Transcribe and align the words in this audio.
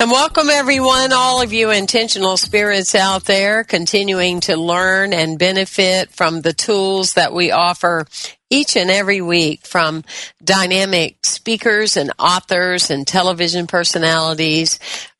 And 0.00 0.12
welcome 0.12 0.48
everyone, 0.48 1.12
all 1.12 1.42
of 1.42 1.52
you 1.52 1.72
intentional 1.72 2.36
spirits 2.36 2.94
out 2.94 3.24
there 3.24 3.64
continuing 3.64 4.38
to 4.42 4.56
learn 4.56 5.12
and 5.12 5.40
benefit 5.40 6.12
from 6.12 6.40
the 6.40 6.52
tools 6.52 7.14
that 7.14 7.32
we 7.32 7.50
offer 7.50 8.06
each 8.48 8.76
and 8.76 8.92
every 8.92 9.20
week 9.20 9.66
from 9.66 10.04
dynamic 10.42 11.26
speakers 11.26 11.96
and 11.96 12.12
authors 12.16 12.92
and 12.92 13.08
television 13.08 13.66
personalities 13.66 14.78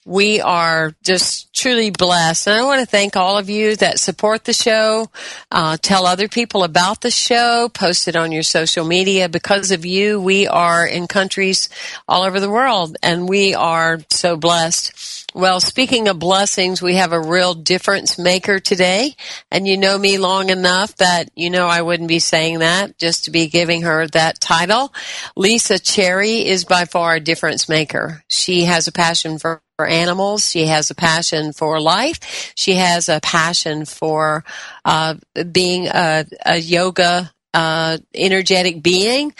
we 0.08 0.40
are 0.40 0.94
just 1.02 1.52
truly 1.52 1.90
blessed. 1.90 2.48
And 2.48 2.56
I 2.56 2.64
want 2.64 2.80
to 2.80 2.86
thank 2.86 3.14
all 3.14 3.36
of 3.36 3.50
you 3.50 3.76
that 3.76 4.00
support 4.00 4.44
the 4.44 4.54
show. 4.54 5.10
Uh, 5.52 5.76
tell 5.76 6.06
other 6.06 6.28
people 6.28 6.64
about 6.64 7.02
the 7.02 7.10
show. 7.10 7.68
Post 7.68 8.08
it 8.08 8.16
on 8.16 8.32
your 8.32 8.42
social 8.42 8.86
media. 8.86 9.28
Because 9.28 9.70
of 9.70 9.84
you, 9.84 10.18
we 10.18 10.46
are 10.46 10.86
in 10.86 11.08
countries 11.08 11.68
all 12.08 12.22
over 12.22 12.40
the 12.40 12.48
world, 12.48 12.96
and 13.02 13.28
we 13.28 13.54
are 13.54 14.00
so 14.08 14.38
blessed. 14.38 15.27
Well, 15.38 15.60
speaking 15.60 16.08
of 16.08 16.18
blessings, 16.18 16.82
we 16.82 16.96
have 16.96 17.12
a 17.12 17.20
real 17.20 17.54
difference 17.54 18.18
maker 18.18 18.58
today. 18.58 19.14
And 19.52 19.68
you 19.68 19.76
know 19.76 19.96
me 19.96 20.18
long 20.18 20.50
enough 20.50 20.96
that 20.96 21.30
you 21.36 21.48
know 21.48 21.68
I 21.68 21.82
wouldn't 21.82 22.08
be 22.08 22.18
saying 22.18 22.58
that 22.58 22.98
just 22.98 23.26
to 23.26 23.30
be 23.30 23.46
giving 23.46 23.82
her 23.82 24.08
that 24.08 24.40
title. 24.40 24.92
Lisa 25.36 25.78
Cherry 25.78 26.44
is 26.44 26.64
by 26.64 26.86
far 26.86 27.14
a 27.14 27.20
difference 27.20 27.68
maker. 27.68 28.24
She 28.26 28.64
has 28.64 28.88
a 28.88 28.92
passion 28.92 29.38
for 29.38 29.62
for 29.76 29.86
animals. 29.86 30.50
She 30.50 30.66
has 30.66 30.90
a 30.90 30.96
passion 30.96 31.52
for 31.52 31.80
life. 31.80 32.52
She 32.56 32.74
has 32.74 33.08
a 33.08 33.20
passion 33.20 33.84
for 33.84 34.44
uh, 34.84 35.14
being 35.52 35.86
a, 35.86 36.26
a 36.46 36.58
yoga 36.58 37.32
uh, 37.54 37.98
energetic 38.12 38.82
being. 38.82 39.34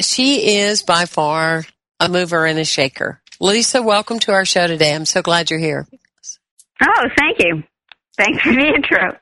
She 0.00 0.58
is 0.58 0.82
by 0.82 1.06
far 1.06 1.64
a 2.00 2.08
mover 2.08 2.44
and 2.44 2.58
a 2.58 2.64
shaker. 2.64 3.22
Lisa, 3.40 3.82
welcome 3.82 4.18
to 4.20 4.32
our 4.32 4.44
show 4.44 4.66
today. 4.66 4.94
I'm 4.94 5.06
so 5.06 5.22
glad 5.22 5.50
you're 5.50 5.60
here. 5.60 5.86
Oh, 6.82 7.08
thank 7.16 7.38
you. 7.38 7.62
Thanks 8.16 8.42
for 8.42 8.52
the 8.52 8.66
intro. 8.66 9.16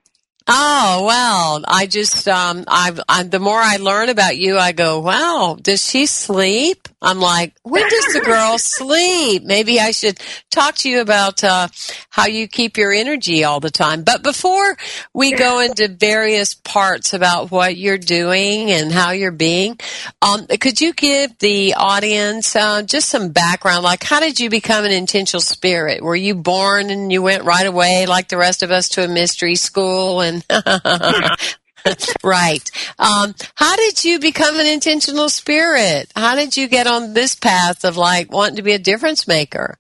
Oh 0.49 1.04
well, 1.06 1.65
I 1.66 1.87
just 1.87 2.26
um, 2.28 2.65
I've 2.69 3.00
I, 3.09 3.25
the 3.25 3.41
more 3.41 3.59
I 3.59 3.76
learn 3.76 4.09
about 4.09 4.37
you, 4.37 4.56
I 4.56 4.72
go, 4.72 5.00
wow, 5.00 5.59
does 5.60 5.84
she 5.84 6.06
sleep? 6.06 6.88
I'm 7.06 7.21
like, 7.21 7.55
when 7.62 7.89
does 7.89 8.15
the 8.15 8.21
girl 8.21 8.59
sleep? 8.59 9.44
Maybe 9.44 9.78
I 9.78 9.93
should 9.93 10.19
talk 10.50 10.75
to 10.78 10.91
you 10.91 11.00
about 11.00 11.44
uh, 11.44 11.69
how 12.11 12.27
you 12.27 12.49
keep 12.49 12.77
your 12.77 12.93
energy 12.93 13.44
all 13.44 13.61
the 13.61 13.71
time. 13.71 14.03
But 14.03 14.25
before 14.25 14.77
we 15.15 15.31
go 15.33 15.61
into 15.61 15.87
various 15.87 16.55
parts 16.55 17.15
about 17.15 17.53
what 17.53 17.77
you're 17.77 17.97
doing 17.97 18.72
and 18.72 18.91
how 18.91 19.12
you're 19.12 19.31
being, 19.31 19.78
um, 20.21 20.49
could 20.49 20.81
you 20.81 20.93
give 20.93 21.39
the 21.39 21.75
audience 21.75 22.56
uh, 22.56 22.83
just 22.83 23.09
some 23.09 23.28
background? 23.28 23.84
Like, 23.84 24.03
how 24.03 24.19
did 24.19 24.41
you 24.41 24.50
become 24.50 24.84
an 24.84 24.91
intentional 24.91 25.41
spirit? 25.41 26.03
Were 26.03 26.17
you 26.17 26.34
born 26.34 26.91
and 26.91 27.12
you 27.12 27.23
went 27.23 27.44
right 27.44 27.69
away, 27.69 28.06
like 28.06 28.28
the 28.28 28.37
rest 28.37 28.65
of 28.65 28.73
us, 28.73 28.88
to 28.91 29.05
a 29.05 29.09
mystery 29.09 29.55
school 29.55 30.23
and 30.23 30.44
right. 32.24 32.70
Um, 32.98 33.34
how 33.54 33.76
did 33.76 34.04
you 34.04 34.19
become 34.19 34.58
an 34.58 34.66
intentional 34.66 35.28
spirit? 35.28 36.12
How 36.14 36.34
did 36.34 36.56
you 36.56 36.69
get 36.69 36.86
on 36.86 37.14
this 37.14 37.34
path 37.34 37.84
of 37.84 37.97
like 37.97 38.32
wanting 38.32 38.56
to 38.56 38.62
be 38.62 38.72
a 38.72 38.78
difference 38.78 39.26
maker? 39.26 39.78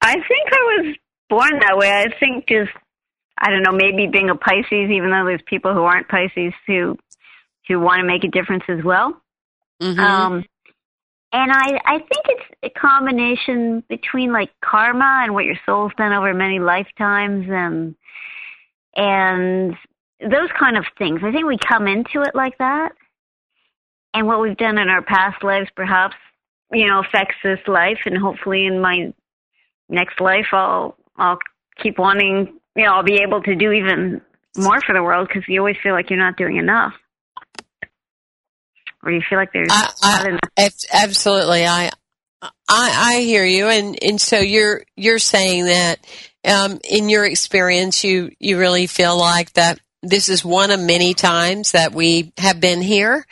I 0.00 0.14
think 0.14 0.52
I 0.52 0.78
was 0.78 0.96
born 1.28 1.58
that 1.60 1.76
way. 1.76 1.90
I 1.90 2.06
think 2.18 2.46
just 2.48 2.70
I 3.38 3.50
don't 3.50 3.62
know, 3.62 3.72
maybe 3.72 4.06
being 4.06 4.30
a 4.30 4.34
Pisces, 4.34 4.90
even 4.90 5.10
though 5.10 5.24
there's 5.26 5.42
people 5.46 5.74
who 5.74 5.82
aren't 5.82 6.08
Pisces 6.08 6.54
who 6.66 6.96
who 7.68 7.80
want 7.80 8.00
to 8.00 8.06
make 8.06 8.24
a 8.24 8.28
difference 8.28 8.64
as 8.68 8.82
well. 8.84 9.20
Mm-hmm. 9.82 10.00
Um, 10.00 10.44
and 11.32 11.52
I 11.52 11.78
I 11.84 11.98
think 11.98 12.24
it's 12.26 12.44
a 12.62 12.70
combination 12.70 13.82
between 13.88 14.32
like 14.32 14.50
karma 14.64 15.22
and 15.22 15.34
what 15.34 15.44
your 15.44 15.58
soul's 15.66 15.92
done 15.98 16.12
over 16.12 16.32
many 16.32 16.58
lifetimes 16.58 17.46
and 17.50 17.94
and 18.94 19.76
those 20.20 20.50
kind 20.58 20.76
of 20.76 20.84
things. 20.98 21.20
I 21.22 21.32
think 21.32 21.46
we 21.46 21.58
come 21.58 21.86
into 21.86 22.22
it 22.22 22.34
like 22.34 22.58
that. 22.58 22.92
And 24.14 24.26
what 24.26 24.40
we've 24.40 24.56
done 24.56 24.78
in 24.78 24.88
our 24.88 25.02
past 25.02 25.42
lives 25.44 25.68
perhaps, 25.76 26.16
you 26.72 26.86
know, 26.86 27.00
affects 27.00 27.36
this 27.44 27.60
life 27.66 27.98
and 28.06 28.16
hopefully 28.16 28.64
in 28.66 28.80
my 28.80 29.12
next 29.88 30.20
life 30.20 30.46
I'll 30.52 30.96
I'll 31.16 31.38
keep 31.82 31.98
wanting, 31.98 32.58
you 32.74 32.84
know, 32.84 32.92
I'll 32.92 33.02
be 33.02 33.20
able 33.22 33.42
to 33.42 33.54
do 33.54 33.72
even 33.72 34.22
more 34.56 34.80
for 34.80 34.94
the 34.94 35.02
world 35.02 35.28
because 35.28 35.44
you 35.48 35.60
always 35.60 35.76
feel 35.82 35.92
like 35.92 36.08
you're 36.08 36.18
not 36.18 36.36
doing 36.36 36.56
enough. 36.56 36.94
Or 39.02 39.12
you 39.12 39.20
feel 39.28 39.38
like 39.38 39.52
there's 39.52 39.68
I, 39.70 39.92
not 40.02 40.28
enough. 40.28 40.74
Absolutely. 40.92 41.66
I 41.66 41.90
I 42.42 42.50
I 42.68 43.20
hear 43.20 43.44
you 43.44 43.68
and 43.68 44.02
and 44.02 44.20
so 44.20 44.38
you're 44.38 44.82
you're 44.96 45.18
saying 45.18 45.66
that 45.66 45.98
um, 46.46 46.78
in 46.88 47.08
your 47.08 47.24
experience, 47.24 48.04
you 48.04 48.30
you 48.38 48.58
really 48.58 48.86
feel 48.86 49.18
like 49.18 49.52
that 49.54 49.80
this 50.02 50.28
is 50.28 50.44
one 50.44 50.70
of 50.70 50.80
many 50.80 51.14
times 51.14 51.72
that 51.72 51.92
we 51.92 52.32
have 52.38 52.60
been 52.60 52.80
here, 52.80 53.26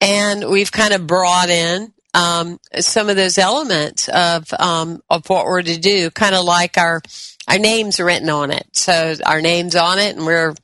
and 0.00 0.48
we've 0.48 0.72
kind 0.72 0.94
of 0.94 1.06
brought 1.06 1.48
in 1.48 1.92
um, 2.14 2.60
some 2.78 3.08
of 3.08 3.16
those 3.16 3.38
elements 3.38 4.08
of 4.08 4.52
um, 4.54 5.02
of 5.10 5.28
what 5.28 5.44
we're 5.46 5.62
to 5.62 5.78
do, 5.78 6.10
kind 6.10 6.34
of 6.34 6.44
like 6.44 6.78
our 6.78 7.02
our 7.48 7.58
names 7.58 8.00
written 8.00 8.30
on 8.30 8.50
it. 8.50 8.66
So 8.72 9.14
our 9.26 9.42
names 9.42 9.74
on 9.76 9.98
it, 9.98 10.16
and 10.16 10.24
we're 10.24 10.54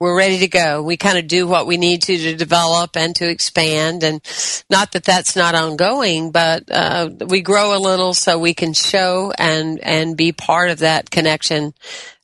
we're 0.00 0.16
ready 0.16 0.38
to 0.38 0.48
go. 0.48 0.82
We 0.82 0.96
kind 0.96 1.18
of 1.18 1.26
do 1.26 1.46
what 1.46 1.66
we 1.66 1.76
need 1.76 2.02
to 2.02 2.16
to 2.16 2.36
develop 2.36 2.96
and 2.96 3.14
to 3.16 3.28
expand. 3.28 4.02
And 4.02 4.20
not 4.70 4.92
that 4.92 5.04
that's 5.04 5.34
not 5.34 5.54
ongoing, 5.54 6.30
but 6.30 6.70
uh, 6.70 7.10
we 7.26 7.40
grow 7.40 7.76
a 7.76 7.78
little 7.78 8.14
so 8.14 8.38
we 8.38 8.54
can 8.54 8.72
show 8.72 9.32
and 9.38 9.80
and 9.80 10.16
be 10.16 10.32
part 10.32 10.70
of 10.70 10.80
that 10.80 11.10
connection 11.10 11.74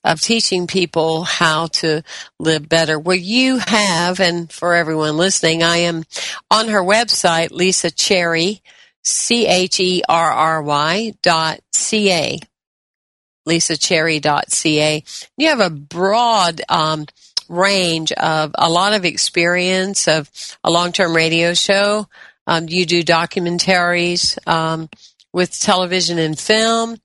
of 0.05 0.21
teaching 0.21 0.67
people 0.67 1.25
how 1.25 1.67
to 1.67 2.03
live 2.39 2.69
better. 2.69 2.99
Well, 2.99 3.17
you 3.17 3.59
have, 3.59 4.21
and 4.21 4.53
for 4.53 4.75
everyone 4.75 5.17
listening, 5.17 5.62
I 5.62 5.79
am 5.79 6.05
on 6.51 6.69
her 6.69 6.83
website, 6.83 7.51
Lisa 7.51 7.91
Cherry, 7.91 8.62
C 9.03 9.47
H 9.47 9.81
E 9.81 10.03
R 10.09 10.31
R 10.31 10.62
Y 10.62 11.15
dot 11.23 11.61
C 11.73 12.12
A. 12.12 12.39
LisaCherry.ca. 13.49 15.05
You 15.37 15.49
have 15.49 15.61
a 15.61 15.69
broad 15.69 16.62
um, 16.69 17.05
range 17.49 18.11
of 18.12 18.53
a 18.55 18.71
lot 18.71 18.95
of 18.95 19.05
experience 19.05 20.09
of 20.09 20.31
a 20.62 20.71
long-term 20.71 21.15
radio 21.15 21.53
show, 21.53 22.09
Um, 22.47 22.69
you 22.69 22.87
do 22.87 23.03
documentaries 23.03 24.37
um, 24.47 24.89
with 25.33 25.59
television 25.59 26.19
and 26.19 26.39
film, 26.39 26.99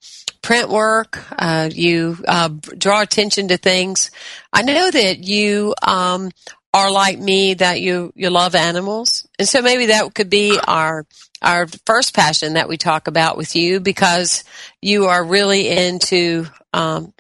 print 0.50 0.70
work. 0.70 1.24
Uh, 1.38 1.70
you 1.72 2.18
uh, 2.28 2.50
draw 2.76 3.04
attention 3.04 3.50
to 3.50 3.58
things. 3.58 4.10
I 4.52 4.64
know 4.64 4.90
that 4.90 5.24
you 5.24 5.76
um, 5.84 6.32
are 6.74 6.90
like 6.90 7.20
me 7.20 7.54
that 7.54 7.82
you 7.82 8.12
you 8.16 8.32
love 8.32 8.56
animals, 8.56 9.28
and 9.38 9.48
so 9.48 9.62
maybe 9.62 9.86
that 9.86 10.12
could 10.16 10.32
be 10.32 10.58
our 10.68 11.06
our 11.44 11.68
first 11.86 12.16
passion 12.16 12.54
that 12.54 12.68
we 12.68 12.78
talk 12.78 13.08
about 13.08 13.38
with 13.38 13.56
you 13.56 13.80
because 13.80 14.44
you 14.82 15.06
are 15.06 15.24
really 15.24 15.70
into 15.70 16.48
um, 16.74 17.14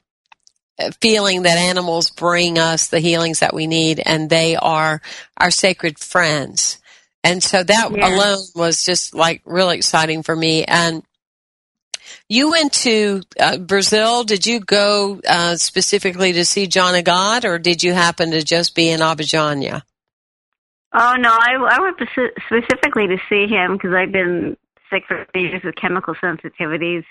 feeling 1.00 1.44
that 1.44 1.60
animals 1.60 2.10
bring 2.10 2.58
us 2.58 2.88
the 2.88 3.00
healings 3.00 3.42
that 3.42 3.54
we 3.54 3.68
need 3.68 4.02
and 4.04 4.28
they 4.31 4.56
are 4.56 5.04
our 5.38 5.52
sacred 5.52 6.00
friends. 6.00 6.80
And 7.24 7.44
so 7.44 7.62
that 7.62 7.92
yeah. 7.92 8.08
alone 8.08 8.44
was 8.56 8.84
just 8.84 9.14
like 9.14 9.44
really 9.46 9.78
exciting 9.78 10.24
for 10.24 10.36
me. 10.36 10.64
And 10.64 11.04
you 12.30 12.52
went 12.52 12.74
to 12.74 13.22
uh, 13.40 13.58
Brazil. 13.58 14.24
Did 14.24 14.46
you 14.46 14.60
go 14.60 15.20
uh, 15.28 15.56
specifically 15.56 16.34
to 16.34 16.46
see 16.46 16.68
John 16.68 16.96
of 16.96 17.04
God 17.04 17.44
or 17.44 17.58
did 17.58 17.84
you 17.84 17.94
happen 17.94 18.31
to 18.31 18.44
just 18.44 18.76
be 18.76 18.90
in 18.90 19.00
Abadiania? 19.02 19.81
Oh, 20.94 21.16
no, 21.20 21.30
I, 21.30 21.56
I 21.56 21.80
went 21.81 21.98
specifically 22.46 23.08
to 23.08 23.18
see 23.30 23.48
him 23.48 23.74
because 23.74 23.94
I've 23.94 24.12
been 24.12 24.58
sick 24.92 25.04
for 25.08 25.26
years 25.36 25.62
with 25.64 25.76
chemical 25.76 26.16
sensitivities. 26.16 27.04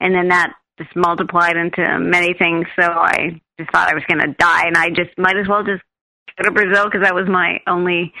And 0.00 0.14
then 0.14 0.28
that 0.28 0.54
just 0.78 0.94
multiplied 0.96 1.56
into 1.56 1.98
many 1.98 2.34
things. 2.34 2.66
So 2.78 2.84
I 2.84 3.40
just 3.58 3.70
thought 3.70 3.90
I 3.90 3.94
was 3.94 4.02
going 4.08 4.20
to 4.20 4.34
die, 4.34 4.66
and 4.66 4.76
I 4.76 4.90
just 4.90 5.16
might 5.16 5.36
as 5.36 5.46
well 5.46 5.62
just 5.62 5.82
go 6.36 6.44
to 6.44 6.50
Brazil 6.50 6.86
because 6.86 7.02
that 7.02 7.14
was 7.14 7.28
my 7.28 7.60
only 7.68 8.12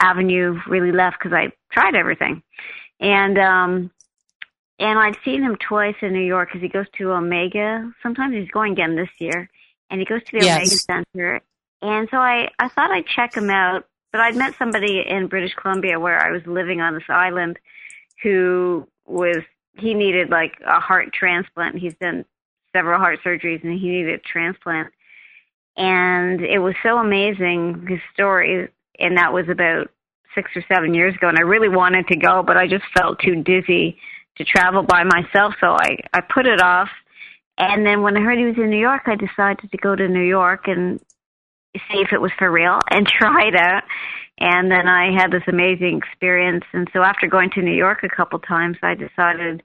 avenue 0.00 0.58
really 0.66 0.92
left 0.92 1.18
because 1.18 1.36
I 1.36 1.52
tried 1.70 1.94
everything. 1.94 2.42
And 3.00 3.38
um 3.38 3.90
and 4.82 4.98
I've 4.98 5.16
seen 5.24 5.42
him 5.42 5.56
twice 5.56 5.94
in 6.02 6.12
New 6.12 6.24
York 6.24 6.48
because 6.48 6.60
he 6.60 6.68
goes 6.68 6.86
to 6.98 7.12
Omega. 7.12 7.88
Sometimes 8.02 8.34
he's 8.34 8.50
going 8.50 8.72
again 8.72 8.96
this 8.96 9.08
year, 9.18 9.48
and 9.88 10.00
he 10.00 10.04
goes 10.04 10.22
to 10.24 10.40
the 10.40 10.44
yes. 10.44 10.56
Omega 10.56 11.04
Center. 11.14 11.40
And 11.80 12.08
so 12.10 12.16
I 12.16 12.48
I 12.58 12.68
thought 12.68 12.90
I'd 12.90 13.06
check 13.06 13.36
him 13.36 13.48
out, 13.48 13.86
but 14.10 14.20
I'd 14.20 14.34
met 14.34 14.56
somebody 14.58 15.04
in 15.06 15.28
British 15.28 15.54
Columbia 15.54 16.00
where 16.00 16.18
I 16.18 16.32
was 16.32 16.42
living 16.46 16.80
on 16.80 16.94
this 16.94 17.08
island 17.08 17.60
who 18.24 18.88
was 19.06 19.38
he 19.76 19.94
needed 19.94 20.30
like 20.30 20.58
a 20.66 20.80
heart 20.80 21.12
transplant. 21.12 21.78
He's 21.78 21.94
done 22.00 22.24
several 22.74 22.98
heart 22.98 23.20
surgeries 23.24 23.62
and 23.62 23.78
he 23.78 23.88
needed 23.88 24.14
a 24.14 24.18
transplant. 24.18 24.92
And 25.76 26.40
it 26.40 26.58
was 26.58 26.74
so 26.82 26.98
amazing 26.98 27.86
his 27.88 28.00
story, 28.12 28.68
and 28.98 29.16
that 29.16 29.32
was 29.32 29.48
about 29.48 29.90
six 30.34 30.50
or 30.56 30.64
seven 30.72 30.92
years 30.92 31.14
ago. 31.14 31.28
And 31.28 31.38
I 31.38 31.42
really 31.42 31.68
wanted 31.68 32.08
to 32.08 32.16
go, 32.16 32.42
but 32.42 32.56
I 32.56 32.66
just 32.66 32.84
felt 32.96 33.20
too 33.20 33.42
dizzy 33.44 33.96
to 34.36 34.44
travel 34.44 34.82
by 34.82 35.04
myself, 35.04 35.54
so 35.60 35.68
I 35.68 35.98
I 36.12 36.20
put 36.20 36.46
it 36.46 36.60
off. 36.60 36.88
And 37.58 37.84
then 37.84 38.02
when 38.02 38.16
I 38.16 38.20
heard 38.20 38.38
he 38.38 38.44
was 38.44 38.56
in 38.56 38.70
New 38.70 38.80
York, 38.80 39.02
I 39.06 39.16
decided 39.16 39.70
to 39.70 39.76
go 39.76 39.94
to 39.94 40.08
New 40.08 40.22
York 40.22 40.68
and 40.68 41.00
see 41.74 42.00
if 42.00 42.12
it 42.12 42.20
was 42.20 42.32
for 42.38 42.50
real 42.50 42.80
and 42.90 43.06
try 43.06 43.48
it 43.48 43.56
out. 43.56 43.82
And 44.38 44.70
then 44.70 44.88
I 44.88 45.12
had 45.12 45.30
this 45.30 45.42
amazing 45.46 45.98
experience. 45.98 46.64
And 46.72 46.88
so 46.92 47.02
after 47.02 47.26
going 47.26 47.50
to 47.50 47.62
New 47.62 47.74
York 47.74 48.02
a 48.02 48.08
couple 48.08 48.38
times, 48.38 48.78
I 48.82 48.94
decided 48.94 49.62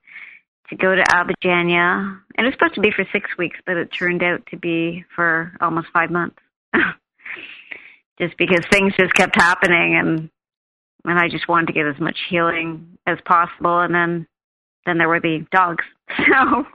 to 0.69 0.75
go 0.75 0.93
to 0.93 1.01
Abadiania. 1.01 2.19
And 2.35 2.45
it 2.45 2.49
was 2.49 2.53
supposed 2.53 2.75
to 2.75 2.81
be 2.81 2.91
for 2.91 3.05
six 3.11 3.29
weeks, 3.37 3.57
but 3.65 3.77
it 3.77 3.87
turned 3.87 4.21
out 4.21 4.45
to 4.47 4.57
be 4.57 5.05
for 5.15 5.53
almost 5.61 5.87
five 5.93 6.11
months. 6.11 6.37
just 8.19 8.37
because 8.37 8.61
things 8.71 8.93
just 8.99 9.13
kept 9.13 9.35
happening 9.35 9.95
and 9.95 10.29
and 11.05 11.17
I 11.17 11.29
just 11.29 11.47
wanted 11.47 11.67
to 11.67 11.73
get 11.73 11.87
as 11.87 11.99
much 11.99 12.17
healing 12.29 12.97
as 13.05 13.17
possible 13.23 13.79
and 13.79 13.93
then 13.93 14.27
then 14.87 14.97
there 14.97 15.09
would 15.09 15.21
be 15.21 15.45
dogs. 15.51 15.83
So 16.17 16.65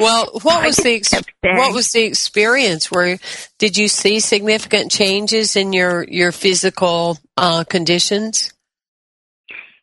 Well, 0.00 0.26
what 0.42 0.64
was 0.64 0.76
the 0.76 1.00
what 1.42 1.72
was 1.72 1.92
the 1.92 2.02
experience 2.02 2.90
where 2.90 3.18
did 3.58 3.76
you 3.76 3.86
see 3.86 4.18
significant 4.18 4.90
changes 4.90 5.54
in 5.54 5.72
your 5.72 6.04
your 6.08 6.32
physical 6.32 7.18
uh, 7.36 7.62
conditions? 7.64 8.52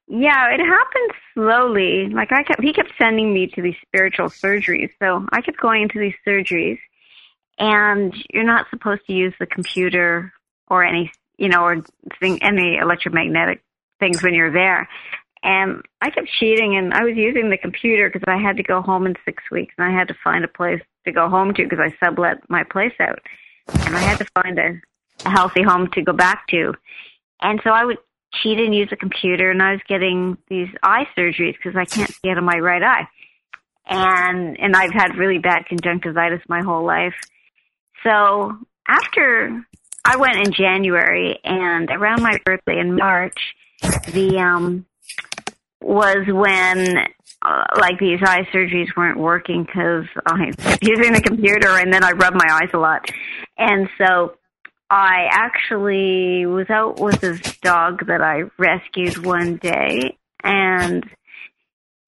Yeah, 0.08 0.54
it 0.54 0.60
happened 0.60 1.12
slowly. 1.34 2.10
Like 2.10 2.32
I 2.32 2.44
kept, 2.44 2.62
he 2.62 2.72
kept 2.72 2.92
sending 2.98 3.34
me 3.34 3.48
to 3.48 3.62
these 3.62 3.76
spiritual 3.86 4.28
surgeries. 4.28 4.90
So 5.02 5.26
I 5.32 5.42
kept 5.42 5.60
going 5.60 5.84
into 5.84 6.00
these 6.00 6.16
surgeries, 6.26 6.80
and 7.60 8.14
you're 8.34 8.46
not 8.46 8.68
supposed 8.70 9.06
to 9.08 9.14
use 9.14 9.34
the 9.40 9.46
computer 9.46 10.32
or 10.70 10.84
any, 10.84 11.12
you 11.38 11.50
know, 11.50 11.64
or 11.64 11.84
thing, 12.22 12.42
any 12.42 12.78
electromagnetic 12.78 13.62
things 14.00 14.24
when 14.24 14.34
you're 14.34 14.52
there. 14.52 14.88
And 15.48 15.82
I 16.02 16.10
kept 16.10 16.28
cheating, 16.40 16.76
and 16.76 16.94
I 16.94 17.06
was 17.06 17.16
using 17.16 17.50
the 17.50 17.58
computer 17.58 18.10
because 18.10 18.26
I 18.28 18.36
had 18.36 18.58
to 18.58 18.64
go 18.64 18.82
home 18.82 19.06
in 19.06 19.16
six 19.24 19.42
weeks, 19.50 19.74
and 19.78 19.88
I 19.88 19.98
had 19.98 20.10
to 20.10 20.18
find 20.22 20.44
a 20.44 20.50
place 20.50 20.82
to 21.06 21.14
go 21.14 21.30
home 21.30 21.54
to 21.54 21.64
because 21.64 21.80
I 21.80 22.06
sublet 22.06 22.40
my 22.50 22.66
place 22.66 22.92
out, 23.00 23.20
and 23.70 23.96
I 23.96 24.02
had 24.02 24.18
to 24.18 24.26
find 24.44 24.60
a, 24.60 24.82
a 25.24 25.30
healthy 25.30 25.64
home 25.64 25.90
to 25.94 26.02
go 26.02 26.12
back 26.12 26.48
to. 26.50 26.74
And 27.42 27.62
so 27.64 27.70
I 27.70 27.86
would 27.86 27.98
cheat 28.34 28.60
and 28.60 28.76
use 28.76 28.90
a 28.92 28.98
computer, 28.98 29.50
and 29.50 29.64
I 29.64 29.72
was 29.72 29.82
getting 29.88 30.38
these 30.50 30.68
eye 30.84 31.08
surgeries 31.18 31.56
because 31.56 31.78
I 31.78 31.86
can't 31.86 32.14
see 32.14 32.30
out 32.30 32.38
of 32.38 32.44
my 32.44 32.60
right 32.60 32.84
eye, 32.84 33.08
and 33.86 34.60
and 34.60 34.76
I've 34.76 34.92
had 34.92 35.16
really 35.16 35.38
bad 35.38 35.66
conjunctivitis 35.68 36.42
my 36.50 36.62
whole 36.62 36.86
life. 36.86 37.16
So 38.04 38.58
after 38.86 39.66
I 40.04 40.18
went 40.18 40.46
in 40.46 40.52
January, 40.52 41.40
and 41.46 41.90
around 41.90 42.22
my 42.22 42.38
birthday 42.44 42.80
in 42.82 42.98
March, 42.98 43.56
the 44.12 44.40
um 44.40 44.86
was 45.82 46.26
when 46.28 46.98
uh, 47.42 47.64
like 47.80 48.00
these 48.00 48.20
eye 48.24 48.48
surgeries 48.54 48.88
weren't 48.96 49.20
working 49.20 49.64
because 49.64 50.06
I 50.26 50.52
was 50.58 50.78
using 50.82 51.14
the 51.14 51.22
computer 51.22 51.70
and 51.78 51.94
then 51.94 52.04
I 52.04 52.12
rubbed 52.12 52.38
my 52.38 52.60
eyes 52.62 52.70
a 52.74 52.78
lot. 52.78 53.10
And 53.58 53.90
so 53.98 54.36
I 54.90 55.28
actually 55.32 56.46
was 56.46 56.70
out 56.70 57.00
with 57.00 57.22
this 57.22 57.40
dog 57.60 58.08
that 58.08 58.22
I 58.22 58.44
rescued 58.58 59.26
one 59.26 59.58
day 59.58 60.18
and 60.44 61.06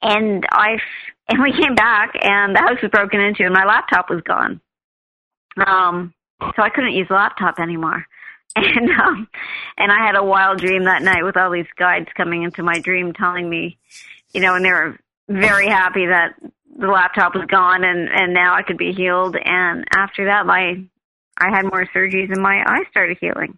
and 0.02 0.46
I 0.50 0.78
and 1.28 1.44
we 1.44 1.52
came 1.52 1.76
back 1.76 2.14
and 2.22 2.56
the 2.56 2.60
house 2.60 2.82
was 2.82 2.92
broken 2.92 3.20
into 3.20 3.44
and 3.44 3.54
my 3.54 3.66
laptop 3.66 4.10
was 4.10 4.22
gone. 4.22 4.62
Um 5.66 6.14
so 6.42 6.64
I 6.64 6.70
couldn't 6.70 6.94
use 6.94 7.08
the 7.10 7.16
laptop 7.16 7.60
anymore. 7.60 8.06
And 8.56 8.90
um 8.90 9.28
and 9.78 9.92
I 9.92 10.06
had 10.06 10.16
a 10.16 10.24
wild 10.24 10.60
dream 10.60 10.86
that 10.86 11.02
night 11.02 11.24
with 11.24 11.38
all 11.38 11.52
these 11.52 11.68
guides 11.78 12.08
coming 12.16 12.44
into 12.44 12.64
my 12.64 12.80
dream 12.80 13.14
telling 13.14 13.50
me, 13.50 13.78
you 14.34 14.42
know, 14.42 14.56
and 14.56 14.66
they 14.66 14.72
were 14.72 15.00
very 15.28 15.68
happy 15.68 16.08
that 16.08 16.34
the 16.78 16.88
laptop 16.88 17.36
was 17.36 17.46
gone 17.46 17.84
and 17.84 18.10
and 18.10 18.34
now 18.34 18.56
I 18.56 18.64
could 18.64 18.78
be 18.78 18.92
healed 18.92 19.36
and 19.36 19.86
after 19.96 20.26
that 20.26 20.46
my 20.46 20.84
I 21.38 21.56
had 21.56 21.64
more 21.64 21.86
surgeries 21.96 22.32
and 22.32 22.42
my 22.42 22.64
eyes 22.68 22.86
started 22.92 23.18
healing. 23.22 23.58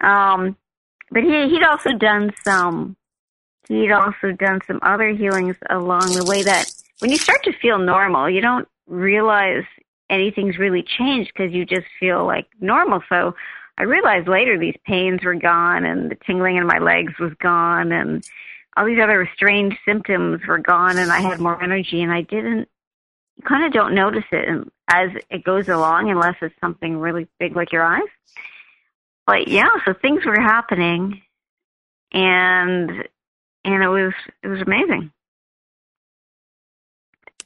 Um, 0.00 0.56
but 1.10 1.22
he 1.22 1.48
he'd 1.48 1.62
also 1.62 1.92
done 1.92 2.32
some 2.44 2.96
he'd 3.68 3.92
also 3.92 4.32
done 4.32 4.60
some 4.66 4.80
other 4.82 5.10
healings 5.10 5.56
along 5.70 6.12
the 6.12 6.24
way 6.24 6.42
that 6.42 6.70
when 7.00 7.10
you 7.10 7.16
start 7.16 7.44
to 7.44 7.52
feel 7.60 7.78
normal, 7.78 8.28
you 8.28 8.40
don't 8.40 8.68
realize 8.86 9.64
anything's 10.10 10.58
really 10.58 10.82
changed 10.82 11.30
because 11.34 11.52
you 11.52 11.64
just 11.64 11.86
feel 12.00 12.26
like 12.26 12.46
normal. 12.60 13.02
So 13.08 13.34
I 13.78 13.84
realized 13.84 14.26
later 14.26 14.58
these 14.58 14.76
pains 14.84 15.22
were 15.22 15.36
gone 15.36 15.84
and 15.84 16.10
the 16.10 16.16
tingling 16.26 16.56
in 16.56 16.66
my 16.66 16.78
legs 16.78 17.12
was 17.20 17.32
gone 17.40 17.92
and 17.92 18.26
all 18.76 18.84
these 18.84 19.00
other 19.00 19.28
strange 19.34 19.76
symptoms 19.84 20.40
were 20.46 20.58
gone 20.58 20.98
and 20.98 21.12
I 21.12 21.20
had 21.20 21.38
more 21.38 21.62
energy 21.62 22.02
and 22.02 22.12
I 22.12 22.22
didn't 22.22 22.68
you 23.36 23.44
kind 23.44 23.64
of 23.64 23.72
don't 23.72 23.94
notice 23.94 24.24
it 24.32 24.68
as 24.88 25.10
it 25.30 25.44
goes 25.44 25.68
along 25.68 26.10
unless 26.10 26.34
it's 26.42 26.54
something 26.60 26.98
really 26.98 27.28
big 27.38 27.54
like 27.54 27.72
your 27.72 27.84
eyes. 27.84 28.08
But 29.26 29.46
yeah, 29.46 29.68
so 29.84 29.94
things 29.94 30.24
were 30.26 30.40
happening 30.40 31.22
and 32.10 32.90
and 33.64 33.82
it 33.82 33.88
was 33.88 34.12
it 34.42 34.48
was 34.48 34.60
amazing. 34.60 35.12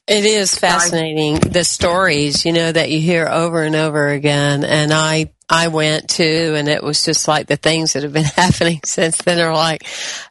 It 0.08 0.24
is 0.24 0.58
fascinating 0.58 1.38
the 1.38 1.62
stories, 1.62 2.44
you 2.44 2.52
know, 2.52 2.72
that 2.72 2.90
you 2.90 3.00
hear 3.00 3.28
over 3.28 3.62
and 3.62 3.76
over 3.76 4.08
again. 4.08 4.64
And 4.64 4.92
I, 4.92 5.30
I 5.48 5.68
went 5.68 6.10
to, 6.10 6.56
and 6.56 6.66
it 6.68 6.82
was 6.82 7.04
just 7.04 7.28
like 7.28 7.46
the 7.46 7.56
things 7.56 7.92
that 7.92 8.02
have 8.02 8.12
been 8.12 8.24
happening 8.36 8.80
since 8.84 9.18
then 9.18 9.38
are 9.38 9.54
like, 9.54 9.86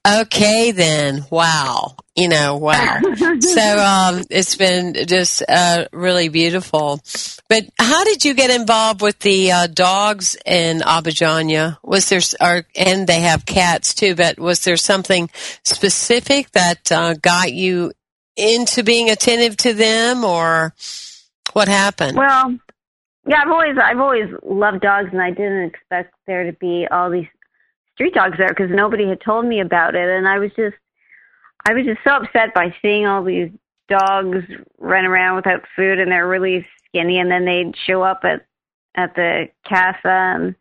okay, 0.05 0.71
then, 0.71 1.25
wow, 1.29 1.95
you 2.17 2.27
know, 2.27 2.57
wow. 2.57 2.99
so, 3.39 3.77
um, 3.77 4.25
it's 4.29 4.57
been 4.57 4.93
just, 5.07 5.41
uh, 5.47 5.85
really 5.93 6.27
beautiful. 6.27 6.99
But 7.47 7.63
how 7.79 8.03
did 8.03 8.25
you 8.25 8.33
get 8.33 8.49
involved 8.49 9.01
with 9.01 9.19
the, 9.19 9.53
uh, 9.53 9.67
dogs 9.67 10.35
in 10.45 10.79
Abadiania? 10.79 11.77
Was 11.81 12.09
there, 12.09 12.21
or, 12.41 12.65
and 12.75 13.07
they 13.07 13.21
have 13.21 13.45
cats 13.45 13.93
too, 13.93 14.15
but 14.15 14.37
was 14.37 14.65
there 14.65 14.75
something 14.75 15.29
specific 15.63 16.51
that, 16.51 16.91
uh, 16.91 17.13
got 17.13 17.53
you 17.53 17.93
into 18.35 18.83
being 18.83 19.09
attentive 19.09 19.57
to 19.57 19.73
them 19.73 20.23
or 20.23 20.73
what 21.53 21.67
happened? 21.67 22.17
Well, 22.17 22.57
yeah, 23.27 23.41
I've 23.43 23.51
always 23.51 23.77
I've 23.81 24.00
always 24.00 24.29
loved 24.43 24.81
dogs 24.81 25.09
and 25.11 25.21
I 25.21 25.31
didn't 25.31 25.65
expect 25.65 26.13
there 26.27 26.43
to 26.43 26.53
be 26.53 26.88
all 26.89 27.09
these 27.09 27.27
street 27.93 28.13
dogs 28.13 28.38
there 28.38 28.50
because 28.50 28.69
nobody 28.71 29.07
had 29.07 29.21
told 29.21 29.45
me 29.45 29.59
about 29.59 29.95
it, 29.95 30.09
and 30.09 30.27
I 30.27 30.39
was 30.39 30.51
just 30.55 30.75
I 31.67 31.73
was 31.73 31.85
just 31.85 32.00
so 32.03 32.15
upset 32.15 32.53
by 32.53 32.73
seeing 32.81 33.05
all 33.05 33.23
these 33.23 33.51
dogs 33.88 34.39
run 34.79 35.05
around 35.05 35.35
without 35.35 35.63
food 35.75 36.00
and 36.00 36.11
they're 36.11 36.27
really 36.27 36.65
skinny, 36.88 37.19
and 37.19 37.29
then 37.29 37.45
they'd 37.45 37.75
show 37.85 38.01
up 38.01 38.21
at 38.23 38.45
at 38.95 39.15
the 39.15 39.47
casa 39.67 40.00
and 40.05 40.55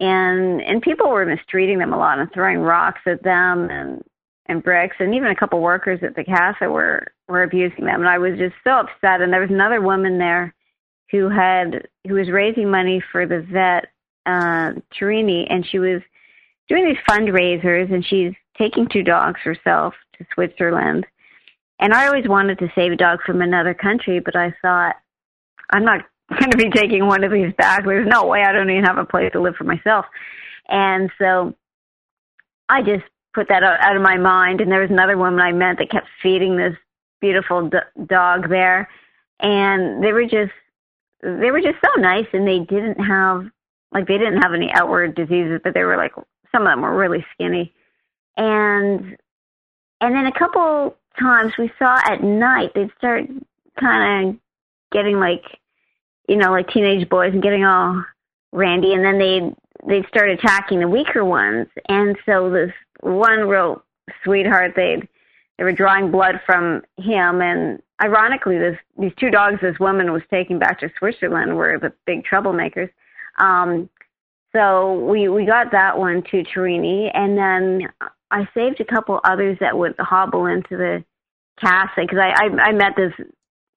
and 0.00 0.60
and 0.62 0.82
people 0.82 1.08
were 1.08 1.24
mistreating 1.24 1.78
them 1.78 1.92
a 1.92 1.98
lot 1.98 2.18
and 2.18 2.32
throwing 2.32 2.58
rocks 2.58 3.00
at 3.06 3.22
them 3.22 3.70
and 3.70 4.02
and 4.46 4.62
bricks 4.62 4.96
and 4.98 5.14
even 5.14 5.30
a 5.30 5.36
couple 5.36 5.60
workers 5.60 6.00
at 6.02 6.16
the 6.16 6.24
casa 6.24 6.70
were 6.70 7.06
were 7.28 7.42
abusing 7.42 7.84
them. 7.84 8.00
And 8.00 8.08
I 8.08 8.18
was 8.18 8.38
just 8.38 8.54
so 8.64 8.70
upset. 8.72 9.20
And 9.20 9.32
there 9.32 9.40
was 9.40 9.50
another 9.50 9.80
woman 9.80 10.18
there 10.18 10.54
who 11.10 11.28
had 11.28 11.88
who 12.06 12.14
was 12.14 12.30
raising 12.30 12.70
money 12.70 13.02
for 13.12 13.26
the 13.26 13.40
vet 13.40 13.86
uh 14.26 14.72
Turini 14.98 15.46
and 15.48 15.66
she 15.66 15.78
was 15.78 16.02
doing 16.68 16.86
these 16.86 16.96
fundraisers 17.08 17.92
and 17.92 18.04
she's 18.04 18.32
taking 18.56 18.88
two 18.88 19.02
dogs 19.02 19.40
herself 19.42 19.94
to 20.18 20.26
Switzerland. 20.34 21.06
And 21.78 21.92
I 21.92 22.06
always 22.06 22.28
wanted 22.28 22.58
to 22.60 22.72
save 22.74 22.92
a 22.92 22.96
dog 22.96 23.20
from 23.24 23.42
another 23.42 23.74
country 23.74 24.20
but 24.20 24.36
I 24.36 24.54
thought 24.62 24.96
I'm 25.70 25.84
not 25.84 26.04
going 26.38 26.50
to 26.50 26.56
be 26.56 26.70
taking 26.70 27.06
one 27.06 27.24
of 27.24 27.32
these 27.32 27.52
back. 27.58 27.84
There's 27.84 28.06
no 28.06 28.26
way. 28.26 28.42
I 28.42 28.52
don't 28.52 28.70
even 28.70 28.84
have 28.84 28.98
a 28.98 29.04
place 29.04 29.30
to 29.32 29.40
live 29.40 29.54
for 29.56 29.64
myself. 29.64 30.06
And 30.68 31.10
so 31.18 31.54
I 32.68 32.82
just 32.82 33.04
put 33.34 33.48
that 33.48 33.62
out, 33.62 33.80
out 33.80 33.96
of 33.96 34.02
my 34.02 34.16
mind. 34.16 34.60
And 34.60 34.70
there 34.70 34.80
was 34.80 34.90
another 34.90 35.16
woman 35.16 35.40
I 35.40 35.52
met 35.52 35.78
that 35.78 35.90
kept 35.90 36.08
feeding 36.22 36.56
this 36.56 36.76
beautiful 37.20 37.68
d- 37.68 37.78
dog 38.06 38.48
there. 38.48 38.88
And 39.40 40.02
they 40.02 40.12
were 40.12 40.24
just, 40.24 40.52
they 41.22 41.50
were 41.50 41.60
just 41.60 41.78
so 41.84 42.00
nice 42.00 42.26
and 42.32 42.46
they 42.46 42.60
didn't 42.60 43.02
have, 43.02 43.46
like 43.92 44.06
they 44.06 44.18
didn't 44.18 44.42
have 44.42 44.54
any 44.54 44.70
outward 44.72 45.14
diseases, 45.14 45.60
but 45.62 45.74
they 45.74 45.84
were 45.84 45.96
like, 45.96 46.12
some 46.50 46.62
of 46.62 46.72
them 46.72 46.82
were 46.82 46.96
really 46.96 47.24
skinny. 47.34 47.72
And, 48.36 49.16
and 50.00 50.14
then 50.14 50.26
a 50.26 50.38
couple 50.38 50.96
times 51.18 51.52
we 51.58 51.70
saw 51.78 52.00
at 52.04 52.22
night, 52.22 52.72
they'd 52.74 52.90
start 52.98 53.24
kind 53.78 54.28
of 54.28 54.36
getting 54.90 55.18
like 55.18 55.44
you 56.28 56.36
know, 56.36 56.50
like 56.50 56.68
teenage 56.68 57.08
boys 57.08 57.32
and 57.32 57.42
getting 57.42 57.64
all 57.64 58.04
randy, 58.52 58.94
and 58.94 59.04
then 59.04 59.18
they'd 59.18 59.54
they'd 59.86 60.08
start 60.08 60.30
attacking 60.30 60.80
the 60.80 60.88
weaker 60.88 61.24
ones. 61.24 61.66
And 61.88 62.16
so 62.24 62.50
this 62.50 62.72
one 63.02 63.40
real 63.40 63.82
sweetheart, 64.24 64.72
they'd 64.74 65.08
they 65.58 65.64
were 65.64 65.72
drawing 65.72 66.10
blood 66.10 66.40
from 66.46 66.82
him, 66.96 67.42
and 67.42 67.82
ironically, 68.02 68.58
this 68.58 68.76
these 68.98 69.12
two 69.20 69.30
dogs 69.30 69.60
this 69.60 69.78
woman 69.78 70.12
was 70.12 70.22
taking 70.30 70.58
back 70.58 70.80
to 70.80 70.90
Switzerland 70.98 71.56
were 71.56 71.78
the 71.78 71.92
big 72.06 72.24
troublemakers. 72.24 72.90
Um, 73.38 73.88
so 74.52 74.94
we 75.04 75.28
we 75.28 75.44
got 75.44 75.70
that 75.72 75.98
one 75.98 76.22
to 76.30 76.42
Torini, 76.44 77.10
and 77.14 77.36
then 77.36 77.88
I 78.30 78.48
saved 78.54 78.80
a 78.80 78.84
couple 78.84 79.20
others 79.24 79.58
that 79.60 79.76
would 79.76 79.94
hobble 79.98 80.46
into 80.46 80.76
the 80.76 81.04
casa 81.60 81.92
because 81.96 82.18
I, 82.18 82.30
I 82.30 82.68
I 82.68 82.72
met 82.72 82.94
this 82.96 83.12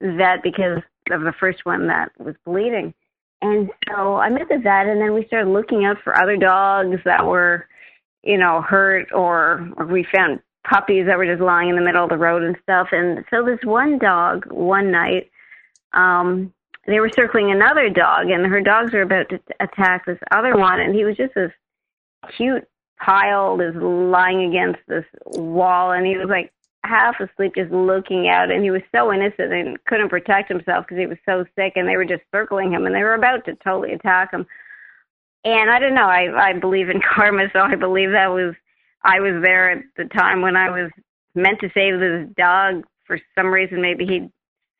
vet 0.01 0.43
because 0.43 0.81
of 1.11 1.21
the 1.21 1.33
first 1.39 1.65
one 1.65 1.87
that 1.87 2.11
was 2.17 2.35
bleeding. 2.45 2.93
And 3.41 3.69
so 3.87 4.15
I 4.15 4.29
met 4.29 4.47
the 4.49 4.57
vet, 4.57 4.87
and 4.87 4.99
then 4.99 5.13
we 5.13 5.25
started 5.27 5.49
looking 5.49 5.85
out 5.85 5.97
for 6.03 6.17
other 6.17 6.37
dogs 6.37 6.97
that 7.05 7.25
were, 7.25 7.67
you 8.25 8.37
know, 8.37 8.61
hurt, 8.61 9.11
or, 9.13 9.69
or 9.77 9.85
we 9.85 10.05
found 10.13 10.39
puppies 10.67 11.05
that 11.05 11.17
were 11.17 11.25
just 11.25 11.41
lying 11.41 11.69
in 11.69 11.75
the 11.75 11.81
middle 11.81 12.03
of 12.03 12.09
the 12.09 12.17
road 12.17 12.43
and 12.43 12.57
stuff. 12.63 12.87
And 12.91 13.23
so 13.29 13.45
this 13.45 13.59
one 13.63 13.99
dog, 13.99 14.45
one 14.51 14.91
night, 14.91 15.29
um, 15.93 16.51
they 16.87 16.99
were 16.99 17.09
circling 17.15 17.51
another 17.51 17.89
dog, 17.89 18.29
and 18.29 18.45
her 18.45 18.61
dogs 18.61 18.93
were 18.93 19.03
about 19.03 19.29
to 19.29 19.39
attack 19.59 20.05
this 20.05 20.19
other 20.31 20.55
one, 20.55 20.79
and 20.79 20.93
he 20.93 21.03
was 21.03 21.15
just 21.15 21.33
this 21.33 21.51
cute 22.35 22.67
pile, 22.99 23.59
is 23.59 23.75
lying 23.75 24.49
against 24.49 24.79
this 24.87 25.05
wall, 25.25 25.91
and 25.91 26.05
he 26.05 26.17
was 26.17 26.27
like 26.29 26.51
half 26.85 27.15
asleep 27.19 27.53
just 27.55 27.71
looking 27.71 28.27
out 28.27 28.51
and 28.51 28.63
he 28.63 28.71
was 28.71 28.81
so 28.93 29.11
innocent 29.11 29.51
and 29.51 29.83
couldn't 29.85 30.09
protect 30.09 30.49
himself 30.49 30.85
because 30.85 30.99
he 30.99 31.07
was 31.07 31.17
so 31.25 31.43
sick. 31.55 31.73
And 31.75 31.87
they 31.87 31.97
were 31.97 32.05
just 32.05 32.21
circling 32.31 32.71
him 32.71 32.85
and 32.85 32.93
they 32.93 33.01
were 33.03 33.15
about 33.15 33.43
to 33.45 33.55
totally 33.55 33.93
attack 33.93 34.31
him 34.31 34.45
and 35.45 35.69
i 35.71 35.79
don't 35.79 35.95
know 35.95 36.07
i 36.07 36.49
i 36.49 36.53
believe 36.53 36.89
in 36.89 36.99
karma 37.15 37.47
so 37.53 37.59
i 37.59 37.75
believe 37.75 38.11
that 38.11 38.27
was 38.27 38.53
i 39.03 39.19
was 39.19 39.41
there 39.43 39.71
at 39.71 39.83
the 39.95 40.05
time 40.05 40.41
when 40.41 40.57
i 40.57 40.69
was 40.69 40.91
meant 41.35 41.59
to 41.59 41.69
save 41.73 41.99
this 41.99 42.27
dog. 42.37 42.83
For 43.05 43.19
some 43.37 43.47
reason 43.47 43.81
maybe 43.81 44.05
he 44.05 44.29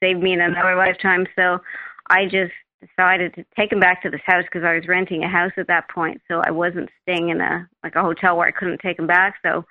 saved 0.01 0.21
me 0.21 0.33
in 0.33 0.41
another 0.41 0.75
lifetime. 0.75 1.27
So 1.35 1.59
i 2.07 2.25
just 2.25 2.53
decided 2.81 3.33
to 3.35 3.45
take 3.55 3.71
him 3.71 3.79
back 3.79 4.01
to 4.01 4.09
this 4.09 4.21
house 4.25 4.43
because 4.43 4.63
i 4.63 4.73
was 4.73 4.87
renting 4.87 5.23
a 5.23 5.29
house 5.29 5.51
at 5.57 5.67
that 5.67 5.89
point. 5.89 6.21
So 6.27 6.41
i 6.45 6.51
wasn't 6.51 6.89
staying 7.03 7.29
in 7.29 7.41
a 7.41 7.67
like 7.83 7.95
a 7.95 8.01
hotel 8.01 8.37
where 8.37 8.47
i 8.47 8.51
couldn't 8.51 8.79
take 8.79 8.97
him 8.97 9.07
back. 9.07 9.35
So 9.43 9.65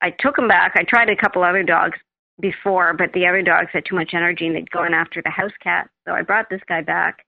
I 0.00 0.10
took 0.18 0.38
him 0.38 0.48
back. 0.48 0.72
I 0.76 0.84
tried 0.84 1.10
a 1.10 1.16
couple 1.16 1.42
other 1.42 1.62
dogs 1.62 1.98
before, 2.40 2.94
but 2.94 3.12
the 3.12 3.26
other 3.26 3.42
dogs 3.42 3.68
had 3.70 3.84
too 3.84 3.96
much 3.96 4.14
energy 4.14 4.46
and 4.46 4.56
they'd 4.56 4.70
gone 4.70 4.94
after 4.94 5.20
the 5.20 5.30
house 5.30 5.52
cat. 5.62 5.90
So 6.06 6.14
I 6.14 6.22
brought 6.22 6.48
this 6.48 6.62
guy 6.66 6.80
back 6.80 7.26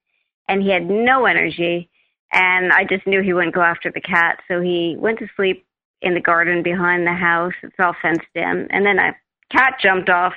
and 0.49 0.63
he 0.63 0.71
had 0.71 0.89
no 0.89 1.27
energy 1.27 1.91
and 2.33 2.73
I 2.73 2.85
just 2.85 3.07
knew 3.07 3.23
he 3.23 3.33
wouldn't 3.33 3.55
go 3.55 3.63
after 3.63 3.91
the 3.91 4.01
cat. 4.01 4.41
So 4.49 4.61
he 4.61 4.97
went 4.99 5.19
to 5.19 5.27
sleep 5.37 5.67
in 6.01 6.15
the 6.15 6.21
garden 6.21 6.63
behind 6.63 7.07
the 7.07 7.13
house. 7.13 7.53
It's 7.63 7.75
all 7.79 7.95
fenced 8.01 8.27
in. 8.35 8.67
And 8.71 8.85
then 8.85 8.99
a 8.99 9.15
cat 9.51 9.75
jumped 9.81 10.09
off 10.09 10.33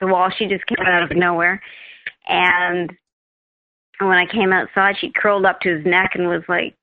the 0.00 0.06
wall. 0.06 0.30
She 0.36 0.46
just 0.46 0.66
came 0.66 0.86
out 0.86 1.10
of 1.10 1.16
nowhere. 1.16 1.60
And 2.28 2.92
when 3.98 4.16
I 4.16 4.26
came 4.26 4.52
outside, 4.52 4.96
she 4.98 5.12
curled 5.14 5.44
up 5.44 5.60
to 5.60 5.76
his 5.76 5.84
neck 5.84 6.12
and 6.14 6.28
was 6.28 6.44
like 6.48 6.74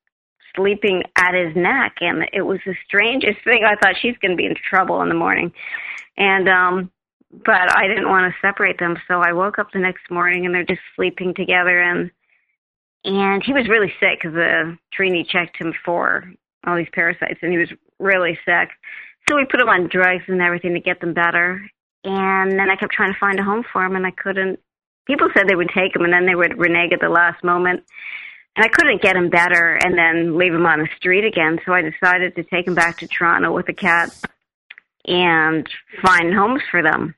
sleeping 0.55 1.03
at 1.15 1.33
his 1.33 1.55
neck 1.55 1.95
and 2.01 2.27
it 2.33 2.41
was 2.41 2.59
the 2.65 2.75
strangest 2.85 3.43
thing. 3.43 3.63
I 3.63 3.75
thought 3.75 3.95
she's 4.01 4.17
going 4.21 4.31
to 4.31 4.37
be 4.37 4.45
in 4.45 4.55
trouble 4.55 5.01
in 5.01 5.09
the 5.09 5.15
morning. 5.15 5.53
And 6.17 6.49
um 6.49 6.91
but 7.45 7.75
I 7.75 7.87
didn't 7.87 8.09
want 8.09 8.31
to 8.31 8.47
separate 8.47 8.79
them, 8.79 8.97
so 9.05 9.19
I 9.19 9.33
woke 9.33 9.59
up 9.59 9.71
the 9.73 9.79
next 9.79 10.09
morning 10.09 10.45
and 10.45 10.55
they're 10.55 10.63
just 10.63 10.81
sleeping 10.95 11.33
together 11.33 11.81
and 11.81 12.09
and 13.03 13.43
he 13.43 13.53
was 13.53 13.67
really 13.67 13.93
sick 13.99 14.21
cuz 14.21 14.33
the 14.33 14.45
uh, 14.45 14.75
Trini 14.93 15.27
checked 15.27 15.57
him 15.57 15.73
for 15.85 16.31
all 16.65 16.75
these 16.75 16.89
parasites 16.91 17.39
and 17.41 17.51
he 17.51 17.57
was 17.57 17.71
really 17.99 18.37
sick. 18.45 18.69
So 19.29 19.35
we 19.35 19.45
put 19.45 19.61
him 19.61 19.69
on 19.69 19.89
drugs 19.89 20.23
and 20.27 20.41
everything 20.41 20.73
to 20.73 20.79
get 20.79 20.99
them 20.99 21.13
better. 21.13 21.61
And 22.03 22.51
then 22.51 22.69
I 22.69 22.75
kept 22.75 22.93
trying 22.93 23.13
to 23.13 23.19
find 23.19 23.39
a 23.39 23.43
home 23.43 23.63
for 23.71 23.83
him 23.83 23.95
and 23.95 24.05
I 24.05 24.11
couldn't. 24.11 24.59
People 25.05 25.29
said 25.33 25.47
they 25.47 25.55
would 25.55 25.71
take 25.75 25.95
him 25.95 26.03
and 26.03 26.13
then 26.13 26.25
they 26.25 26.35
would 26.35 26.57
renege 26.57 26.93
at 26.93 27.01
the 27.01 27.09
last 27.09 27.43
moment 27.43 27.83
and 28.57 28.65
I 28.65 28.69
couldn't 28.69 29.01
get 29.03 29.15
him 29.15 29.29
better 29.29 29.75
and 29.83 29.97
then 29.97 30.37
leave 30.37 30.53
him 30.53 30.65
on 30.65 30.79
the 30.79 30.89
street 30.97 31.25
again. 31.25 31.59
So 31.65 31.73
I 31.73 31.81
decided 31.81 32.35
to 32.35 32.43
take 32.43 32.67
him 32.67 32.75
back 32.75 32.97
to 32.97 33.07
Toronto 33.07 33.51
with 33.53 33.67
the 33.67 33.73
cat 33.73 34.09
and 35.05 35.67
find 36.01 36.33
homes 36.33 36.61
for 36.69 36.81
them. 36.81 37.15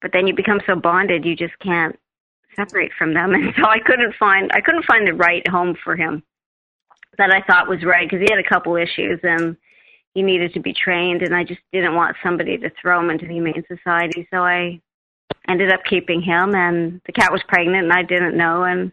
But 0.00 0.12
then 0.12 0.26
you 0.26 0.34
become 0.34 0.60
so 0.66 0.74
bonded, 0.74 1.24
you 1.24 1.36
just 1.36 1.58
can't 1.58 1.98
separate 2.58 2.92
from 2.98 3.14
them. 3.14 3.32
And 3.34 3.54
so 3.56 3.64
I 3.64 3.78
couldn't 3.78 4.14
find 4.18 4.50
I 4.52 4.60
couldn't 4.60 4.84
find 4.84 5.06
the 5.06 5.14
right 5.14 5.46
home 5.48 5.76
for 5.82 5.96
him 5.96 6.22
that 7.16 7.30
I 7.30 7.42
thought 7.42 7.68
was 7.68 7.84
right 7.84 8.08
because 8.08 8.20
he 8.20 8.32
had 8.32 8.44
a 8.44 8.48
couple 8.48 8.76
issues 8.76 9.20
and 9.22 9.56
he 10.14 10.22
needed 10.22 10.54
to 10.54 10.60
be 10.60 10.72
trained 10.72 11.22
and 11.22 11.34
I 11.34 11.44
just 11.44 11.60
didn't 11.72 11.94
want 11.94 12.16
somebody 12.22 12.58
to 12.58 12.70
throw 12.80 13.00
him 13.00 13.10
into 13.10 13.26
the 13.26 13.32
humane 13.32 13.64
society. 13.68 14.26
So 14.30 14.38
I 14.38 14.80
ended 15.48 15.72
up 15.72 15.80
keeping 15.88 16.22
him 16.22 16.54
and 16.54 17.00
the 17.06 17.12
cat 17.12 17.32
was 17.32 17.42
pregnant 17.48 17.84
and 17.84 17.92
I 17.92 18.02
didn't 18.02 18.36
know 18.36 18.64
and 18.64 18.92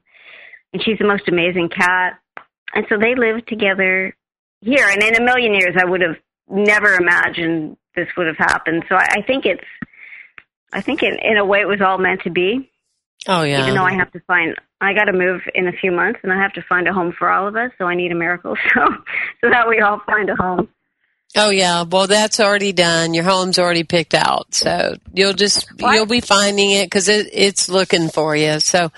and 0.73 0.83
she's 0.83 0.99
the 0.99 1.07
most 1.07 1.27
amazing 1.29 1.69
cat. 1.69 2.19
And 2.73 2.85
so 2.89 2.97
they 2.97 3.15
live 3.15 3.45
together 3.45 4.13
here. 4.59 4.87
And 4.89 5.01
in 5.01 5.15
a 5.15 5.23
million 5.23 5.53
years, 5.53 5.75
I 5.79 5.85
would 5.85 6.01
have 6.01 6.17
never 6.49 6.95
imagined 6.95 7.77
this 7.95 8.09
would 8.17 8.27
have 8.27 8.37
happened. 8.37 8.83
So 8.89 8.95
I, 8.95 9.07
I 9.11 9.21
think 9.21 9.45
it's, 9.45 9.63
I 10.73 10.81
think 10.81 11.01
in, 11.01 11.17
in 11.19 11.37
a 11.37 11.45
way 11.45 11.61
it 11.61 11.67
was 11.67 11.79
all 11.79 11.97
meant 11.97 12.23
to 12.23 12.29
be. 12.29 12.69
Oh 13.27 13.43
yeah. 13.43 13.63
Even 13.63 13.75
though 13.75 13.83
I 13.83 13.93
have 13.93 14.11
to 14.11 14.19
find, 14.21 14.55
I 14.81 14.93
got 14.93 15.05
to 15.05 15.13
move 15.13 15.41
in 15.53 15.67
a 15.67 15.71
few 15.71 15.91
months, 15.91 16.19
and 16.23 16.31
I 16.31 16.41
have 16.41 16.53
to 16.53 16.61
find 16.61 16.87
a 16.87 16.93
home 16.93 17.13
for 17.17 17.29
all 17.29 17.47
of 17.47 17.55
us. 17.55 17.71
So 17.77 17.85
I 17.85 17.95
need 17.95 18.11
a 18.11 18.15
miracle. 18.15 18.55
So, 18.73 18.85
so 19.41 19.49
that 19.49 19.67
we 19.69 19.79
all 19.79 20.01
find 20.05 20.29
a 20.29 20.35
home. 20.35 20.67
Oh 21.37 21.49
yeah, 21.49 21.83
well 21.83 22.07
that's 22.07 22.39
already 22.39 22.71
done. 22.71 23.13
Your 23.13 23.23
home's 23.23 23.59
already 23.59 23.83
picked 23.83 24.13
out, 24.13 24.53
so 24.53 24.95
you'll 25.13 25.33
just 25.33 25.67
what? 25.79 25.93
you'll 25.93 26.05
be 26.05 26.21
finding 26.21 26.71
it 26.71 26.85
because 26.85 27.09
it, 27.09 27.27
it's 27.33 27.67
looking 27.67 28.09
for 28.09 28.35
you. 28.35 28.59
So 28.59 28.91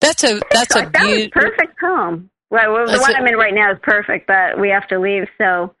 that's 0.00 0.24
a 0.24 0.40
that's 0.50 0.74
a 0.74 0.90
beautiful 0.90 1.42
perfect 1.42 1.78
home. 1.80 2.30
Well, 2.50 2.72
well 2.72 2.86
the 2.86 3.00
one 3.00 3.14
i 3.14 3.18
am 3.18 3.26
in 3.26 3.36
right 3.36 3.54
now 3.54 3.72
is 3.72 3.78
perfect, 3.82 4.26
but 4.26 4.60
we 4.60 4.70
have 4.70 4.86
to 4.88 4.98
leave. 4.98 5.24
So 5.38 5.74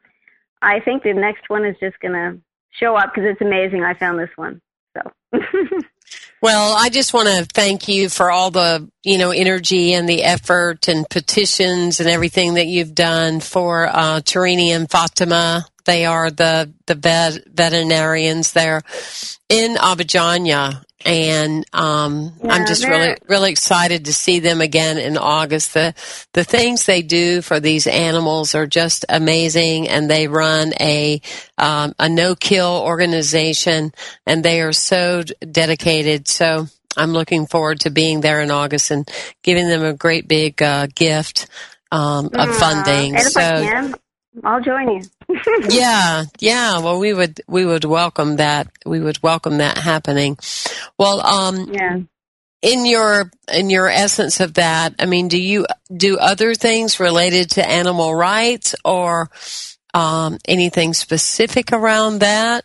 I 0.62 0.80
think 0.80 1.02
the 1.02 1.14
next 1.14 1.48
one 1.48 1.64
is 1.64 1.76
just 1.80 1.98
going 2.00 2.14
to 2.14 2.40
show 2.70 2.96
up 2.96 3.12
because 3.14 3.30
it's 3.30 3.40
amazing. 3.40 3.82
I 3.84 3.94
found 3.94 4.18
this 4.18 4.30
one. 4.36 4.60
So. 4.96 5.12
well, 6.40 6.74
I 6.76 6.90
just 6.90 7.14
want 7.14 7.28
to 7.28 7.46
thank 7.46 7.88
you 7.88 8.08
for 8.08 8.30
all 8.30 8.50
the 8.50 8.88
you 9.02 9.18
know 9.18 9.30
energy 9.30 9.94
and 9.94 10.08
the 10.08 10.22
effort 10.24 10.88
and 10.88 11.08
petitions 11.08 12.00
and 12.00 12.08
everything 12.08 12.54
that 12.54 12.66
you've 12.66 12.94
done 12.94 13.40
for 13.40 13.86
uh, 13.86 14.20
Turini 14.20 14.68
and 14.68 14.90
Fatima 14.90 15.66
They 15.84 16.06
are 16.06 16.30
the 16.30 16.72
the 16.86 16.94
vet, 16.94 17.46
veterinarians 17.46 18.52
there 18.52 18.82
in 19.48 19.76
Abadiania, 19.76 20.84
and 21.04 21.64
um, 21.72 22.32
yeah, 22.42 22.52
I'm 22.52 22.66
just 22.66 22.86
really 22.86 23.16
really 23.28 23.50
excited 23.50 24.06
to 24.06 24.14
see 24.14 24.38
them 24.38 24.60
again 24.60 24.98
in 24.98 25.18
August. 25.18 25.74
The 25.74 25.94
the 26.32 26.44
things 26.44 26.86
they 26.86 27.02
do 27.02 27.42
for 27.42 27.60
these 27.60 27.86
animals 27.86 28.54
are 28.54 28.66
just 28.66 29.04
amazing, 29.08 29.88
and 29.88 30.10
they 30.10 30.28
run 30.28 30.72
a 30.80 31.20
um, 31.58 31.94
a 31.98 32.08
no 32.08 32.34
kill 32.34 32.82
organization, 32.82 33.92
and 34.26 34.42
they 34.42 34.62
are 34.62 34.72
so 34.72 35.22
dedicated. 35.50 36.28
So 36.28 36.66
I'm 36.96 37.12
looking 37.12 37.46
forward 37.46 37.80
to 37.80 37.90
being 37.90 38.20
there 38.20 38.40
in 38.40 38.50
August 38.50 38.90
and 38.90 39.08
giving 39.42 39.68
them 39.68 39.84
a 39.84 39.92
great 39.92 40.28
big 40.28 40.62
uh, 40.62 40.86
gift 40.94 41.48
um, 41.92 42.30
of 42.34 42.54
funding. 42.56 43.18
so. 43.18 43.92
I'll 44.42 44.60
join 44.60 44.88
you. 44.88 45.02
yeah, 45.68 46.24
yeah. 46.40 46.78
Well, 46.80 46.98
we 46.98 47.14
would 47.14 47.40
we 47.46 47.64
would 47.64 47.84
welcome 47.84 48.36
that. 48.36 48.68
We 48.84 49.00
would 49.00 49.22
welcome 49.22 49.58
that 49.58 49.78
happening. 49.78 50.38
Well, 50.98 51.20
um, 51.20 51.70
yeah. 51.72 51.98
In 52.62 52.86
your 52.86 53.30
in 53.52 53.68
your 53.68 53.88
essence 53.88 54.40
of 54.40 54.54
that, 54.54 54.94
I 54.98 55.04
mean, 55.04 55.28
do 55.28 55.40
you 55.40 55.66
do 55.94 56.16
other 56.16 56.54
things 56.54 56.98
related 56.98 57.50
to 57.50 57.68
animal 57.68 58.14
rights 58.14 58.74
or 58.84 59.30
um, 59.92 60.38
anything 60.46 60.94
specific 60.94 61.72
around 61.72 62.20
that? 62.20 62.64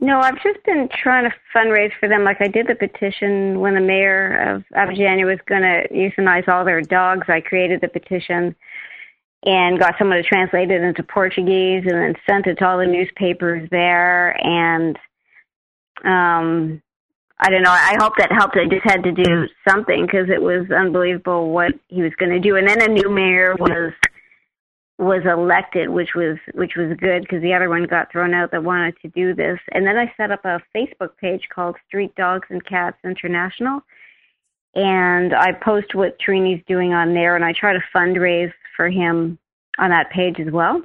No, 0.00 0.20
I've 0.20 0.40
just 0.42 0.62
been 0.64 0.88
trying 1.02 1.28
to 1.28 1.34
fundraise 1.54 1.90
for 1.98 2.08
them. 2.08 2.22
Like 2.22 2.40
I 2.40 2.46
did 2.46 2.68
the 2.68 2.76
petition 2.76 3.58
when 3.58 3.74
the 3.74 3.80
mayor 3.80 4.54
of 4.54 4.64
Abadiania 4.76 5.26
was 5.26 5.40
going 5.46 5.62
to 5.62 5.88
euthanize 5.92 6.46
all 6.46 6.64
their 6.64 6.82
dogs. 6.82 7.26
I 7.28 7.40
created 7.40 7.80
the 7.80 7.88
petition 7.88 8.54
and 9.44 9.78
got 9.78 9.94
someone 9.98 10.16
to 10.16 10.22
translate 10.22 10.70
it 10.70 10.82
into 10.82 11.02
Portuguese 11.02 11.84
and 11.86 11.94
then 11.94 12.14
sent 12.28 12.46
it 12.46 12.56
to 12.56 12.66
all 12.66 12.78
the 12.78 12.86
newspapers 12.86 13.68
there. 13.70 14.36
And 14.44 14.96
um, 16.04 16.82
I 17.38 17.50
don't 17.50 17.62
know. 17.62 17.70
I 17.70 17.96
hope 18.00 18.14
that 18.18 18.32
helped. 18.32 18.56
I 18.56 18.66
just 18.66 18.84
had 18.84 19.04
to 19.04 19.12
do 19.12 19.46
something 19.68 20.06
because 20.06 20.28
it 20.28 20.42
was 20.42 20.70
unbelievable 20.70 21.50
what 21.50 21.72
he 21.88 22.02
was 22.02 22.12
going 22.18 22.32
to 22.32 22.40
do. 22.40 22.56
And 22.56 22.68
then 22.68 22.82
a 22.82 22.88
new 22.88 23.10
mayor 23.10 23.54
was 23.58 23.92
was 24.98 25.22
elected, 25.24 25.88
which 25.88 26.16
was 26.16 26.38
which 26.54 26.74
was 26.76 26.96
good 26.98 27.22
because 27.22 27.40
the 27.40 27.54
other 27.54 27.68
one 27.68 27.84
got 27.84 28.10
thrown 28.10 28.34
out 28.34 28.50
that 28.50 28.64
wanted 28.64 28.96
to 29.02 29.08
do 29.08 29.32
this. 29.32 29.60
And 29.70 29.86
then 29.86 29.96
I 29.96 30.12
set 30.16 30.32
up 30.32 30.44
a 30.44 30.60
Facebook 30.74 31.16
page 31.20 31.48
called 31.54 31.76
Street 31.86 32.12
Dogs 32.16 32.48
and 32.50 32.64
Cats 32.64 32.96
International, 33.04 33.80
and 34.74 35.32
I 35.34 35.52
post 35.52 35.94
what 35.94 36.18
Trini's 36.18 36.64
doing 36.66 36.92
on 36.92 37.14
there, 37.14 37.36
and 37.36 37.44
I 37.44 37.52
try 37.52 37.72
to 37.72 37.82
fundraise 37.94 38.52
for 38.78 38.88
him 38.88 39.38
on 39.78 39.90
that 39.90 40.10
page 40.10 40.36
as 40.40 40.50
well. 40.50 40.80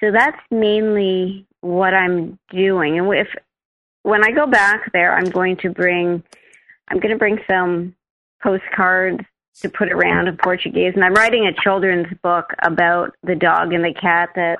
So 0.00 0.12
that's 0.12 0.38
mainly 0.50 1.44
what 1.60 1.92
I'm 1.92 2.38
doing. 2.50 2.98
And 2.98 3.12
if 3.12 3.28
when 4.04 4.24
I 4.24 4.30
go 4.30 4.46
back 4.46 4.92
there, 4.92 5.14
I'm 5.14 5.28
going 5.28 5.56
to 5.58 5.70
bring 5.70 6.22
I'm 6.88 7.00
going 7.00 7.12
to 7.12 7.18
bring 7.18 7.38
some 7.46 7.94
postcards 8.42 9.20
to 9.60 9.68
put 9.68 9.90
around 9.90 10.28
in 10.28 10.36
Portuguese, 10.36 10.92
and 10.94 11.04
I'm 11.04 11.14
writing 11.14 11.46
a 11.46 11.62
children's 11.62 12.06
book 12.22 12.46
about 12.62 13.14
the 13.24 13.34
dog 13.34 13.72
and 13.72 13.84
the 13.84 13.92
cat 13.92 14.30
that 14.36 14.58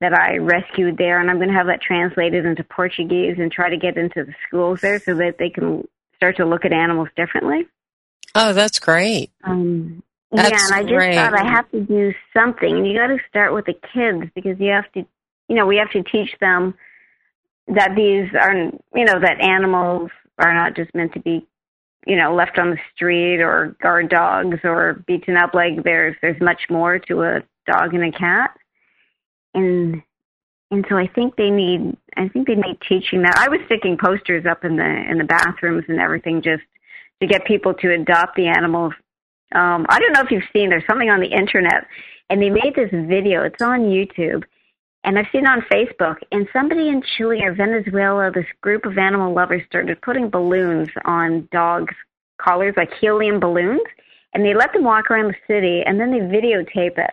that 0.00 0.12
I 0.12 0.36
rescued 0.36 0.96
there, 0.96 1.20
and 1.20 1.30
I'm 1.30 1.36
going 1.36 1.48
to 1.48 1.54
have 1.54 1.66
that 1.66 1.80
translated 1.80 2.44
into 2.44 2.62
Portuguese 2.64 3.36
and 3.38 3.50
try 3.50 3.70
to 3.70 3.76
get 3.76 3.96
into 3.96 4.24
the 4.24 4.34
schools 4.46 4.80
there 4.80 4.98
so 5.00 5.14
that 5.14 5.36
they 5.38 5.50
can 5.50 5.86
start 6.16 6.36
to 6.36 6.44
look 6.44 6.64
at 6.64 6.72
animals 6.72 7.08
differently. 7.16 7.66
Oh, 8.34 8.52
that's 8.52 8.78
great. 8.78 9.30
Um, 9.42 10.02
that's 10.30 10.50
yeah, 10.50 10.66
and 10.66 10.74
I 10.74 10.82
just 10.82 10.94
great. 10.94 11.14
thought 11.14 11.34
I 11.34 11.50
have 11.50 11.70
to 11.70 11.80
do 11.80 12.12
something. 12.34 12.76
And 12.76 12.86
you 12.86 12.98
got 12.98 13.06
to 13.06 13.18
start 13.28 13.54
with 13.54 13.64
the 13.64 13.74
kids 13.94 14.30
because 14.34 14.58
you 14.60 14.70
have 14.70 14.90
to, 14.92 15.06
you 15.48 15.56
know, 15.56 15.66
we 15.66 15.76
have 15.76 15.90
to 15.92 16.02
teach 16.02 16.34
them 16.40 16.74
that 17.68 17.94
these 17.96 18.28
are, 18.38 18.54
you 18.54 19.04
know, 19.04 19.20
that 19.20 19.40
animals 19.40 20.10
are 20.38 20.52
not 20.52 20.76
just 20.76 20.94
meant 20.94 21.14
to 21.14 21.20
be, 21.20 21.46
you 22.06 22.16
know, 22.16 22.34
left 22.34 22.58
on 22.58 22.70
the 22.70 22.78
street 22.94 23.40
or 23.40 23.74
guard 23.80 24.10
dogs 24.10 24.58
or 24.64 25.02
beaten 25.06 25.36
up. 25.36 25.54
Like 25.54 25.82
there's 25.82 26.16
there's 26.20 26.40
much 26.42 26.62
more 26.68 26.98
to 26.98 27.22
a 27.22 27.42
dog 27.66 27.94
and 27.94 28.04
a 28.04 28.12
cat, 28.12 28.50
and 29.54 30.02
and 30.70 30.84
so 30.90 30.98
I 30.98 31.06
think 31.06 31.36
they 31.36 31.50
need 31.50 31.96
I 32.18 32.28
think 32.28 32.48
they 32.48 32.54
need 32.54 32.78
teaching 32.86 33.22
that. 33.22 33.38
I 33.38 33.48
was 33.48 33.60
sticking 33.64 33.96
posters 33.96 34.44
up 34.44 34.62
in 34.64 34.76
the 34.76 35.04
in 35.10 35.16
the 35.16 35.24
bathrooms 35.24 35.84
and 35.88 35.98
everything 35.98 36.42
just 36.42 36.64
to 37.20 37.26
get 37.26 37.46
people 37.46 37.72
to 37.74 37.94
adopt 37.94 38.36
the 38.36 38.46
animals 38.46 38.92
um, 39.54 39.86
I 39.88 39.98
don't 39.98 40.12
know 40.12 40.22
if 40.22 40.30
you've 40.30 40.42
seen, 40.52 40.70
there's 40.70 40.86
something 40.88 41.10
on 41.10 41.20
the 41.20 41.32
internet, 41.32 41.86
and 42.30 42.42
they 42.42 42.50
made 42.50 42.74
this 42.74 42.90
video. 42.90 43.44
It's 43.44 43.62
on 43.62 43.80
YouTube, 43.80 44.44
and 45.04 45.18
I've 45.18 45.26
seen 45.32 45.44
it 45.44 45.48
on 45.48 45.62
Facebook. 45.72 46.16
And 46.32 46.46
somebody 46.52 46.88
in 46.88 47.02
Chile 47.16 47.42
or 47.42 47.54
Venezuela, 47.54 48.30
this 48.30 48.46
group 48.60 48.84
of 48.84 48.98
animal 48.98 49.32
lovers 49.32 49.62
started 49.66 50.00
putting 50.02 50.28
balloons 50.28 50.88
on 51.04 51.48
dogs' 51.50 51.94
collars, 52.38 52.74
like 52.76 52.92
helium 53.00 53.40
balloons, 53.40 53.80
and 54.34 54.44
they 54.44 54.54
let 54.54 54.72
them 54.72 54.84
walk 54.84 55.10
around 55.10 55.28
the 55.28 55.52
city, 55.52 55.82
and 55.86 55.98
then 55.98 56.10
they 56.10 56.20
videotape 56.20 56.98
it. 56.98 57.10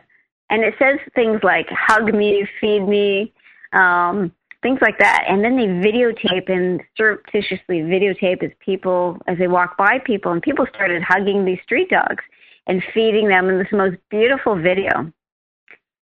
And 0.49 0.63
it 0.63 0.75
says 0.77 0.99
things 1.15 1.39
like 1.43 1.67
"hug 1.69 2.13
me," 2.13 2.47
"feed 2.59 2.81
me," 2.81 3.33
um, 3.73 4.31
things 4.61 4.79
like 4.81 4.97
that. 4.99 5.25
And 5.27 5.43
then 5.43 5.57
they 5.57 5.67
videotape 5.67 6.49
and 6.49 6.81
surreptitiously 6.97 7.81
videotape 7.81 8.43
as 8.43 8.51
people 8.59 9.17
as 9.27 9.37
they 9.37 9.47
walk 9.47 9.77
by 9.77 9.99
people, 10.05 10.31
and 10.31 10.41
people 10.41 10.65
started 10.73 11.03
hugging 11.03 11.45
these 11.45 11.59
street 11.63 11.89
dogs 11.89 12.23
and 12.67 12.83
feeding 12.93 13.27
them 13.27 13.49
in 13.49 13.59
this 13.59 13.71
most 13.71 13.97
beautiful 14.09 14.55
video. 14.55 15.11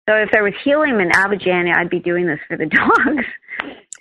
So 0.09 0.17
if 0.17 0.31
there 0.33 0.43
was 0.43 0.55
helium 0.65 0.99
in 0.99 1.11
Abadiania, 1.11 1.77
I'd 1.77 1.91
be 1.91 2.01
doing 2.01 2.27
this 2.27 2.41
for 2.49 2.57
the 2.57 2.67
dogs. 2.67 3.25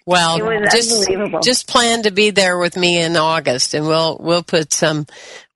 Well, 0.10 0.40
just 0.72 1.08
just 1.44 1.68
plan 1.68 2.02
to 2.02 2.10
be 2.12 2.32
there 2.32 2.58
with 2.58 2.76
me 2.76 3.00
in 3.00 3.16
August, 3.16 3.76
and 3.76 3.86
we'll 3.86 4.18
we'll 4.20 4.42
put 4.42 4.74
some 4.74 5.06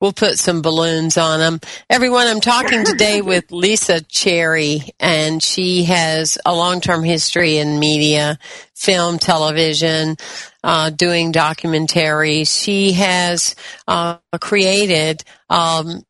we'll 0.00 0.12
put 0.12 0.38
some 0.38 0.62
balloons 0.62 1.18
on 1.18 1.40
them. 1.40 1.60
Everyone, 1.90 2.28
I'm 2.28 2.40
talking 2.40 2.84
today 2.84 3.20
with 3.32 3.50
Lisa 3.50 4.00
Cherry, 4.02 4.82
and 5.00 5.42
she 5.42 5.82
has 5.86 6.38
a 6.46 6.54
long 6.54 6.80
term 6.80 7.02
history 7.02 7.56
in 7.56 7.80
media, 7.80 8.38
film, 8.76 9.18
television, 9.18 10.16
uh, 10.62 10.90
doing 10.90 11.32
documentaries. 11.32 12.46
She 12.46 12.92
has 12.92 13.56
uh, 13.88 14.18
created 14.40 15.24
um, 15.50 16.04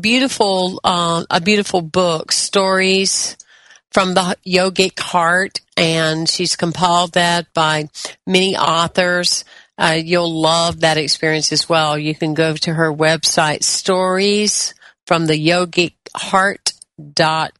beautiful 0.00 0.80
uh, 0.82 1.24
a 1.30 1.40
beautiful 1.40 1.82
book, 1.82 2.32
stories 2.32 3.36
from 3.92 4.14
the 4.14 4.36
yogic 4.46 4.98
heart, 5.00 5.60
and 5.76 6.28
she's 6.28 6.56
compiled 6.56 7.12
that 7.12 7.52
by 7.54 7.88
many 8.26 8.56
authors. 8.56 9.44
Uh, 9.78 9.98
you'll 10.02 10.40
love 10.40 10.80
that 10.80 10.96
experience 10.96 11.52
as 11.52 11.68
well. 11.68 11.98
You 11.98 12.14
can 12.14 12.34
go 12.34 12.54
to 12.54 12.74
her 12.74 12.92
website, 12.92 13.62
stories 13.62 14.74
from 15.06 15.26
the 15.26 15.34
yogic 15.34 15.94
heart.com. 16.14 17.52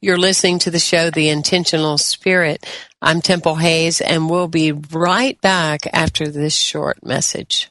You're 0.00 0.18
listening 0.18 0.58
to 0.60 0.70
the 0.70 0.78
show, 0.78 1.10
The 1.10 1.30
Intentional 1.30 1.98
Spirit. 1.98 2.66
I'm 3.00 3.20
Temple 3.20 3.56
Hayes, 3.56 4.00
and 4.00 4.30
we'll 4.30 4.48
be 4.48 4.72
right 4.72 5.40
back 5.40 5.80
after 5.92 6.28
this 6.28 6.54
short 6.54 7.04
message. 7.04 7.70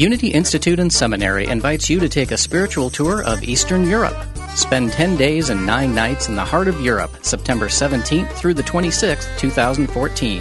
Unity 0.00 0.28
Institute 0.28 0.80
and 0.80 0.90
Seminary 0.90 1.46
invites 1.46 1.90
you 1.90 2.00
to 2.00 2.08
take 2.08 2.30
a 2.30 2.38
spiritual 2.38 2.88
tour 2.88 3.22
of 3.22 3.42
Eastern 3.42 3.86
Europe. 3.86 4.16
Spend 4.54 4.92
10 4.92 5.18
days 5.18 5.50
and 5.50 5.66
9 5.66 5.94
nights 5.94 6.26
in 6.26 6.36
the 6.36 6.42
heart 6.42 6.68
of 6.68 6.80
Europe, 6.80 7.10
September 7.20 7.68
17th 7.68 8.32
through 8.32 8.54
the 8.54 8.62
26th, 8.62 9.28
2014. 9.38 10.40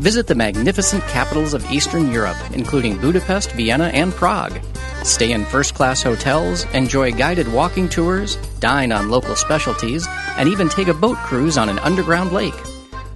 Visit 0.00 0.26
the 0.26 0.34
magnificent 0.34 1.00
capitals 1.04 1.54
of 1.54 1.64
Eastern 1.70 2.10
Europe, 2.10 2.36
including 2.54 2.98
Budapest, 2.98 3.52
Vienna, 3.52 3.84
and 3.94 4.12
Prague. 4.12 4.60
Stay 5.04 5.30
in 5.30 5.44
first 5.44 5.76
class 5.76 6.02
hotels, 6.02 6.64
enjoy 6.74 7.12
guided 7.12 7.46
walking 7.52 7.88
tours, 7.88 8.34
dine 8.58 8.90
on 8.90 9.10
local 9.10 9.36
specialties, 9.36 10.08
and 10.36 10.48
even 10.48 10.68
take 10.68 10.88
a 10.88 10.94
boat 10.94 11.18
cruise 11.18 11.56
on 11.56 11.68
an 11.68 11.78
underground 11.78 12.32
lake. 12.32 12.60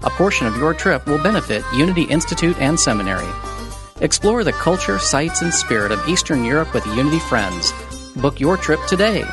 A 0.04 0.10
portion 0.10 0.46
of 0.46 0.56
your 0.58 0.74
trip 0.74 1.04
will 1.08 1.20
benefit 1.20 1.64
Unity 1.74 2.04
Institute 2.04 2.56
and 2.60 2.78
Seminary. 2.78 3.26
Explore 4.00 4.44
the 4.44 4.52
culture, 4.52 4.98
sights, 4.98 5.42
and 5.42 5.52
spirit 5.52 5.90
of 5.90 6.06
Eastern 6.08 6.44
Europe 6.44 6.74
with 6.74 6.86
Unity 6.86 7.18
Friends. 7.18 7.72
Book 8.16 8.40
your 8.40 8.56
trip 8.56 8.80
today. 8.86 9.24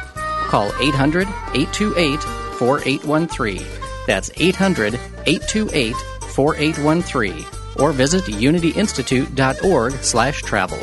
Call 0.47 0.71
800 0.79 1.27
828 1.53 2.19
4813. 2.57 3.65
That's 4.07 4.31
800 4.37 4.95
828 5.25 5.95
4813 6.33 7.45
or 7.79 7.91
visit 7.91 8.23
unityinstitute.org 8.23 9.93
slash 9.93 10.41
travel. 10.41 10.79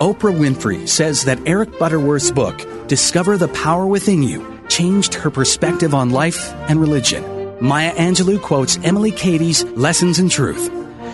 Oprah 0.00 0.32
Winfrey 0.34 0.88
says 0.88 1.24
that 1.24 1.38
Eric 1.46 1.78
Butterworth's 1.78 2.30
book, 2.30 2.60
Discover 2.88 3.36
the 3.36 3.48
Power 3.48 3.86
Within 3.86 4.22
You, 4.22 4.58
changed 4.68 5.12
her 5.12 5.30
perspective 5.30 5.94
on 5.94 6.08
life 6.08 6.54
and 6.70 6.80
religion. 6.80 7.22
Maya 7.60 7.94
Angelou 7.94 8.40
quotes 8.40 8.78
Emily 8.78 9.10
Cady's 9.10 9.62
Lessons 9.62 10.18
in 10.18 10.30
Truth 10.30 10.70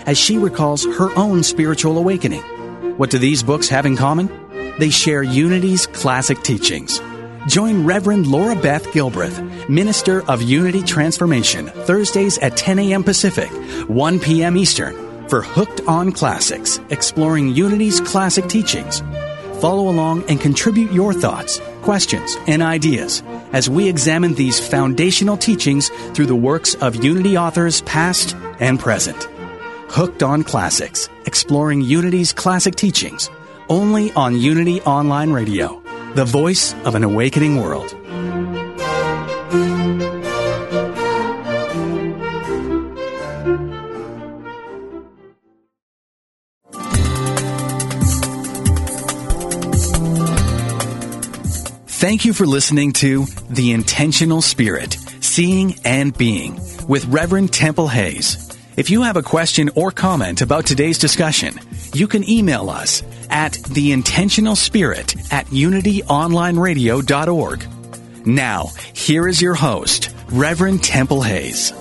as 0.06 0.16
she 0.16 0.38
recalls 0.38 0.84
her 0.84 1.12
own 1.18 1.42
spiritual 1.42 1.98
awakening. 1.98 2.42
What 2.96 3.10
do 3.10 3.18
these 3.18 3.42
books 3.42 3.68
have 3.70 3.86
in 3.86 3.96
common? 3.96 4.30
They 4.78 4.90
share 4.90 5.24
Unity's 5.24 5.88
classic 5.88 6.42
teachings. 6.42 7.00
Join 7.48 7.84
Reverend 7.84 8.28
Laura 8.28 8.54
Beth 8.54 8.84
Gilbreth, 8.92 9.68
Minister 9.68 10.22
of 10.30 10.42
Unity 10.42 10.82
Transformation, 10.84 11.66
Thursdays 11.66 12.38
at 12.38 12.56
10 12.56 12.78
a.m. 12.78 13.02
Pacific, 13.02 13.50
1 13.88 14.20
p.m. 14.20 14.56
Eastern 14.56 14.94
for 15.28 15.42
Hooked 15.42 15.80
on 15.88 16.12
Classics, 16.12 16.78
exploring 16.90 17.48
Unity's 17.48 18.00
classic 18.00 18.48
teachings. 18.48 19.02
Follow 19.64 19.88
along 19.88 20.28
and 20.28 20.38
contribute 20.38 20.92
your 20.92 21.14
thoughts, 21.14 21.58
questions, 21.80 22.36
and 22.46 22.62
ideas 22.62 23.22
as 23.54 23.70
we 23.70 23.88
examine 23.88 24.34
these 24.34 24.60
foundational 24.60 25.38
teachings 25.38 25.88
through 26.12 26.26
the 26.26 26.36
works 26.36 26.74
of 26.82 27.02
Unity 27.02 27.38
authors 27.38 27.80
past 27.80 28.36
and 28.60 28.78
present. 28.78 29.26
Hooked 29.88 30.22
on 30.22 30.44
Classics, 30.44 31.08
exploring 31.24 31.80
Unity's 31.80 32.30
classic 32.30 32.74
teachings, 32.74 33.30
only 33.70 34.12
on 34.12 34.38
Unity 34.38 34.82
Online 34.82 35.30
Radio, 35.30 35.82
the 36.12 36.26
voice 36.26 36.74
of 36.84 36.94
an 36.94 37.02
awakening 37.02 37.56
world. 37.56 37.96
Thank 52.04 52.26
you 52.26 52.34
for 52.34 52.44
listening 52.44 52.92
to 53.00 53.24
The 53.48 53.72
Intentional 53.72 54.42
Spirit, 54.42 54.98
Seeing 55.20 55.76
and 55.86 56.14
Being 56.14 56.60
with 56.86 57.06
Reverend 57.06 57.50
Temple 57.50 57.88
Hayes. 57.88 58.54
If 58.76 58.90
you 58.90 59.04
have 59.04 59.16
a 59.16 59.22
question 59.22 59.70
or 59.74 59.90
comment 59.90 60.42
about 60.42 60.66
today's 60.66 60.98
discussion, 60.98 61.58
you 61.94 62.06
can 62.06 62.28
email 62.28 62.68
us 62.68 63.02
at 63.30 63.52
theintentionalspirit 63.52 65.32
at 65.32 65.46
unityonlineradio.org. 65.46 68.26
Now, 68.26 68.66
here 68.92 69.26
is 69.26 69.40
your 69.40 69.54
host, 69.54 70.10
Reverend 70.30 70.84
Temple 70.84 71.22
Hayes. 71.22 71.72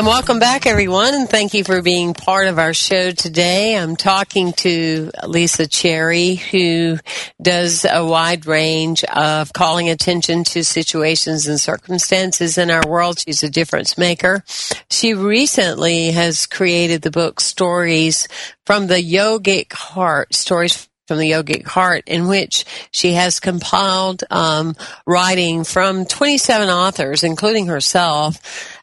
And 0.00 0.06
welcome 0.06 0.38
back, 0.38 0.64
everyone, 0.64 1.12
and 1.12 1.28
thank 1.28 1.52
you 1.52 1.62
for 1.62 1.82
being 1.82 2.14
part 2.14 2.46
of 2.46 2.58
our 2.58 2.72
show 2.72 3.10
today. 3.10 3.76
I'm 3.76 3.96
talking 3.96 4.54
to 4.54 5.10
Lisa 5.26 5.66
Cherry, 5.66 6.36
who 6.36 6.96
does 7.42 7.84
a 7.84 8.02
wide 8.02 8.46
range 8.46 9.04
of 9.04 9.52
calling 9.52 9.90
attention 9.90 10.44
to 10.44 10.64
situations 10.64 11.48
and 11.48 11.60
circumstances 11.60 12.56
in 12.56 12.70
our 12.70 12.88
world. 12.88 13.18
She's 13.18 13.42
a 13.42 13.50
difference 13.50 13.98
maker. 13.98 14.42
She 14.88 15.12
recently 15.12 16.12
has 16.12 16.46
created 16.46 17.02
the 17.02 17.10
book 17.10 17.38
Stories 17.38 18.26
from 18.64 18.86
the 18.86 19.02
Yogic 19.02 19.70
Heart, 19.74 20.34
Stories 20.34 20.88
from 21.10 21.18
the 21.18 21.32
Yogic 21.32 21.66
Heart, 21.66 22.04
in 22.06 22.28
which 22.28 22.64
she 22.92 23.14
has 23.14 23.40
compiled 23.40 24.22
um, 24.30 24.76
writing 25.06 25.64
from 25.64 26.04
27 26.06 26.68
authors, 26.68 27.24
including 27.24 27.66
herself. 27.66 28.36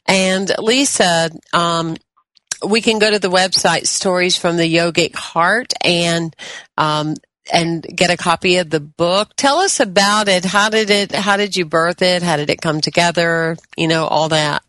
And 0.07 0.51
Lisa, 0.59 1.29
um, 1.53 1.97
we 2.65 2.81
can 2.81 2.99
go 2.99 3.11
to 3.11 3.19
the 3.19 3.29
website 3.29 3.87
Stories 3.87 4.37
from 4.37 4.57
the 4.57 4.73
Yogic 4.73 5.15
Heart 5.15 5.73
and 5.83 6.35
um, 6.77 7.15
and 7.51 7.83
get 7.83 8.09
a 8.09 8.17
copy 8.17 8.57
of 8.57 8.69
the 8.69 8.79
book. 8.79 9.29
Tell 9.35 9.59
us 9.59 9.79
about 9.79 10.27
it. 10.27 10.45
How 10.45 10.69
did 10.69 10.89
it? 10.89 11.13
How 11.13 11.37
did 11.37 11.55
you 11.55 11.65
birth 11.65 12.01
it? 12.01 12.23
How 12.23 12.37
did 12.37 12.49
it 12.49 12.61
come 12.61 12.81
together? 12.81 13.57
You 13.75 13.87
know, 13.87 14.05
all 14.05 14.29
that. 14.29 14.63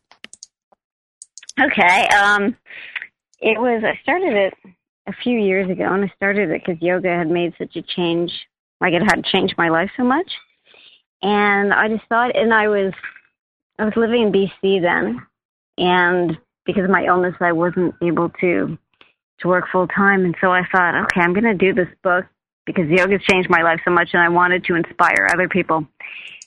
Okay. 1.61 2.09
Um, 2.09 2.57
it 3.41 3.59
was. 3.61 3.83
I 3.85 3.99
started 4.03 4.35
it 4.35 4.55
a 5.07 5.13
few 5.23 5.39
years 5.39 5.71
ago, 5.71 5.93
and 5.93 6.05
I 6.05 6.13
started 6.17 6.51
it 6.51 6.63
because 6.65 6.83
yoga 6.83 7.09
had 7.09 7.29
made 7.29 7.55
such 7.59 7.77
a 7.77 7.83
change. 7.83 8.33
Like 8.81 8.93
it 8.93 9.03
had 9.03 9.25
changed 9.25 9.55
my 9.59 9.71
life 9.71 9.91
so 9.97 10.05
much, 10.05 10.31
and 11.23 11.73
I 11.73 11.89
just 11.89 12.07
thought. 12.09 12.37
And 12.37 12.53
I 12.53 12.69
was, 12.69 12.93
I 13.79 13.85
was 13.85 13.97
living 13.97 14.23
in 14.23 14.33
BC 14.33 14.83
then, 14.83 15.21
and 15.79 16.39
because 16.65 16.85
of 16.85 16.91
my 16.91 17.05
illness, 17.05 17.35
I 17.41 17.53
wasn't 17.53 17.95
able 18.03 18.31
to 18.41 18.79
to 19.41 19.49
work 19.49 19.67
full 19.71 19.87
time, 19.87 20.25
and 20.25 20.35
so 20.41 20.51
I 20.51 20.63
thought, 20.73 20.97
okay, 21.05 21.21
I'm 21.21 21.33
going 21.33 21.45
to 21.45 21.55
do 21.55 21.73
this 21.73 21.89
book 22.03 22.27
because 22.67 22.89
yoga's 22.89 23.23
changed 23.23 23.49
my 23.49 23.63
life 23.63 23.81
so 23.85 23.93
much, 23.93 24.11
and 24.13 24.21
I 24.21 24.29
wanted 24.29 24.65
to 24.65 24.75
inspire 24.75 25.29
other 25.33 25.49
people. 25.49 25.87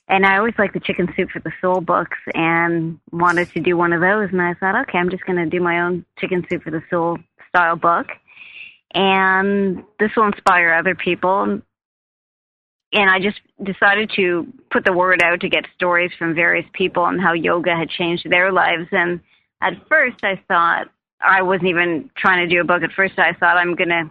And 0.10 0.26
I 0.26 0.38
always 0.38 0.56
liked 0.60 0.74
the 0.74 0.82
Chicken 0.82 1.08
Soup 1.15 1.30
for 1.30 1.39
the 1.39 1.54
Soul 1.62 1.80
books, 1.80 2.17
and 2.34 3.00
wanted 3.12 3.50
to 3.54 3.62
do 3.62 3.78
one 3.78 3.94
of 3.94 4.02
those. 4.02 4.30
And 4.32 4.41
I 4.41 4.54
thought, 4.56 4.76
okay, 4.82 4.98
I'm 4.98 5.10
just 5.10 5.26
going 5.26 5.38
to 5.38 5.46
do 5.46 5.63
my 5.63 5.82
own 5.82 6.06
Chicken 6.20 6.46
Soup 6.50 6.62
for 6.62 6.72
the 6.72 6.84
Soul 6.89 7.17
style 7.50 7.78
book 7.78 8.08
and 8.94 9.84
this 10.00 10.12
will 10.15 10.28
inspire 10.28 10.74
other 10.74 10.96
people. 10.96 11.62
And 12.93 13.10
I 13.10 13.19
just 13.19 13.39
decided 13.63 14.12
to 14.17 14.45
put 14.69 14.84
the 14.84 14.93
word 14.93 15.21
out 15.23 15.39
to 15.41 15.49
get 15.49 15.65
stories 15.75 16.12
from 16.19 16.36
various 16.36 16.65
people 16.73 17.06
and 17.06 17.21
how 17.21 17.34
yoga 17.34 17.75
had 17.75 17.89
changed 17.89 18.30
their 18.30 18.51
lives. 18.51 18.88
And 18.91 19.21
at 19.62 19.73
first, 19.88 20.23
I 20.23 20.41
thought 20.47 20.88
I 21.21 21.41
wasn't 21.41 21.69
even 21.69 22.10
trying 22.17 22.47
to 22.47 22.54
do 22.54 22.62
a 22.62 22.65
book. 22.65 22.84
At 22.84 22.91
first, 22.91 23.17
I 23.17 23.34
thought 23.34 23.58
I'm 23.58 23.75
going 23.75 23.89
to 23.89 24.10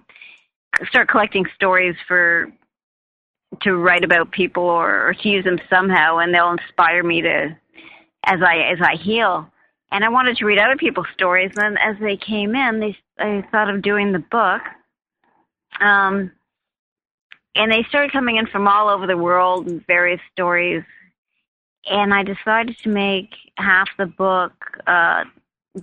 start 0.86 1.08
collecting 1.08 1.44
stories 1.54 1.96
for 2.08 2.50
to 3.62 3.76
write 3.76 4.04
about 4.04 4.30
people 4.30 4.62
or, 4.62 5.08
or 5.08 5.14
to 5.14 5.28
use 5.28 5.44
them 5.44 5.58
somehow, 5.68 6.18
and 6.18 6.32
they'll 6.32 6.52
inspire 6.52 7.02
me 7.02 7.20
to 7.22 7.56
as 8.24 8.40
I 8.42 8.58
as 8.72 8.78
I 8.80 8.96
heal. 8.96 9.50
And 9.92 10.04
I 10.04 10.08
wanted 10.08 10.36
to 10.36 10.44
read 10.44 10.58
other 10.58 10.76
people's 10.76 11.08
stories. 11.14 11.50
And 11.56 11.76
as 11.78 11.96
they 12.00 12.16
came 12.16 12.54
in, 12.54 12.80
they 12.80 12.96
I 13.18 13.44
thought 13.50 13.72
of 13.72 13.82
doing 13.82 14.12
the 14.12 14.20
book. 14.20 14.62
Um, 15.80 16.30
and 17.54 17.72
they 17.72 17.84
started 17.88 18.12
coming 18.12 18.36
in 18.36 18.46
from 18.46 18.68
all 18.68 18.88
over 18.88 19.06
the 19.06 19.16
world 19.16 19.66
and 19.66 19.84
various 19.86 20.20
stories. 20.32 20.82
And 21.86 22.12
I 22.12 22.22
decided 22.22 22.76
to 22.78 22.88
make 22.88 23.30
half 23.56 23.88
the 23.98 24.06
book 24.06 24.52
uh, 24.86 25.24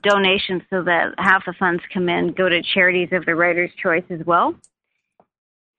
donations 0.02 0.62
so 0.70 0.84
that 0.84 1.14
half 1.18 1.46
the 1.46 1.54
funds 1.54 1.82
come 1.94 2.10
in 2.10 2.34
go 2.34 2.50
to 2.50 2.62
charities 2.62 3.10
of 3.12 3.26
the 3.26 3.36
writer's 3.36 3.72
choice 3.82 4.04
as 4.10 4.26
well. 4.26 4.56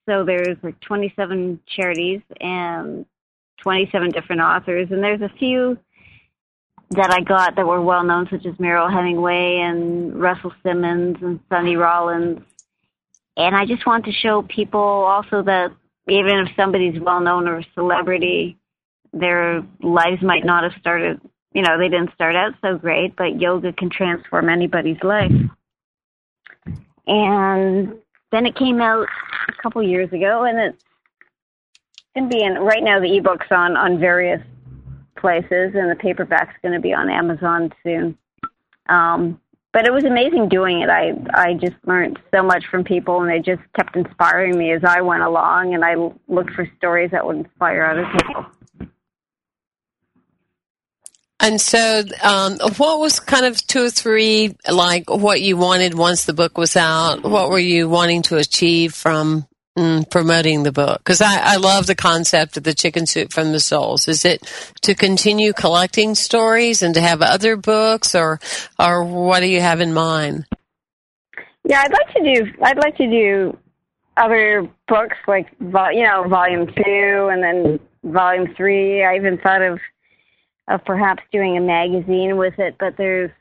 So 0.07 0.23
there's 0.23 0.57
like 0.63 0.79
27 0.81 1.59
charities 1.67 2.21
and 2.41 3.05
27 3.61 4.09
different 4.11 4.41
authors, 4.41 4.87
and 4.89 5.03
there's 5.03 5.21
a 5.21 5.31
few 5.37 5.77
that 6.91 7.11
I 7.11 7.21
got 7.21 7.55
that 7.55 7.67
were 7.67 7.81
well 7.81 8.03
known, 8.03 8.27
such 8.31 8.45
as 8.45 8.59
Mariel 8.59 8.89
Hemingway 8.89 9.57
and 9.57 10.19
Russell 10.19 10.51
Simmons 10.63 11.17
and 11.21 11.39
Sonny 11.49 11.75
Rollins. 11.75 12.41
And 13.39 13.55
I 13.55 13.65
just 13.65 13.87
want 13.87 14.03
to 14.03 14.11
show 14.11 14.41
people 14.41 14.81
also 14.81 15.41
that 15.43 15.71
even 16.09 16.39
if 16.39 16.49
somebody's 16.57 16.99
well 16.99 17.21
known 17.21 17.47
or 17.47 17.59
a 17.59 17.65
celebrity, 17.73 18.57
their 19.13 19.63
lives 19.81 20.21
might 20.21 20.43
not 20.43 20.63
have 20.63 20.73
started, 20.81 21.21
you 21.53 21.61
know, 21.61 21.77
they 21.77 21.87
didn't 21.87 22.13
start 22.13 22.35
out 22.35 22.53
so 22.61 22.77
great, 22.77 23.15
but 23.15 23.39
yoga 23.39 23.71
can 23.71 23.89
transform 23.89 24.49
anybody's 24.49 25.01
life. 25.03 25.31
And 27.07 27.93
then 28.33 28.45
it 28.45 28.57
came 28.57 28.81
out 28.81 29.07
a 29.47 29.61
couple 29.63 29.81
years 29.83 30.11
ago, 30.11 30.43
and 30.43 30.59
it's 30.59 30.83
going 32.13 32.29
to 32.29 32.35
be 32.35 32.43
in 32.43 32.55
right 32.55 32.83
now 32.83 32.99
the 32.99 33.07
ebooks 33.07 33.49
on 33.51 33.77
on 33.77 33.99
various 33.99 34.41
places, 35.15 35.71
and 35.75 35.89
the 35.89 35.97
paperback's 35.97 36.55
going 36.61 36.73
to 36.73 36.81
be 36.81 36.93
on 36.93 37.09
Amazon 37.09 37.71
soon. 37.83 38.17
Um, 38.89 39.39
but 39.71 39.85
it 39.85 39.93
was 39.93 40.03
amazing 40.03 40.49
doing 40.49 40.81
it. 40.81 40.89
I 40.89 41.13
I 41.33 41.53
just 41.53 41.75
learned 41.85 42.19
so 42.33 42.41
much 42.41 42.65
from 42.69 42.83
people, 42.83 43.21
and 43.21 43.29
they 43.29 43.39
just 43.39 43.61
kept 43.75 43.95
inspiring 43.95 44.57
me 44.57 44.71
as 44.71 44.83
I 44.83 45.01
went 45.01 45.23
along. 45.23 45.73
And 45.73 45.85
I 45.85 45.95
looked 46.27 46.51
for 46.51 46.69
stories 46.77 47.11
that 47.11 47.25
would 47.25 47.37
inspire 47.37 47.83
other 47.83 48.09
people. 48.17 48.45
And 51.41 51.61
so, 51.61 52.03
um, 52.21 52.57
what 52.77 52.99
was 52.99 53.19
kind 53.21 53.45
of 53.45 53.65
two 53.65 53.85
or 53.85 53.89
three 53.89 54.57
like 54.69 55.09
what 55.09 55.41
you 55.41 55.55
wanted 55.55 55.93
once 55.93 56.25
the 56.25 56.33
book 56.33 56.57
was 56.57 56.75
out? 56.75 57.23
What 57.23 57.49
were 57.49 57.59
you 57.59 57.87
wanting 57.87 58.23
to 58.23 58.37
achieve 58.37 58.93
from 58.93 59.47
mm, 59.79 60.09
promoting 60.09 60.63
the 60.63 60.71
book? 60.71 60.99
Because 60.99 61.21
I, 61.21 61.53
I 61.53 61.55
love 61.57 61.87
the 61.87 61.95
concept 61.95 62.57
of 62.57 62.63
the 62.63 62.73
chicken 62.73 63.05
soup 63.05 63.31
from 63.31 63.51
the 63.51 63.59
souls. 63.59 64.07
Is 64.07 64.25
it 64.25 64.43
to 64.81 64.93
continue 64.93 65.53
collecting 65.53 66.15
stories 66.15 66.81
and 66.81 66.93
to 66.95 67.01
have 67.01 67.21
other 67.21 67.55
books, 67.55 68.13
or 68.15 68.39
or 68.77 69.03
what 69.03 69.39
do 69.39 69.47
you 69.47 69.61
have 69.61 69.81
in 69.81 69.93
mind? 69.93 70.45
Yeah, 71.63 71.81
I'd 71.81 71.91
like 71.91 72.13
to 72.15 72.35
do. 72.35 72.51
I'd 72.61 72.77
like 72.77 72.97
to 72.97 73.07
do 73.07 73.57
other 74.17 74.69
books 74.87 75.17
like 75.27 75.47
you 75.59 76.03
know 76.03 76.25
volume 76.27 76.67
two 76.67 77.29
and 77.31 77.43
then 77.43 77.79
volume 78.03 78.53
three. 78.55 79.03
I 79.03 79.15
even 79.15 79.37
thought 79.37 79.61
of 79.61 79.79
of 80.67 80.83
perhaps 80.85 81.23
doing 81.31 81.57
a 81.57 81.61
magazine 81.61 82.37
with 82.37 82.59
it, 82.59 82.75
but 82.79 82.95
there's 82.97 83.31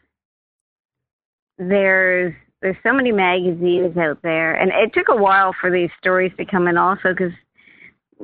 there's 1.59 2.35
there's 2.61 2.77
so 2.83 2.93
many 2.93 3.13
magazines 3.13 3.97
out 3.97 4.21
there, 4.23 4.55
and 4.55 4.71
it 4.73 4.93
took 4.93 5.09
a 5.09 5.17
while 5.17 5.55
for 5.61 5.71
these 5.71 5.91
stories 5.99 6.33
to 6.39 6.45
come 6.45 6.69
in 6.69 6.77
also 6.77 7.11
because 7.11 7.33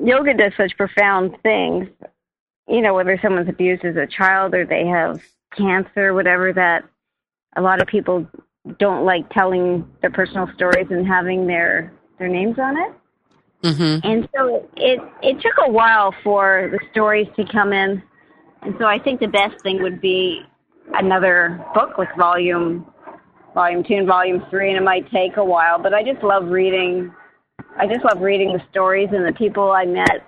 yoga 0.02 0.34
does 0.34 0.52
such 0.56 0.76
profound 0.76 1.36
things. 1.42 1.88
You 2.66 2.80
know, 2.80 2.94
whether 2.94 3.18
someone's 3.22 3.48
abused 3.48 3.84
as 3.84 3.96
a 3.96 4.06
child 4.06 4.54
or 4.54 4.64
they 4.64 4.86
have 4.86 5.20
cancer, 5.56 6.14
whatever, 6.14 6.52
that 6.52 6.84
a 7.56 7.62
lot 7.62 7.82
of 7.82 7.88
people 7.88 8.26
don't 8.78 9.04
like 9.04 9.28
telling 9.30 9.88
their 10.00 10.10
personal 10.10 10.48
stories 10.54 10.86
and 10.90 11.06
having 11.06 11.46
their 11.46 11.92
their 12.18 12.28
names 12.28 12.58
on 12.58 12.76
it. 12.76 12.92
Mm-hmm. 13.62 14.06
And 14.06 14.28
so 14.34 14.68
it 14.76 15.00
it 15.22 15.40
took 15.40 15.54
a 15.66 15.70
while 15.70 16.14
for 16.22 16.70
the 16.72 16.80
stories 16.90 17.28
to 17.36 17.44
come 17.52 17.72
in 17.72 18.02
and 18.64 18.74
so 18.78 18.86
I 18.86 18.98
think 18.98 19.20
the 19.20 19.28
best 19.28 19.62
thing 19.62 19.82
would 19.82 20.00
be 20.00 20.42
another 20.94 21.62
book 21.74 21.98
like 21.98 22.14
volume 22.16 22.86
volume 23.54 23.84
two 23.84 23.94
and 23.94 24.06
volume 24.06 24.44
three 24.50 24.68
and 24.68 24.76
it 24.76 24.82
might 24.82 25.10
take 25.10 25.36
a 25.36 25.44
while, 25.44 25.78
but 25.78 25.94
I 25.94 26.02
just 26.02 26.22
love 26.22 26.46
reading 26.46 27.12
I 27.76 27.86
just 27.86 28.04
love 28.04 28.20
reading 28.20 28.52
the 28.52 28.62
stories 28.70 29.08
and 29.12 29.26
the 29.26 29.32
people 29.32 29.70
I 29.70 29.84
met 29.84 30.26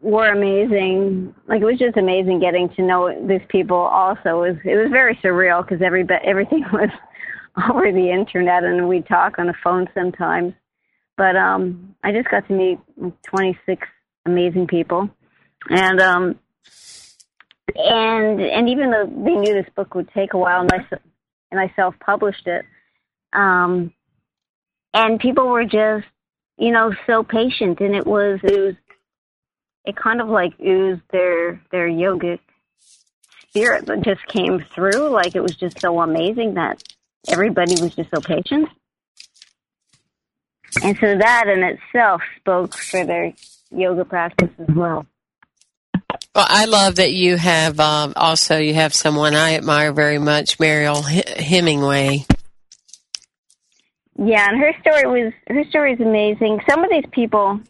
were 0.00 0.28
amazing. 0.28 1.34
Like 1.46 1.62
it 1.62 1.64
was 1.64 1.78
just 1.78 1.96
amazing 1.96 2.40
getting 2.40 2.68
to 2.70 2.82
know 2.82 3.26
these 3.26 3.46
people. 3.48 3.76
Also, 3.76 4.42
it 4.42 4.50
was 4.50 4.56
it 4.64 4.76
was 4.76 4.90
very 4.90 5.16
surreal 5.16 5.66
because 5.66 5.82
every 5.82 6.06
everything 6.24 6.64
was 6.72 6.90
over 7.70 7.92
the 7.92 8.10
internet 8.10 8.64
and 8.64 8.88
we'd 8.88 9.06
talk 9.06 9.38
on 9.38 9.46
the 9.46 9.54
phone 9.62 9.88
sometimes. 9.94 10.54
But 11.16 11.36
um, 11.36 11.94
I 12.02 12.12
just 12.12 12.28
got 12.30 12.46
to 12.48 12.54
meet 12.54 12.78
26 13.24 13.86
amazing 14.26 14.66
people, 14.66 15.08
and 15.68 16.00
um, 16.00 16.38
and 17.76 18.40
and 18.40 18.68
even 18.68 18.90
though 18.90 19.06
they 19.06 19.34
knew 19.34 19.52
this 19.52 19.70
book 19.76 19.94
would 19.94 20.10
take 20.12 20.32
a 20.32 20.38
while, 20.38 20.62
and 20.62 20.72
I 20.72 20.86
and 21.52 21.60
I 21.60 21.72
self 21.76 21.94
published 22.00 22.48
it, 22.48 22.64
um, 23.32 23.92
and 24.92 25.20
people 25.20 25.48
were 25.48 25.64
just 25.64 26.06
you 26.58 26.72
know 26.72 26.92
so 27.06 27.22
patient, 27.22 27.78
and 27.80 27.94
it 27.94 28.06
was 28.06 28.40
it 28.42 28.58
was 28.58 28.74
it 29.84 29.96
kind 29.96 30.20
of 30.20 30.28
like 30.28 30.58
oozed 30.60 31.02
their 31.12 31.60
their 31.70 31.88
yogic 31.88 32.40
spirit 33.48 33.86
that 33.86 34.02
just 34.02 34.26
came 34.26 34.64
through. 34.74 35.10
Like 35.10 35.36
it 35.36 35.42
was 35.42 35.54
just 35.54 35.80
so 35.80 36.00
amazing 36.00 36.54
that 36.54 36.82
everybody 37.28 37.80
was 37.80 37.94
just 37.94 38.10
so 38.12 38.20
patient. 38.20 38.68
And 40.82 40.96
so 40.98 41.18
that 41.18 41.48
in 41.48 41.62
itself 41.62 42.22
spoke 42.38 42.74
for 42.74 43.04
their 43.04 43.34
yoga 43.70 44.04
practice 44.04 44.50
as 44.58 44.74
well. 44.74 45.06
Well, 46.34 46.46
I 46.48 46.64
love 46.64 46.96
that 46.96 47.12
you 47.12 47.36
have 47.36 47.78
um, 47.78 48.14
also 48.16 48.56
you 48.56 48.72
have 48.72 48.94
someone 48.94 49.34
I 49.34 49.54
admire 49.54 49.92
very 49.92 50.18
much, 50.18 50.58
Mariel 50.58 51.02
Hemingway. 51.02 52.24
Yeah, 54.16 54.48
and 54.48 54.58
her 54.58 54.72
story 54.80 55.24
was 55.24 55.32
her 55.48 55.64
story 55.68 55.92
is 55.92 56.00
amazing. 56.00 56.60
Some 56.68 56.84
of 56.84 56.90
these 56.90 57.04
people, 57.12 57.60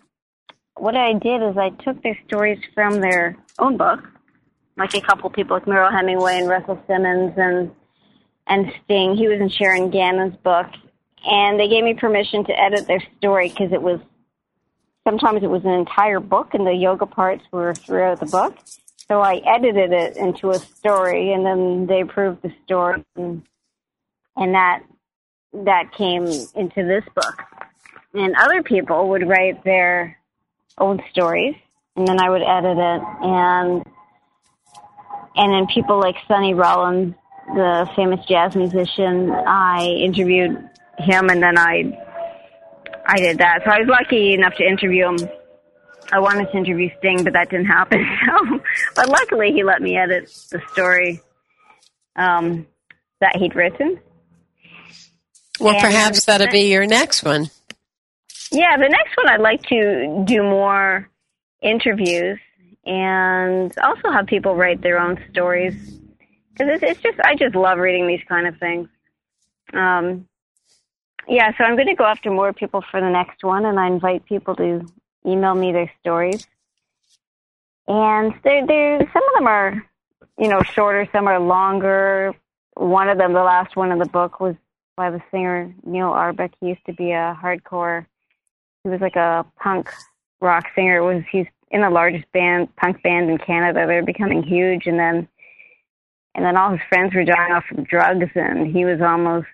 what 0.76 0.96
I 0.96 1.14
did 1.14 1.42
is 1.42 1.56
I 1.56 1.70
took 1.82 2.00
their 2.04 2.16
stories 2.28 2.60
from 2.72 3.00
their 3.00 3.36
own 3.58 3.76
book, 3.76 4.00
like 4.76 4.94
a 4.94 5.00
couple 5.00 5.28
people 5.30 5.56
like 5.56 5.66
Mariel 5.66 5.90
Hemingway 5.90 6.38
and 6.38 6.48
Russell 6.48 6.80
Simmons 6.86 7.32
and 7.36 7.70
and 8.46 8.72
Sting. 8.84 9.16
He 9.16 9.26
was 9.26 9.40
in 9.40 9.48
Sharon 9.48 9.90
Gannon's 9.90 10.36
book, 10.36 10.68
and 11.24 11.58
they 11.58 11.66
gave 11.66 11.82
me 11.82 11.94
permission 11.94 12.44
to 12.44 12.60
edit 12.60 12.86
their 12.86 13.02
story 13.18 13.48
because 13.48 13.72
it 13.72 13.82
was 13.82 13.98
sometimes 15.04 15.42
it 15.42 15.50
was 15.50 15.64
an 15.64 15.72
entire 15.72 16.20
book 16.20 16.54
and 16.54 16.66
the 16.66 16.72
yoga 16.72 17.06
parts 17.06 17.44
were 17.52 17.74
throughout 17.74 18.20
the 18.20 18.26
book. 18.26 18.56
So 19.08 19.20
I 19.20 19.40
edited 19.44 19.92
it 19.92 20.16
into 20.16 20.50
a 20.50 20.58
story 20.58 21.32
and 21.32 21.44
then 21.44 21.86
they 21.86 22.00
approved 22.00 22.42
the 22.42 22.52
story 22.64 23.04
and, 23.16 23.42
and 24.36 24.54
that 24.54 24.82
that 25.52 25.92
came 25.92 26.24
into 26.24 26.84
this 26.84 27.04
book. 27.14 27.42
And 28.14 28.34
other 28.36 28.62
people 28.62 29.10
would 29.10 29.28
write 29.28 29.64
their 29.64 30.18
own 30.78 31.02
stories 31.10 31.56
and 31.96 32.06
then 32.06 32.20
I 32.20 32.30
would 32.30 32.42
edit 32.42 32.78
it 32.78 33.02
and 33.22 33.84
and 35.34 35.52
then 35.52 35.66
people 35.66 35.98
like 35.98 36.16
Sonny 36.28 36.52
Rollins, 36.52 37.14
the 37.54 37.88
famous 37.96 38.24
jazz 38.26 38.54
musician, 38.54 39.30
I 39.30 39.86
interviewed 39.86 40.68
him 40.98 41.30
and 41.30 41.42
then 41.42 41.58
I 41.58 41.98
I 43.06 43.18
did 43.18 43.38
that. 43.38 43.60
So 43.64 43.70
I 43.70 43.78
was 43.80 43.88
lucky 43.88 44.34
enough 44.34 44.54
to 44.54 44.64
interview 44.64 45.08
him. 45.08 45.28
I 46.12 46.18
wanted 46.18 46.50
to 46.50 46.56
interview 46.56 46.90
Sting, 46.98 47.24
but 47.24 47.32
that 47.32 47.50
didn't 47.50 47.66
happen. 47.66 48.04
So, 48.26 48.60
but 48.94 49.08
luckily, 49.08 49.52
he 49.52 49.64
let 49.64 49.82
me 49.82 49.96
edit 49.96 50.24
the 50.50 50.60
story 50.72 51.20
um, 52.16 52.66
that 53.20 53.36
he'd 53.36 53.54
written. 53.54 53.98
Well, 55.60 55.74
and 55.74 55.82
perhaps 55.82 56.24
that'll 56.24 56.48
be 56.48 56.70
your 56.70 56.86
next 56.86 57.22
one. 57.24 57.50
Yeah, 58.50 58.76
the 58.76 58.88
next 58.88 59.16
one 59.16 59.28
I'd 59.28 59.40
like 59.40 59.62
to 59.64 60.24
do 60.26 60.42
more 60.42 61.08
interviews 61.62 62.38
and 62.84 63.72
also 63.78 64.10
have 64.12 64.26
people 64.26 64.56
write 64.56 64.82
their 64.82 64.98
own 64.98 65.22
stories 65.30 65.74
because 66.52 66.74
it's, 66.74 66.82
it's 66.82 67.00
just 67.00 67.18
I 67.24 67.34
just 67.34 67.54
love 67.54 67.78
reading 67.78 68.06
these 68.06 68.22
kind 68.28 68.46
of 68.46 68.56
things. 68.58 68.88
Um, 69.72 70.26
yeah, 71.28 71.52
so 71.56 71.64
I'm 71.64 71.76
going 71.76 71.88
to 71.88 71.94
go 71.94 72.04
after 72.04 72.30
more 72.30 72.52
people 72.52 72.82
for 72.90 73.00
the 73.00 73.10
next 73.10 73.44
one, 73.44 73.64
and 73.64 73.78
I 73.78 73.86
invite 73.86 74.24
people 74.24 74.54
to 74.56 74.86
email 75.26 75.54
me 75.54 75.72
their 75.72 75.90
stories. 76.00 76.46
And 77.88 78.32
they're, 78.44 78.66
they're, 78.66 78.98
some 79.12 79.22
of 79.28 79.34
them 79.38 79.46
are, 79.46 79.84
you 80.38 80.48
know, 80.48 80.62
shorter, 80.62 81.08
some 81.12 81.26
are 81.26 81.40
longer. 81.40 82.34
One 82.74 83.08
of 83.08 83.18
them, 83.18 83.32
the 83.32 83.42
last 83.42 83.76
one 83.76 83.92
in 83.92 83.98
the 83.98 84.06
book, 84.06 84.40
was 84.40 84.54
by 84.96 85.10
the 85.10 85.22
singer 85.30 85.74
Neil 85.84 86.08
Arbuck. 86.08 86.52
He 86.60 86.68
used 86.68 86.84
to 86.86 86.92
be 86.92 87.12
a 87.12 87.38
hardcore, 87.40 88.06
he 88.84 88.90
was 88.90 89.00
like 89.00 89.16
a 89.16 89.46
punk 89.58 89.90
rock 90.40 90.64
singer. 90.74 90.98
It 90.98 91.14
was 91.14 91.22
He's 91.30 91.46
in 91.70 91.82
the 91.82 91.90
largest 91.90 92.30
band, 92.32 92.74
punk 92.76 93.02
band 93.02 93.30
in 93.30 93.38
Canada. 93.38 93.86
They're 93.86 94.04
becoming 94.04 94.42
huge, 94.42 94.86
and 94.86 94.98
then 94.98 95.28
and 96.34 96.44
then 96.44 96.56
all 96.56 96.70
his 96.70 96.80
friends 96.88 97.14
were 97.14 97.24
dying 97.24 97.52
off 97.52 97.64
from 97.64 97.84
drugs, 97.84 98.30
and 98.34 98.74
he 98.74 98.84
was 98.84 99.00
almost 99.00 99.46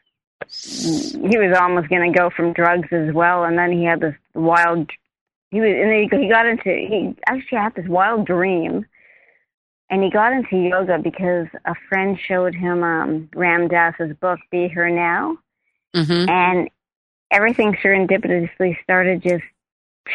he 0.47 1.37
was 1.39 1.57
almost 1.59 1.89
going 1.89 2.13
to 2.13 2.19
go 2.19 2.31
from 2.31 2.53
drugs 2.53 2.89
as 2.93 3.13
well, 3.13 3.45
and 3.45 3.59
then 3.59 3.73
he 3.73 3.85
had 3.85 4.01
this 4.01 4.15
wild. 4.35 4.91
He 5.51 5.61
was, 5.61 5.71
and 5.71 5.91
then 5.91 6.23
he 6.23 6.29
got 6.29 6.47
into. 6.47 6.71
He 6.71 7.15
actually 7.27 7.59
had 7.59 7.75
this 7.75 7.89
wild 7.89 8.27
dream, 8.27 8.87
and 9.91 10.03
he 10.03 10.11
got 10.11 10.33
into 10.33 10.57
yoga 10.57 10.99
because 10.99 11.47
a 11.65 11.75
friend 11.89 12.19
showed 12.19 12.55
him 12.55 12.83
um, 12.83 13.29
Ram 13.35 13.69
Dass's 13.69 14.17
book, 14.17 14.39
"Be 14.51 14.69
Here 14.69 14.91
Now," 14.91 15.39
mm-hmm. 15.95 16.29
and 16.31 16.71
everything 17.31 17.77
serendipitously 17.83 18.81
started 18.83 19.23
just 19.23 19.45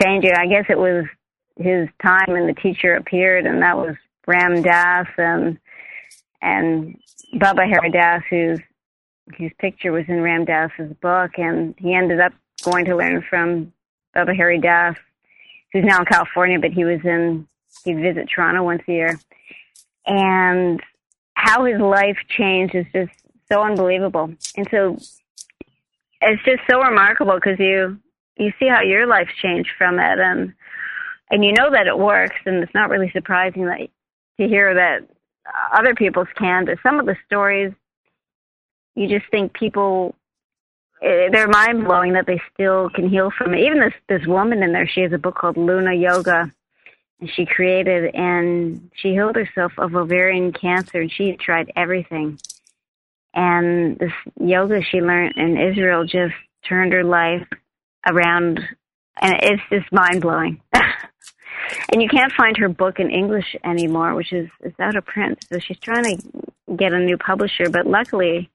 changing. 0.01 0.33
I 0.33 0.47
guess 0.47 0.65
it 0.69 0.79
was 0.79 1.05
his 1.57 1.89
time, 2.01 2.29
and 2.29 2.47
the 2.47 2.59
teacher 2.59 2.95
appeared, 2.95 3.45
and 3.45 3.61
that 3.61 3.77
was 3.77 3.95
Ram 4.25 4.61
Dass 4.61 5.07
and 5.17 5.59
and 6.41 6.97
Baba 7.39 7.65
Haridas, 7.65 8.23
who's 8.29 8.59
his 9.35 9.51
picture 9.59 9.91
was 9.91 10.05
in 10.07 10.21
Ram 10.21 10.45
Dass's 10.45 10.93
book, 11.01 11.31
and 11.37 11.75
he 11.77 11.93
ended 11.93 12.19
up 12.19 12.33
going 12.63 12.85
to 12.85 12.95
learn 12.95 13.23
from 13.29 13.73
Baba 14.13 14.33
Hari 14.35 14.59
Das, 14.59 14.95
who's 15.71 15.85
now 15.85 15.99
in 15.99 16.05
California, 16.05 16.59
but 16.59 16.71
he 16.71 16.83
was 16.83 16.99
in, 17.03 17.47
he'd 17.83 18.01
visit 18.01 18.29
Toronto 18.33 18.63
once 18.63 18.83
a 18.87 18.91
year. 18.91 19.19
And 20.05 20.81
how 21.33 21.65
his 21.65 21.79
life 21.79 22.17
changed 22.29 22.75
is 22.75 22.85
just 22.93 23.11
so 23.51 23.61
unbelievable. 23.61 24.33
And 24.55 24.67
so 24.69 24.97
it's 26.21 26.43
just 26.43 26.61
so 26.69 26.81
remarkable 26.81 27.35
because 27.35 27.59
you, 27.59 27.99
you 28.37 28.51
see 28.59 28.67
how 28.67 28.81
your 28.81 29.07
life's 29.07 29.35
changed 29.41 29.69
from 29.77 29.99
it 29.99 30.19
and, 30.19 30.53
and 31.31 31.43
you 31.43 31.53
know 31.53 31.71
that 31.71 31.87
it 31.87 31.97
works 31.97 32.35
and 32.45 32.63
it's 32.63 32.73
not 32.73 32.89
really 32.89 33.11
surprising 33.11 33.65
that 33.65 33.89
to 34.39 34.47
hear 34.47 34.73
that 34.73 35.07
other 35.73 35.93
people's 35.95 36.27
can, 36.37 36.65
but 36.65 36.77
some 36.83 36.99
of 36.99 37.05
the 37.05 37.15
stories, 37.25 37.73
you 38.95 39.07
just 39.07 39.29
think 39.31 39.53
people 39.53 40.15
eh, 41.01 41.29
they're 41.31 41.47
mind 41.47 41.83
blowing 41.85 42.13
that 42.13 42.25
they 42.25 42.41
still 42.53 42.89
can 42.89 43.09
heal 43.09 43.31
from 43.37 43.53
it. 43.53 43.61
Even 43.61 43.79
this 43.79 43.93
this 44.07 44.27
woman 44.27 44.63
in 44.63 44.71
there, 44.71 44.87
she 44.87 45.01
has 45.01 45.13
a 45.13 45.17
book 45.17 45.35
called 45.35 45.57
Luna 45.57 45.93
Yoga, 45.93 46.51
and 47.19 47.29
she 47.29 47.45
created 47.45 48.13
and 48.15 48.89
she 48.95 49.09
healed 49.09 49.35
herself 49.35 49.71
of 49.77 49.95
ovarian 49.95 50.51
cancer, 50.53 51.01
and 51.01 51.11
she 51.11 51.33
tried 51.33 51.71
everything. 51.75 52.39
And 53.33 53.97
this 53.97 54.11
yoga 54.39 54.81
she 54.83 55.01
learned 55.01 55.35
in 55.37 55.57
Israel 55.57 56.05
just 56.05 56.35
turned 56.67 56.93
her 56.93 57.03
life 57.03 57.47
around, 58.07 58.59
and 59.19 59.35
it's 59.41 59.63
just 59.71 59.91
mind 59.91 60.21
blowing. 60.21 60.61
and 61.91 62.01
you 62.01 62.07
can't 62.09 62.31
find 62.33 62.57
her 62.57 62.69
book 62.69 62.99
in 62.99 63.09
English 63.09 63.55
anymore, 63.63 64.13
which 64.15 64.33
is 64.33 64.49
is 64.61 64.73
out 64.79 64.95
of 64.95 65.05
print. 65.05 65.45
So 65.51 65.59
she's 65.59 65.79
trying 65.79 66.03
to 66.03 66.75
get 66.75 66.93
a 66.93 66.99
new 66.99 67.17
publisher, 67.17 67.69
but 67.69 67.87
luckily, 67.87 68.49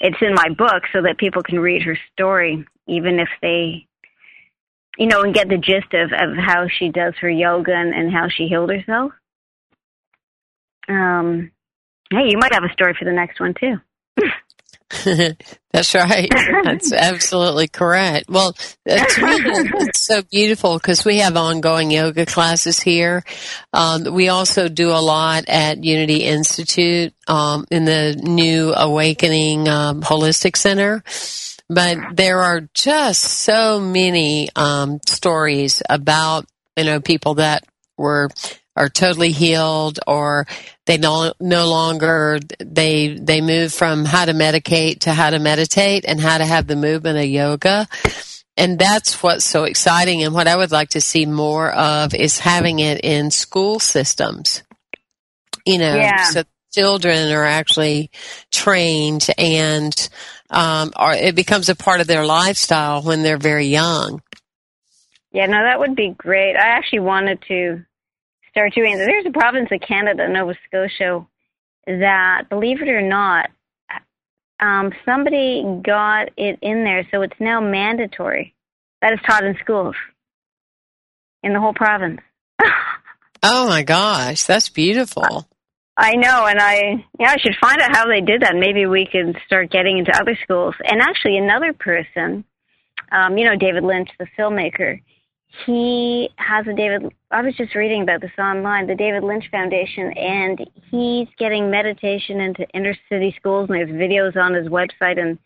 it's 0.00 0.20
in 0.20 0.34
my 0.34 0.48
book 0.48 0.84
so 0.92 1.02
that 1.02 1.18
people 1.18 1.42
can 1.42 1.60
read 1.60 1.82
her 1.82 1.98
story, 2.12 2.64
even 2.86 3.18
if 3.18 3.28
they, 3.42 3.86
you 4.96 5.06
know, 5.06 5.22
and 5.22 5.34
get 5.34 5.48
the 5.48 5.58
gist 5.58 5.92
of 5.92 6.12
of 6.12 6.36
how 6.36 6.66
she 6.68 6.88
does 6.88 7.14
her 7.20 7.30
yoga 7.30 7.74
and, 7.74 7.94
and 7.94 8.12
how 8.12 8.28
she 8.28 8.48
healed 8.48 8.70
herself. 8.70 9.12
Um, 10.88 11.50
hey, 12.10 12.28
you 12.28 12.38
might 12.38 12.54
have 12.54 12.64
a 12.64 12.72
story 12.72 12.94
for 12.98 13.04
the 13.04 13.12
next 13.12 13.40
one 13.40 13.54
too. 13.54 13.76
That's 15.72 15.94
right. 15.94 16.28
That's 16.64 16.92
absolutely 16.92 17.68
correct. 17.68 18.28
Well, 18.28 18.52
to 18.52 18.60
me, 18.86 19.68
it's 19.86 20.00
so 20.06 20.22
beautiful 20.22 20.78
because 20.78 21.04
we 21.04 21.18
have 21.18 21.36
ongoing 21.36 21.90
yoga 21.92 22.26
classes 22.26 22.80
here. 22.80 23.24
Um, 23.72 24.12
we 24.12 24.28
also 24.28 24.68
do 24.68 24.90
a 24.90 25.00
lot 25.00 25.44
at 25.48 25.84
Unity 25.84 26.24
Institute 26.24 27.14
um, 27.28 27.66
in 27.70 27.84
the 27.84 28.20
new 28.20 28.74
Awakening 28.74 29.68
um, 29.68 30.02
Holistic 30.02 30.56
Center. 30.56 31.04
But 31.68 32.16
there 32.16 32.42
are 32.42 32.68
just 32.74 33.22
so 33.22 33.78
many 33.78 34.48
um, 34.56 34.98
stories 35.06 35.84
about 35.88 36.46
you 36.76 36.82
know 36.82 37.00
people 37.00 37.34
that 37.34 37.62
were 37.96 38.28
are 38.76 38.88
totally 38.88 39.32
healed 39.32 39.98
or 40.06 40.46
they 40.86 40.96
no, 40.96 41.32
no 41.40 41.68
longer 41.68 42.38
they 42.58 43.14
they 43.14 43.40
move 43.40 43.72
from 43.72 44.04
how 44.04 44.24
to 44.24 44.32
medicate 44.32 45.00
to 45.00 45.12
how 45.12 45.30
to 45.30 45.38
meditate 45.38 46.04
and 46.06 46.20
how 46.20 46.38
to 46.38 46.44
have 46.44 46.66
the 46.66 46.76
movement 46.76 47.18
of 47.18 47.24
yoga. 47.24 47.86
And 48.56 48.78
that's 48.78 49.22
what's 49.22 49.44
so 49.44 49.64
exciting 49.64 50.22
and 50.22 50.34
what 50.34 50.46
i 50.46 50.56
would 50.56 50.70
like 50.70 50.90
to 50.90 51.00
see 51.00 51.24
more 51.26 51.70
of 51.70 52.14
is 52.14 52.38
having 52.38 52.78
it 52.78 53.00
in 53.04 53.30
school 53.30 53.78
systems. 53.78 54.62
You 55.66 55.78
know 55.78 55.94
yeah. 55.94 56.24
so 56.24 56.44
children 56.72 57.30
are 57.32 57.44
actually 57.44 58.10
trained 58.52 59.26
and 59.36 60.08
um, 60.50 60.92
are, 60.96 61.14
it 61.14 61.34
becomes 61.34 61.68
a 61.68 61.76
part 61.76 62.00
of 62.00 62.06
their 62.06 62.24
lifestyle 62.24 63.02
when 63.02 63.22
they're 63.22 63.38
very 63.38 63.66
young. 63.66 64.22
Yeah 65.32 65.46
no 65.46 65.62
that 65.62 65.80
would 65.80 65.96
be 65.96 66.14
great. 66.16 66.56
I 66.56 66.68
actually 66.68 67.00
wanted 67.00 67.42
to 67.48 67.84
start 68.50 68.74
doing. 68.74 68.96
There's 68.96 69.26
a 69.26 69.30
province 69.30 69.68
of 69.72 69.80
Canada, 69.80 70.28
Nova 70.28 70.54
Scotia, 70.66 71.26
that, 71.86 72.48
believe 72.48 72.82
it 72.82 72.88
or 72.88 73.02
not, 73.02 73.50
um, 74.60 74.92
somebody 75.04 75.64
got 75.82 76.30
it 76.36 76.58
in 76.60 76.84
there, 76.84 77.06
so 77.10 77.22
it's 77.22 77.40
now 77.40 77.60
mandatory. 77.60 78.54
That 79.00 79.14
is 79.14 79.20
taught 79.26 79.44
in 79.44 79.56
schools 79.62 79.96
in 81.42 81.54
the 81.54 81.60
whole 81.60 81.72
province. 81.72 82.20
oh 83.42 83.66
my 83.68 83.82
gosh, 83.82 84.44
that's 84.44 84.68
beautiful. 84.68 85.48
I 85.96 86.14
know, 86.14 86.46
and 86.46 86.58
I 86.58 87.04
yeah, 87.18 87.30
I 87.30 87.36
should 87.38 87.56
find 87.60 87.80
out 87.80 87.96
how 87.96 88.06
they 88.06 88.20
did 88.20 88.42
that. 88.42 88.54
Maybe 88.54 88.86
we 88.86 89.06
could 89.10 89.36
start 89.46 89.70
getting 89.70 89.98
into 89.98 90.12
other 90.18 90.38
schools. 90.42 90.74
And 90.84 91.00
actually, 91.00 91.36
another 91.36 91.72
person, 91.72 92.44
um, 93.12 93.38
you 93.38 93.44
know, 93.44 93.56
David 93.56 93.82
Lynch, 93.82 94.08
the 94.18 94.26
filmmaker, 94.38 95.00
he 95.66 96.30
has 96.36 96.66
a 96.66 96.72
David. 96.72 97.12
I 97.30 97.42
was 97.42 97.54
just 97.56 97.74
reading 97.74 98.02
about 98.02 98.20
this 98.20 98.30
online, 98.38 98.86
the 98.86 98.94
David 98.94 99.24
Lynch 99.24 99.44
Foundation, 99.50 100.12
and 100.12 100.58
he's 100.90 101.28
getting 101.38 101.70
meditation 101.70 102.40
into 102.40 102.68
inner 102.70 102.96
city 103.08 103.34
schools, 103.38 103.68
and 103.68 103.78
there's 103.78 103.90
videos 103.90 104.36
on 104.36 104.54
his 104.54 104.68
website 104.68 105.20
and 105.20 105.38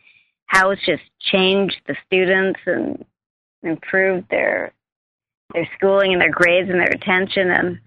how 0.46 0.70
it's 0.70 0.84
just 0.84 1.02
changed 1.20 1.80
the 1.86 1.96
students 2.06 2.60
and 2.66 3.04
improved 3.62 4.28
their 4.30 4.72
their 5.52 5.68
schooling 5.76 6.12
and 6.12 6.20
their 6.20 6.30
grades 6.30 6.68
and 6.70 6.80
their 6.80 6.90
attention, 6.90 7.50
and 7.50 7.78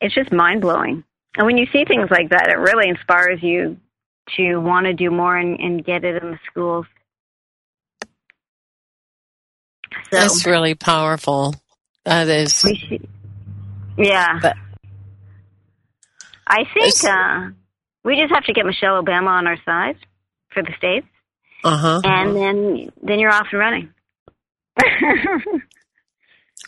it's 0.00 0.14
just 0.14 0.32
mind 0.32 0.60
blowing. 0.60 1.02
And 1.36 1.46
when 1.46 1.58
you 1.58 1.66
see 1.72 1.84
things 1.84 2.10
like 2.10 2.30
that, 2.30 2.48
it 2.48 2.58
really 2.58 2.88
inspires 2.88 3.42
you 3.42 3.76
to 4.36 4.56
want 4.58 4.86
to 4.86 4.92
do 4.92 5.10
more 5.10 5.36
and, 5.36 5.58
and 5.60 5.84
get 5.84 6.04
it 6.04 6.22
in 6.22 6.32
the 6.32 6.38
schools. 6.50 6.86
So, 9.92 9.98
That's 10.10 10.46
really 10.46 10.74
powerful. 10.74 11.54
That 12.04 12.28
is. 12.28 12.64
yeah. 13.98 14.38
But, 14.40 14.56
I 16.46 16.64
think 16.74 17.04
uh, 17.04 17.50
we 18.04 18.16
just 18.16 18.34
have 18.34 18.44
to 18.44 18.52
get 18.52 18.66
Michelle 18.66 19.02
Obama 19.02 19.28
on 19.28 19.46
our 19.46 19.58
side 19.64 19.96
for 20.52 20.62
the 20.62 20.72
states, 20.76 21.06
uh-huh. 21.62 22.00
and 22.04 22.34
then 22.34 22.90
then 23.02 23.20
you're 23.20 23.32
off 23.32 23.46
and 23.52 23.60
running. 23.60 23.90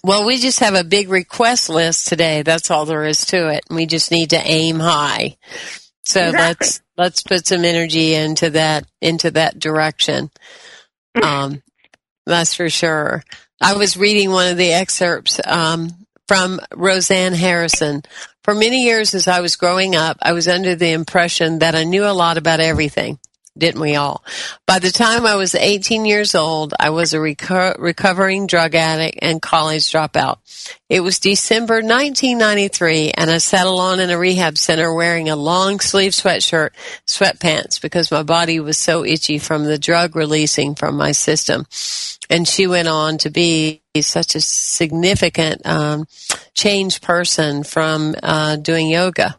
well, 0.04 0.24
we 0.24 0.38
just 0.38 0.60
have 0.60 0.74
a 0.74 0.84
big 0.84 1.08
request 1.08 1.68
list 1.68 2.06
today. 2.06 2.42
That's 2.42 2.70
all 2.70 2.86
there 2.86 3.04
is 3.04 3.26
to 3.26 3.48
it. 3.48 3.64
We 3.70 3.86
just 3.86 4.12
need 4.12 4.30
to 4.30 4.40
aim 4.40 4.78
high. 4.78 5.36
So 6.04 6.20
exactly. 6.28 6.66
let's 6.66 6.80
let's 6.96 7.22
put 7.24 7.46
some 7.46 7.64
energy 7.64 8.14
into 8.14 8.50
that 8.50 8.86
into 9.00 9.32
that 9.32 9.58
direction. 9.58 10.30
Um, 11.22 11.62
that's 12.26 12.54
for 12.54 12.70
sure. 12.70 13.24
I 13.60 13.74
was 13.74 13.96
reading 13.96 14.30
one 14.30 14.50
of 14.50 14.56
the 14.56 14.72
excerpts 14.72 15.40
um, 15.44 15.90
from 16.26 16.60
Roseanne 16.74 17.34
Harrison. 17.34 18.02
For 18.44 18.54
many 18.54 18.84
years 18.84 19.14
as 19.14 19.28
I 19.28 19.40
was 19.40 19.56
growing 19.56 19.94
up, 19.94 20.18
I 20.20 20.32
was 20.32 20.48
under 20.48 20.74
the 20.74 20.90
impression 20.90 21.60
that 21.60 21.74
I 21.74 21.84
knew 21.84 22.04
a 22.04 22.12
lot 22.12 22.38
about 22.38 22.60
everything 22.60 23.18
didn't 23.56 23.80
we 23.80 23.96
all? 23.96 24.24
By 24.66 24.78
the 24.78 24.90
time 24.90 25.26
I 25.26 25.36
was 25.36 25.54
18 25.54 26.06
years 26.06 26.34
old, 26.34 26.72
I 26.80 26.90
was 26.90 27.12
a 27.12 27.18
reco- 27.18 27.78
recovering 27.78 28.46
drug 28.46 28.74
addict 28.74 29.18
and 29.20 29.42
college 29.42 29.84
dropout. 29.92 30.38
It 30.88 31.00
was 31.00 31.18
December 31.18 31.76
1993 31.76 33.10
and 33.10 33.30
I 33.30 33.38
sat 33.38 33.66
alone 33.66 34.00
in 34.00 34.10
a 34.10 34.18
rehab 34.18 34.56
center 34.56 34.92
wearing 34.94 35.28
a 35.28 35.36
long 35.36 35.80
sleeve 35.80 36.12
sweatshirt, 36.12 36.70
sweatpants 37.06 37.80
because 37.80 38.10
my 38.10 38.22
body 38.22 38.58
was 38.58 38.78
so 38.78 39.04
itchy 39.04 39.38
from 39.38 39.64
the 39.64 39.78
drug 39.78 40.16
releasing 40.16 40.74
from 40.74 40.96
my 40.96 41.12
system. 41.12 41.66
And 42.30 42.48
she 42.48 42.66
went 42.66 42.88
on 42.88 43.18
to 43.18 43.30
be 43.30 43.82
such 44.00 44.34
a 44.34 44.40
significant 44.40 45.66
um, 45.66 46.06
change 46.54 47.02
person 47.02 47.64
from 47.64 48.14
uh, 48.22 48.56
doing 48.56 48.88
yoga. 48.88 49.38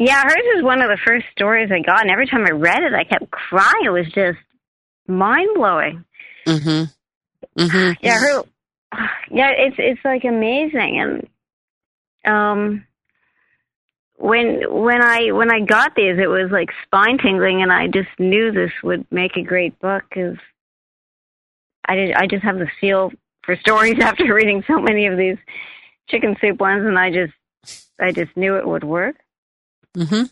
Yeah, 0.00 0.22
hers 0.22 0.56
is 0.56 0.62
one 0.64 0.80
of 0.80 0.88
the 0.88 0.96
first 1.04 1.26
stories 1.30 1.70
I 1.70 1.80
got, 1.80 2.00
and 2.00 2.10
every 2.10 2.26
time 2.26 2.46
I 2.46 2.52
read 2.52 2.82
it, 2.82 2.94
I 2.94 3.04
kept 3.04 3.30
crying. 3.30 3.84
It 3.84 3.90
was 3.90 4.06
just 4.06 4.38
mind 5.06 5.50
blowing. 5.54 6.06
Mhm. 6.46 6.90
Mhm. 7.58 7.96
Yeah, 8.02 8.18
her. 8.18 8.42
Yeah, 9.30 9.50
it's 9.50 9.76
it's 9.78 10.00
like 10.02 10.24
amazing, 10.24 11.28
and 12.24 12.34
um, 12.34 12.86
when 14.16 14.62
when 14.72 15.02
I 15.02 15.32
when 15.32 15.52
I 15.52 15.60
got 15.60 15.94
these, 15.94 16.18
it 16.18 16.28
was 16.30 16.50
like 16.50 16.70
spine 16.86 17.18
tingling, 17.18 17.60
and 17.62 17.70
I 17.70 17.86
just 17.86 18.08
knew 18.18 18.52
this 18.52 18.72
would 18.82 19.04
make 19.12 19.36
a 19.36 19.42
great 19.42 19.78
book 19.80 20.04
because 20.08 20.38
I 21.84 21.94
did. 21.96 22.12
I 22.14 22.26
just 22.26 22.42
have 22.42 22.56
the 22.58 22.70
feel 22.80 23.12
for 23.42 23.54
stories 23.56 23.98
after 24.00 24.32
reading 24.32 24.64
so 24.66 24.80
many 24.80 25.06
of 25.08 25.18
these 25.18 25.36
chicken 26.08 26.36
soup 26.40 26.58
ones, 26.58 26.86
and 26.86 26.98
I 26.98 27.10
just 27.10 27.34
I 28.00 28.12
just 28.12 28.34
knew 28.34 28.56
it 28.56 28.66
would 28.66 28.82
work. 28.82 29.16
Mm-hmm. 29.96 30.24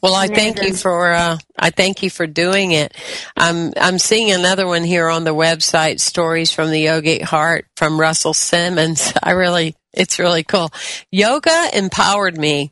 Well, 0.00 0.14
I 0.14 0.28
thank 0.28 0.62
you 0.62 0.74
for 0.74 1.12
uh, 1.12 1.38
I 1.58 1.70
thank 1.70 2.02
you 2.02 2.10
for 2.10 2.26
doing 2.26 2.70
it. 2.70 2.94
I'm 3.36 3.72
I'm 3.76 3.98
seeing 3.98 4.30
another 4.30 4.66
one 4.66 4.84
here 4.84 5.08
on 5.08 5.24
the 5.24 5.34
website, 5.34 5.98
stories 5.98 6.52
from 6.52 6.70
the 6.70 6.86
yogic 6.86 7.22
heart 7.22 7.66
from 7.76 7.98
Russell 7.98 8.34
Simmons. 8.34 9.12
I 9.22 9.32
really, 9.32 9.74
it's 9.92 10.20
really 10.20 10.44
cool. 10.44 10.70
Yoga 11.10 11.70
empowered 11.74 12.38
me. 12.38 12.70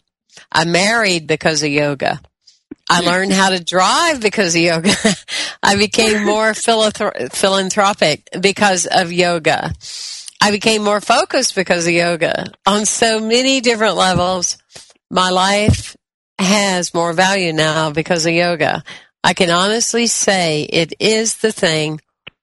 I 0.52 0.64
married 0.64 1.26
because 1.26 1.64
of 1.64 1.70
yoga. 1.70 2.20
I 2.88 3.00
learned 3.00 3.32
how 3.32 3.50
to 3.50 3.62
drive 3.62 4.20
because 4.20 4.54
of 4.54 4.60
yoga. 4.60 4.94
I 5.62 5.74
became 5.74 6.24
more 6.26 6.54
philanthropic 6.54 8.28
because 8.40 8.86
of 8.86 9.12
yoga. 9.12 9.72
I 10.40 10.52
became 10.52 10.84
more 10.84 11.00
focused 11.00 11.56
because 11.56 11.88
of 11.88 11.92
yoga 11.92 12.52
on 12.64 12.86
so 12.86 13.18
many 13.18 13.60
different 13.60 13.96
levels. 13.96 14.58
My 15.10 15.30
life 15.30 15.96
has 16.38 16.92
more 16.94 17.12
value 17.12 17.52
now 17.52 17.90
because 17.90 18.26
of 18.26 18.32
yoga. 18.32 18.82
I 19.24 19.34
can 19.34 19.50
honestly 19.50 20.06
say 20.06 20.62
it 20.62 20.94
is 21.00 21.38
the 21.38 21.52
thing 21.52 22.00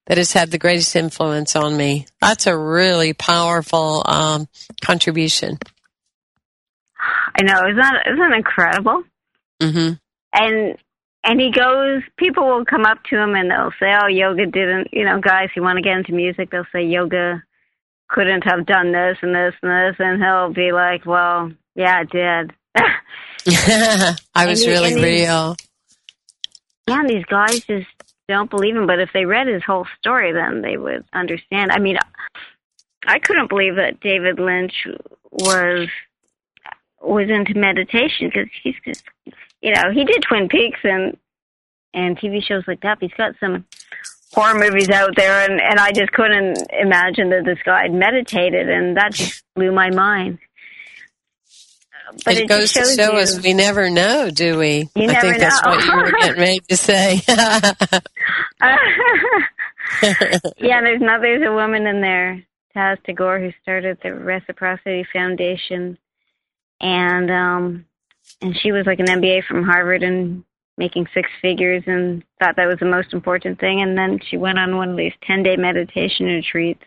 that 0.08 0.18
has 0.18 0.34
had 0.34 0.52
the 0.52 0.58
greatest 0.58 0.96
influence 0.96 1.56
on 1.56 1.78
me. 1.78 2.08
That's 2.20 2.48
a 2.48 2.58
really 2.58 3.14
powerful 3.14 4.04
um, 4.06 4.48
contribution. 4.82 5.58
I 7.00 7.44
know, 7.44 7.62
isn't 7.68 7.78
that, 7.78 8.04
isn't 8.08 8.20
that 8.20 8.38
incredible? 8.38 9.04
Mm-hmm. 9.62 9.94
And 10.34 10.78
and 11.24 11.40
he 11.40 11.52
goes 11.52 12.02
people 12.18 12.46
will 12.46 12.66
come 12.66 12.86
up 12.86 13.04
to 13.06 13.18
him 13.18 13.36
and 13.36 13.50
they'll 13.50 13.72
say 13.80 13.94
oh 14.02 14.08
yoga 14.08 14.46
didn't 14.46 14.90
you 14.92 15.06
know 15.06 15.20
guys 15.20 15.50
who 15.56 15.62
want 15.62 15.78
to 15.78 15.82
get 15.82 15.98
into 15.98 16.12
music 16.12 16.50
they'll 16.52 16.66
say 16.72 16.84
yoga 16.84 17.42
couldn't 18.10 18.44
have 18.44 18.66
done 18.66 18.92
this 18.92 19.18
and 19.22 19.34
this 19.34 19.54
and 19.62 19.72
this 19.72 19.96
and 20.00 20.22
he'll 20.22 20.54
be 20.54 20.72
like 20.72 21.06
well 21.06 21.52
yeah 21.76 22.02
it 22.02 22.10
did 22.10 22.52
i 24.36 24.46
was 24.48 24.64
he- 24.64 24.70
really 24.70 24.96
real. 24.96 25.56
Yeah 26.88 27.00
and 27.00 27.10
these 27.10 27.26
guys 27.26 27.62
just 27.62 27.88
don't 28.28 28.50
believe 28.50 28.76
him 28.76 28.88
but 28.88 29.00
if 29.00 29.10
they 29.14 29.26
read 29.26 29.48
his 29.48 29.64
whole 29.64 29.88
story 30.00 30.32
then 30.32 30.62
they 30.62 30.78
would 30.78 31.04
understand. 31.14 31.72
I 31.72 31.80
mean 31.80 31.98
i 33.06 33.20
couldn't 33.20 33.50
believe 33.50 33.76
that 33.76 34.00
david 34.00 34.40
lynch 34.40 34.88
was 35.32 35.88
was 37.02 37.30
into 37.30 37.54
meditation 37.54 38.28
because 38.30 38.48
he's 38.62 38.76
just 38.86 39.04
you 39.62 39.74
know 39.74 39.92
he 39.92 40.06
did 40.06 40.22
twin 40.22 40.48
peaks 40.48 40.80
and 40.84 41.18
and 41.94 42.18
tv 42.18 42.44
shows 42.44 42.64
like 42.68 42.82
that 42.82 43.00
but 43.00 43.10
he's 43.10 43.18
got 43.18 43.34
some 43.40 43.66
horror 44.34 44.58
movies 44.58 44.90
out 44.90 45.16
there 45.16 45.44
and 45.50 45.60
and 45.62 45.80
i 45.80 45.92
just 45.92 46.12
couldn't 46.14 46.58
imagine 46.72 47.30
that 47.30 47.44
this 47.46 47.60
guy 47.66 47.84
had 47.84 47.94
meditated 47.94 48.70
and 48.70 48.96
that 48.98 49.14
just 49.14 49.44
blew 49.56 49.72
my 49.72 49.90
mind 49.90 50.38
but 52.26 52.36
it, 52.36 52.44
it, 52.44 52.50
goes 52.50 52.74
to 52.74 52.86
show 52.86 53.14
you, 53.14 53.20
us 53.20 53.42
we 53.42 53.54
never 53.54 53.90
know, 53.90 54.30
do 54.30 54.58
we? 54.58 54.90
You 54.96 55.10
I 55.10 55.20
think 55.22 55.38
that's 55.40 55.66
what 55.66 55.84
you 55.84 55.96
were 55.96 56.12
getting 56.12 56.42
ready 56.42 56.60
to 56.70 56.78
say. 56.78 57.22
yeah, 60.58 60.82
there's 60.82 61.02
not. 61.02 61.22
There's 61.22 61.48
a 61.48 61.54
woman 61.54 61.86
in 61.88 62.02
there, 62.02 62.44
Taz 62.76 63.04
Tagore, 63.04 63.40
who 63.40 63.52
started 63.62 63.98
the 64.02 64.14
Reciprocity 64.14 65.06
Foundation, 65.12 65.98
and 66.82 67.32
um, 67.32 67.86
and 68.42 68.58
she 68.58 68.72
was 68.72 68.86
like 68.86 69.00
an 69.00 69.08
MBA 69.08 69.46
from 69.46 69.64
Harvard 69.64 70.04
and 70.04 70.44
making 70.78 71.08
six 71.14 71.30
figures, 71.42 71.84
and 71.88 72.24
thought 72.40 72.56
that 72.56 72.68
was 72.68 72.80
the 72.80 72.86
most 72.86 73.14
important 73.14 73.60
thing. 73.60 73.82
And 73.82 73.98
then 73.98 74.20
she 74.30 74.38
went 74.38 74.60
on 74.60 74.78
one 74.78 74.90
of 74.90 74.98
these 74.98 75.14
ten 75.26 75.44
day 75.44 75.56
meditation 75.56 76.26
retreats, 76.26 76.84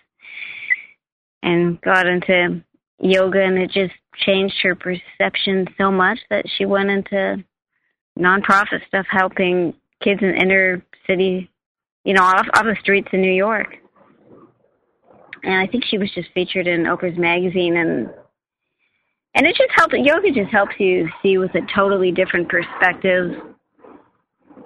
and 1.43 1.81
got 1.81 2.07
into 2.07 2.62
yoga, 2.99 3.43
and 3.43 3.59
it 3.59 3.71
just 3.71 3.95
changed 4.25 4.57
her 4.62 4.75
perception 4.75 5.67
so 5.77 5.91
much 5.91 6.19
that 6.31 6.45
she 6.57 6.64
went 6.64 6.91
into 6.91 7.45
nonprofit 8.19 8.87
stuff, 8.89 9.07
helping 9.11 9.75
kids 10.03 10.23
in 10.23 10.35
inner 10.35 10.83
city 11.07 11.51
you 12.07 12.14
know, 12.14 12.23
off, 12.23 12.47
off 12.55 12.64
the 12.64 12.77
streets 12.81 13.09
in 13.12 13.21
New 13.21 13.33
York. 13.33 13.79
And 15.43 15.55
I 15.55 15.67
think 15.67 15.85
she 15.85 15.99
was 15.99 16.09
just 16.14 16.29
featured 16.33 16.69
in 16.69 16.85
Oprah's 16.85 17.19
magazine 17.19 17.77
and 17.77 18.09
and 19.35 19.47
it 19.47 19.55
just 19.55 19.71
helps 19.75 19.95
yoga 19.95 20.31
just 20.33 20.51
helps 20.51 20.75
you 20.79 21.11
see 21.23 21.37
with 21.37 21.55
a 21.55 21.61
totally 21.75 22.11
different 22.11 22.49
perspective. 22.49 23.33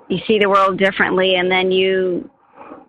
You 0.09 0.18
see 0.26 0.38
the 0.38 0.48
world 0.48 0.78
differently 0.78 1.36
and 1.36 1.51
then 1.51 1.72
you 1.72 2.30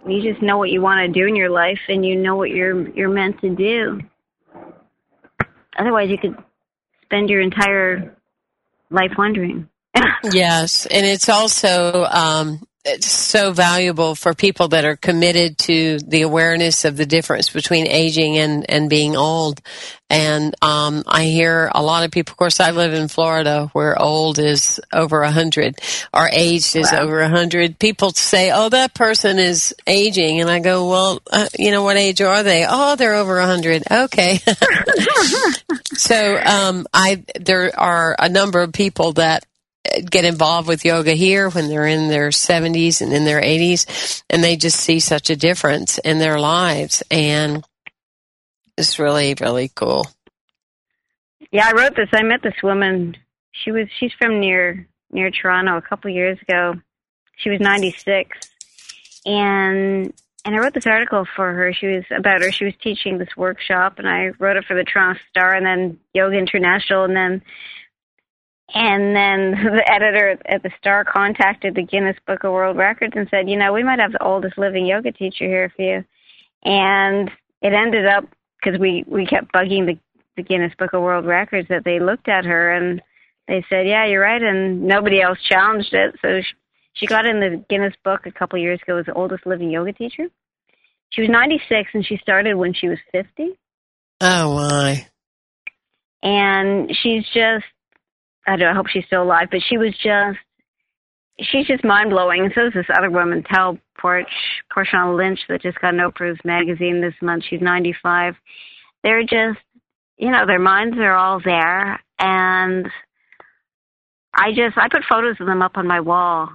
you 0.08 0.22
just 0.22 0.44
know 0.44 0.58
what 0.58 0.70
you 0.70 0.82
want 0.82 1.00
to 1.00 1.20
do 1.20 1.28
in 1.28 1.36
your 1.36 1.50
life 1.50 1.80
and 1.88 2.06
you 2.06 2.16
know 2.18 2.36
what 2.36 2.50
you're 2.50 2.90
you're 2.90 3.10
meant 3.10 3.40
to 3.42 3.56
do. 3.56 4.02
Otherwise 5.80 6.10
you 6.10 6.18
could 6.18 6.38
spend 7.12 7.30
your 7.30 7.42
entire 7.42 8.16
life 8.90 9.12
wondering. 9.18 9.68
yes, 10.32 10.86
and 10.86 11.06
it's 11.06 11.28
also 11.28 12.06
um, 12.06 12.64
so 13.00 13.52
valuable 13.52 14.16
for 14.16 14.34
people 14.34 14.70
that 14.70 14.86
are 14.86 14.96
committed 14.96 15.58
to 15.60 16.00
the 16.00 16.24
awareness 16.24 16.84
of 16.86 16.98
the 16.98 17.06
difference 17.06 17.50
between 17.50 17.88
aging 17.88 18.38
and, 18.38 18.68
and 18.70 18.90
being 18.90 19.16
old. 19.16 19.62
And 20.10 20.56
um, 20.62 21.04
I 21.08 21.26
hear 21.26 21.72
a 21.74 21.82
lot 21.82 22.04
of 22.04 22.12
people. 22.12 22.32
Of 22.32 22.38
course, 22.38 22.60
I 22.60 22.72
live 22.72 22.94
in 22.94 23.08
Florida, 23.08 23.70
where 23.74 24.00
old 24.02 24.40
is 24.40 24.80
over 24.92 25.22
a 25.22 25.32
hundred, 25.32 25.80
or 26.14 26.30
aged 26.34 26.76
is 26.76 26.92
Wow. 26.92 27.04
over 27.04 27.22
a 27.22 27.30
hundred. 27.30 27.80
People 27.80 28.12
say, 28.12 28.52
"Oh, 28.52 28.68
that 28.70 28.94
person 28.94 29.40
is 29.40 29.74
aging," 29.88 30.42
and 30.42 30.50
I 30.50 30.60
go, 30.60 30.90
"Well, 30.90 31.22
uh, 31.32 31.48
you 31.58 31.72
know, 31.72 31.84
what 31.84 31.96
age 31.96 32.20
are 32.20 32.44
they? 32.44 32.66
Oh, 32.68 32.98
they're 32.98 33.14
over 33.14 33.40
a 33.40 33.46
hundred. 33.46 33.84
Okay." 33.90 34.40
so 35.94 36.42
um, 36.46 36.88
I 36.94 37.24
there 37.40 37.72
are 37.80 38.14
a 38.20 38.28
number 38.28 38.60
of 38.60 38.74
people 38.74 39.14
that 39.14 39.46
get 40.10 40.26
involved 40.26 40.68
with 40.68 40.86
yoga 40.86 41.14
here 41.14 41.50
when 41.50 41.68
they're 41.68 41.88
in 41.88 42.08
their 42.08 42.30
70s 42.30 43.02
and 43.02 43.14
in 43.14 43.26
their 43.26 43.42
80s 43.42 44.24
and 44.30 44.44
they 44.44 44.56
just 44.56 44.80
see 44.80 45.00
such 45.00 45.30
a 45.30 45.36
difference 45.36 45.98
in 46.00 46.20
their 46.20 46.40
lives 46.40 47.04
and 47.12 47.66
it's 48.78 49.00
really 49.00 49.36
really 49.42 49.70
cool 49.76 50.06
Yeah, 51.52 51.68
I 51.68 51.74
wrote 51.74 51.96
this. 51.96 52.10
I 52.14 52.24
met 52.24 52.42
this 52.44 52.62
woman. 52.64 53.18
She 53.52 53.72
was 53.72 53.88
she's 54.00 54.14
from 54.20 54.40
near 54.40 54.88
near 55.12 55.30
Toronto 55.32 55.78
a 55.78 55.82
couple 55.82 56.10
years 56.10 56.38
ago. 56.48 56.76
She 57.38 57.50
was 57.50 57.60
96. 57.60 58.38
And 59.26 60.14
and 60.46 60.56
I 60.56 60.60
wrote 60.60 60.74
this 60.74 60.88
article 60.88 61.26
for 61.36 61.54
her. 61.54 61.74
She 61.74 61.88
was 61.88 62.04
about 62.18 62.42
her. 62.42 62.52
She 62.52 62.66
was 62.66 62.74
teaching 62.82 63.18
this 63.18 63.36
workshop 63.38 64.00
and 64.00 64.08
I 64.08 64.30
wrote 64.40 64.58
it 64.58 64.66
for 64.66 64.76
the 64.76 64.84
Toronto 64.84 65.20
Star 65.30 65.54
and 65.54 65.66
then 65.66 66.00
Yoga 66.14 66.38
International 66.38 67.04
and 67.04 67.16
then 67.16 67.42
and 68.74 69.16
then 69.16 69.52
the 69.76 69.84
editor 69.92 70.38
at 70.46 70.64
the 70.64 70.72
Star 70.80 71.04
contacted 71.04 71.76
the 71.76 71.84
Guinness 71.84 72.18
Book 72.26 72.44
of 72.44 72.52
World 72.52 72.78
Records 72.78 73.14
and 73.16 73.28
said, 73.30 73.50
"You 73.50 73.58
know, 73.58 73.74
we 73.74 73.84
might 73.84 74.00
have 74.00 74.12
the 74.12 74.24
oldest 74.24 74.58
living 74.58 74.86
yoga 74.86 75.12
teacher 75.12 75.46
here 75.46 75.72
for 75.76 75.82
you." 75.82 76.04
And 76.64 77.30
it 77.62 77.74
ended 77.74 78.06
up 78.06 78.26
because 78.64 78.80
we 78.80 79.04
we 79.08 79.26
kept 79.26 79.52
bugging 79.54 79.86
the 79.86 79.98
the 80.38 80.44
Guinness 80.44 80.74
Book 80.78 80.94
of 80.94 81.02
World 81.02 81.26
Records 81.26 81.68
that 81.70 81.84
they 81.84 82.00
looked 82.00 82.30
at 82.30 82.46
her 82.46 82.72
and 82.72 83.02
they 83.48 83.64
said, 83.70 83.88
"Yeah, 83.88 84.06
you're 84.06 84.22
right," 84.22 84.42
and 84.42 84.84
nobody 84.84 85.22
else 85.22 85.40
challenged 85.48 85.94
it. 85.94 86.16
So 86.22 86.42
she, 86.42 86.54
she 86.94 87.06
got 87.06 87.26
in 87.26 87.40
the 87.40 87.64
Guinness 87.70 87.96
Book 88.04 88.26
a 88.26 88.32
couple 88.32 88.60
years 88.60 88.80
ago 88.82 88.98
as 88.98 89.06
the 89.06 89.14
oldest 89.14 89.46
living 89.46 89.72
yoga 89.72 89.94
teacher. 89.94 90.28
She 91.10 91.22
was 91.22 91.30
96 91.30 91.90
and 91.94 92.06
she 92.06 92.16
started 92.18 92.56
when 92.56 92.74
she 92.74 92.88
was 92.88 93.00
50, 93.12 93.50
oh 94.22 94.56
my 94.56 95.06
and 96.24 96.92
she's 97.02 97.26
just 97.34 97.66
I 98.48 98.52
don't 98.52 98.60
know, 98.60 98.72
I 98.72 98.76
hope 98.76 98.88
she's 98.88 99.06
still 99.06 99.24
alive, 99.24 99.50
but 99.52 99.62
she 99.68 99.78
was 99.78 99.94
just 100.04 100.38
she's 101.40 101.68
just 101.68 101.84
mind 101.84 102.10
blowing. 102.10 102.44
And 102.44 102.52
so 102.54 102.68
is 102.68 102.74
this 102.74 102.86
other 102.96 103.10
woman, 103.10 103.44
Tao 103.44 103.78
Porch 104.00 104.32
Porchon 104.76 105.18
Lynch, 105.18 105.40
that 105.50 105.62
just 105.62 105.80
got 105.80 105.94
an 105.94 106.00
Oprah's 106.00 106.40
magazine 106.44 107.02
this 107.02 107.14
month. 107.22 107.44
She's 107.50 107.62
95. 107.62 108.36
They're 109.04 109.24
just, 109.24 109.60
you 110.18 110.32
know, 110.32 110.46
their 110.46 110.60
minds 110.60 110.98
are 110.98 111.14
all 111.14 111.42
there, 111.44 112.00
and 112.20 112.88
I 114.34 114.50
just 114.50 114.78
I 114.78 114.88
put 114.90 115.04
photos 115.10 115.38
of 115.40 115.48
them 115.48 115.62
up 115.62 115.78
on 115.78 115.88
my 115.88 116.00
wall 116.00 116.50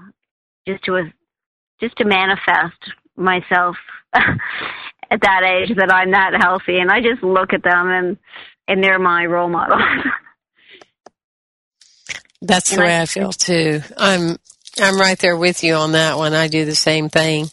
just 0.66 0.84
to 0.84 1.10
just 1.80 1.96
to 1.96 2.04
manifest 2.04 2.78
myself 3.16 3.76
at 4.14 5.20
that 5.22 5.42
age 5.42 5.76
that 5.76 5.92
I'm 5.92 6.12
that 6.12 6.40
healthy, 6.40 6.78
and 6.78 6.90
I 6.90 7.00
just 7.00 7.22
look 7.22 7.52
at 7.52 7.64
them 7.64 7.90
and 7.90 8.16
and 8.68 8.82
they're 8.82 8.98
my 8.98 9.26
role 9.26 9.48
models. 9.48 9.82
that's 12.42 12.70
the 12.70 12.76
And 12.76 12.82
I 12.82 12.86
way 12.86 13.00
i 13.00 13.06
feel 13.06 13.32
too 13.32 13.82
i'm 13.96 14.36
i'm 14.78 14.98
right 14.98 15.18
there 15.18 15.36
with 15.36 15.64
you 15.64 15.74
on 15.74 15.92
that 15.92 16.16
one 16.16 16.34
i 16.34 16.48
do 16.48 16.64
the 16.64 16.74
same 16.74 17.08
thing 17.08 17.48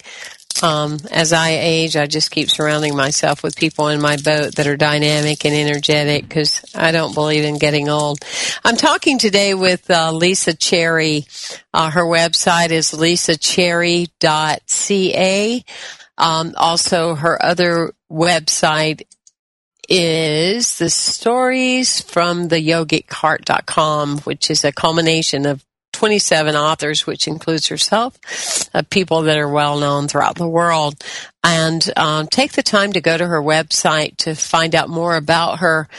um, 0.62 1.00
as 1.12 1.34
I 1.34 1.50
age, 1.52 1.98
I 1.98 2.06
just 2.06 2.30
keep 2.32 2.52
surrounding 2.52 2.96
myself 2.96 3.42
with 3.44 3.56
people 3.56 3.88
in 3.88 4.02
my 4.02 4.18
boat 4.18 4.54
that 4.56 4.68
are 4.68 4.78
dynamic 4.78 5.46
and 5.46 5.56
energetic 5.56 6.28
because 6.28 6.64
I 6.76 6.92
don't 6.92 7.16
believe 7.16 7.44
in 7.44 7.58
getting 7.58 7.90
old. 7.90 8.20
I'm 8.64 8.78
talking 8.78 9.18
today 9.18 9.56
with 9.56 9.90
uh, 9.90 10.12
Lisa 10.12 10.56
Cherry. 10.56 11.26
Uh, 11.74 11.90
her 11.90 12.06
website 12.06 12.70
is 12.70 12.92
lisacherry.ca. 12.92 15.66
Um, 16.16 16.54
also, 16.56 17.16
her 17.16 17.44
other 17.44 17.96
website 18.12 19.08
is 19.90 20.78
the 20.78 20.90
stories 20.90 22.02
from 22.02 22.48
the 22.48 22.58
yogicheart.com, 22.58 24.20
which 24.20 24.50
is 24.50 24.64
a 24.64 24.72
culmination 24.72 25.46
of 25.46 25.64
27 25.94 26.56
authors, 26.56 27.06
which 27.06 27.28
includes 27.28 27.68
herself, 27.68 28.18
uh, 28.74 28.84
people 28.90 29.24
that 29.24 29.38
are 29.38 29.50
well 29.50 29.80
known 29.80 30.08
throughout 30.08 30.36
the 30.36 30.48
world. 30.48 30.96
And 31.44 31.92
um, 31.98 32.28
take 32.28 32.54
the 32.54 32.64
time 32.64 32.94
to 32.94 33.02
go 33.02 33.18
to 33.18 33.28
her 33.28 33.42
website 33.42 34.16
to 34.18 34.34
find 34.34 34.74
out 34.76 34.88
more 34.88 35.18
about 35.18 35.60
her. 35.60 35.90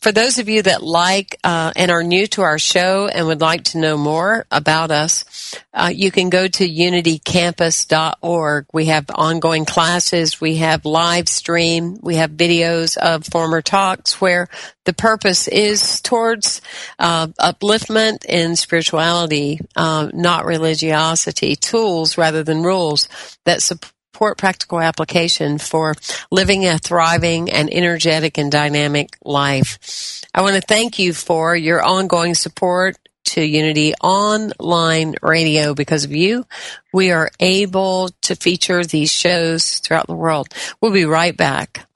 For 0.00 0.12
those 0.12 0.38
of 0.38 0.48
you 0.48 0.62
that 0.62 0.82
like 0.82 1.36
uh, 1.42 1.72
and 1.74 1.90
are 1.90 2.02
new 2.02 2.26
to 2.28 2.42
our 2.42 2.58
show 2.58 3.06
and 3.06 3.26
would 3.26 3.40
like 3.40 3.64
to 3.64 3.78
know 3.78 3.96
more 3.96 4.44
about 4.50 4.90
us, 4.90 5.54
uh, 5.72 5.90
you 5.94 6.10
can 6.10 6.28
go 6.28 6.46
to 6.46 6.68
unitycampus.org. 6.68 8.66
We 8.72 8.86
have 8.86 9.06
ongoing 9.14 9.64
classes, 9.64 10.40
we 10.40 10.56
have 10.56 10.84
live 10.84 11.28
stream, 11.28 11.98
we 12.02 12.16
have 12.16 12.32
videos 12.32 12.96
of 12.96 13.24
former 13.24 13.62
talks 13.62 14.20
where 14.20 14.48
the 14.84 14.92
purpose 14.92 15.48
is 15.48 16.00
towards 16.00 16.60
uh, 16.98 17.28
upliftment 17.40 18.24
and 18.28 18.58
spirituality, 18.58 19.60
uh, 19.76 20.10
not 20.12 20.44
religiosity, 20.44 21.56
tools 21.56 22.18
rather 22.18 22.42
than 22.42 22.62
rules 22.62 23.08
that 23.44 23.62
support 23.62 23.92
practical 24.12 24.80
application 24.80 25.58
for 25.58 25.94
living 26.30 26.66
a 26.66 26.78
thriving 26.78 27.50
and 27.50 27.72
energetic 27.72 28.38
and 28.38 28.50
dynamic 28.50 29.16
life. 29.24 30.22
I 30.34 30.42
want 30.42 30.56
to 30.56 30.60
thank 30.60 30.98
you 30.98 31.12
for 31.12 31.56
your 31.56 31.82
ongoing 31.82 32.34
support 32.34 32.96
to 33.24 33.42
Unity 33.42 33.94
Online 34.02 35.14
Radio. 35.22 35.74
Because 35.74 36.04
of 36.04 36.12
you, 36.12 36.46
we 36.92 37.12
are 37.12 37.30
able 37.38 38.08
to 38.22 38.34
feature 38.34 38.84
these 38.84 39.12
shows 39.12 39.78
throughout 39.78 40.06
the 40.06 40.14
world. 40.14 40.48
We'll 40.80 40.92
be 40.92 41.04
right 41.04 41.36
back. 41.36 41.86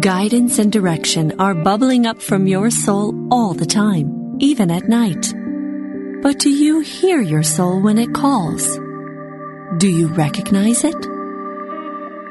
Guidance 0.00 0.58
and 0.58 0.70
direction 0.70 1.40
are 1.40 1.54
bubbling 1.54 2.06
up 2.06 2.22
from 2.22 2.46
your 2.46 2.70
soul 2.70 3.14
all 3.32 3.52
the 3.52 3.66
time, 3.66 4.36
even 4.38 4.70
at 4.70 4.88
night. 4.88 5.34
But 6.22 6.38
do 6.38 6.50
you 6.50 6.80
hear 6.80 7.20
your 7.20 7.42
soul 7.42 7.80
when 7.80 7.98
it 7.98 8.14
calls? 8.14 8.78
Do 9.78 9.88
you 9.88 10.08
recognize 10.08 10.84
it? 10.84 11.00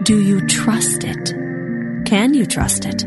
Do 0.03 0.21
you 0.21 0.45
trust 0.47 1.03
it? 1.03 1.33
Can 2.05 2.33
you 2.33 2.45
trust 2.45 2.85
it? 2.85 3.03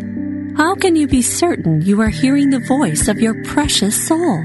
How 0.57 0.74
can 0.74 0.95
you 0.95 1.07
be 1.07 1.22
certain 1.22 1.80
you 1.82 2.01
are 2.03 2.09
hearing 2.09 2.51
the 2.51 2.59
voice 2.59 3.09
of 3.09 3.20
your 3.20 3.43
precious 3.45 3.97
soul? 4.09 4.45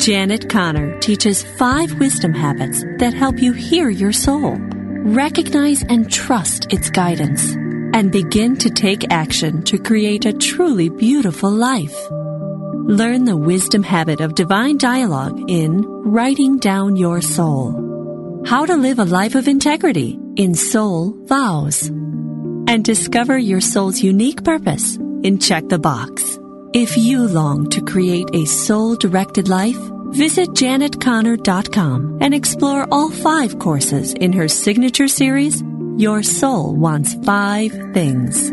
Janet 0.00 0.48
Conner 0.48 0.98
teaches 1.00 1.42
five 1.42 2.00
wisdom 2.00 2.32
habits 2.32 2.82
that 2.96 3.12
help 3.12 3.38
you 3.38 3.52
hear 3.52 3.90
your 3.90 4.12
soul, 4.12 4.56
recognize 4.56 5.82
and 5.82 6.10
trust 6.10 6.72
its 6.72 6.88
guidance 6.88 7.52
and 7.92 8.10
begin 8.10 8.56
to 8.56 8.70
take 8.70 9.12
action 9.12 9.62
to 9.64 9.76
create 9.76 10.24
a 10.24 10.32
truly 10.32 10.88
beautiful 10.88 11.50
life. 11.50 11.94
Learn 12.10 13.26
the 13.26 13.36
wisdom 13.36 13.82
habit 13.82 14.22
of 14.22 14.34
divine 14.34 14.78
dialogue 14.78 15.50
in 15.50 15.82
Writing 15.84 16.56
Down 16.56 16.96
Your 16.96 17.20
Soul. 17.20 18.42
How 18.46 18.64
to 18.64 18.76
live 18.76 19.00
a 19.00 19.04
life 19.04 19.34
of 19.34 19.48
integrity 19.48 20.18
in 20.34 20.54
Soul 20.54 21.14
Vows. 21.26 21.88
And 21.88 22.82
discover 22.82 23.36
your 23.36 23.60
soul's 23.60 24.02
unique 24.02 24.44
purpose 24.44 24.96
in 24.96 25.38
Check 25.40 25.68
the 25.68 25.78
Box. 25.78 26.29
If 26.72 26.96
you 26.96 27.26
long 27.26 27.68
to 27.70 27.80
create 27.80 28.28
a 28.32 28.44
soul 28.44 28.94
directed 28.94 29.48
life, 29.48 29.76
visit 30.12 30.50
janetconner.com 30.50 32.18
and 32.20 32.32
explore 32.32 32.86
all 32.92 33.10
five 33.10 33.58
courses 33.58 34.12
in 34.12 34.32
her 34.34 34.46
signature 34.46 35.08
series 35.08 35.64
your 35.96 36.22
soul 36.22 36.76
wants 36.76 37.14
five 37.26 37.72
things. 37.92 38.52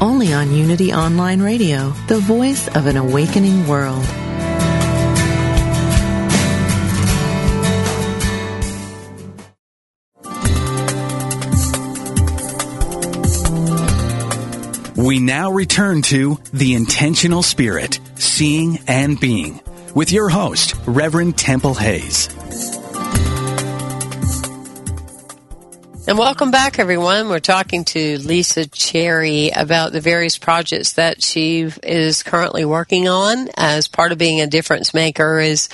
only 0.00 0.32
on 0.32 0.52
Unity 0.52 0.92
Online 0.92 1.40
Radio, 1.40 1.90
the 2.08 2.18
voice 2.18 2.68
of 2.68 2.86
an 2.86 2.96
awakening 2.96 3.66
world. 3.66 4.04
We 14.96 15.20
now 15.20 15.52
return 15.52 16.02
to 16.02 16.38
The 16.52 16.74
Intentional 16.74 17.42
Spirit, 17.42 18.00
Seeing 18.16 18.78
and 18.88 19.20
Being, 19.20 19.60
with 19.94 20.10
your 20.10 20.28
host, 20.28 20.74
Reverend 20.86 21.38
Temple 21.38 21.74
Hayes. 21.74 22.35
And 26.08 26.18
welcome 26.18 26.52
back, 26.52 26.78
everyone. 26.78 27.28
We're 27.28 27.40
talking 27.40 27.84
to 27.86 28.18
Lisa 28.18 28.68
Cherry 28.68 29.50
about 29.50 29.90
the 29.90 30.00
various 30.00 30.38
projects 30.38 30.92
that 30.92 31.20
she 31.20 31.62
is 31.82 32.22
currently 32.22 32.64
working 32.64 33.08
on 33.08 33.48
as 33.56 33.88
part 33.88 34.12
of 34.12 34.18
being 34.18 34.40
a 34.40 34.46
difference 34.46 34.94
maker 34.94 35.40
is 35.40 35.68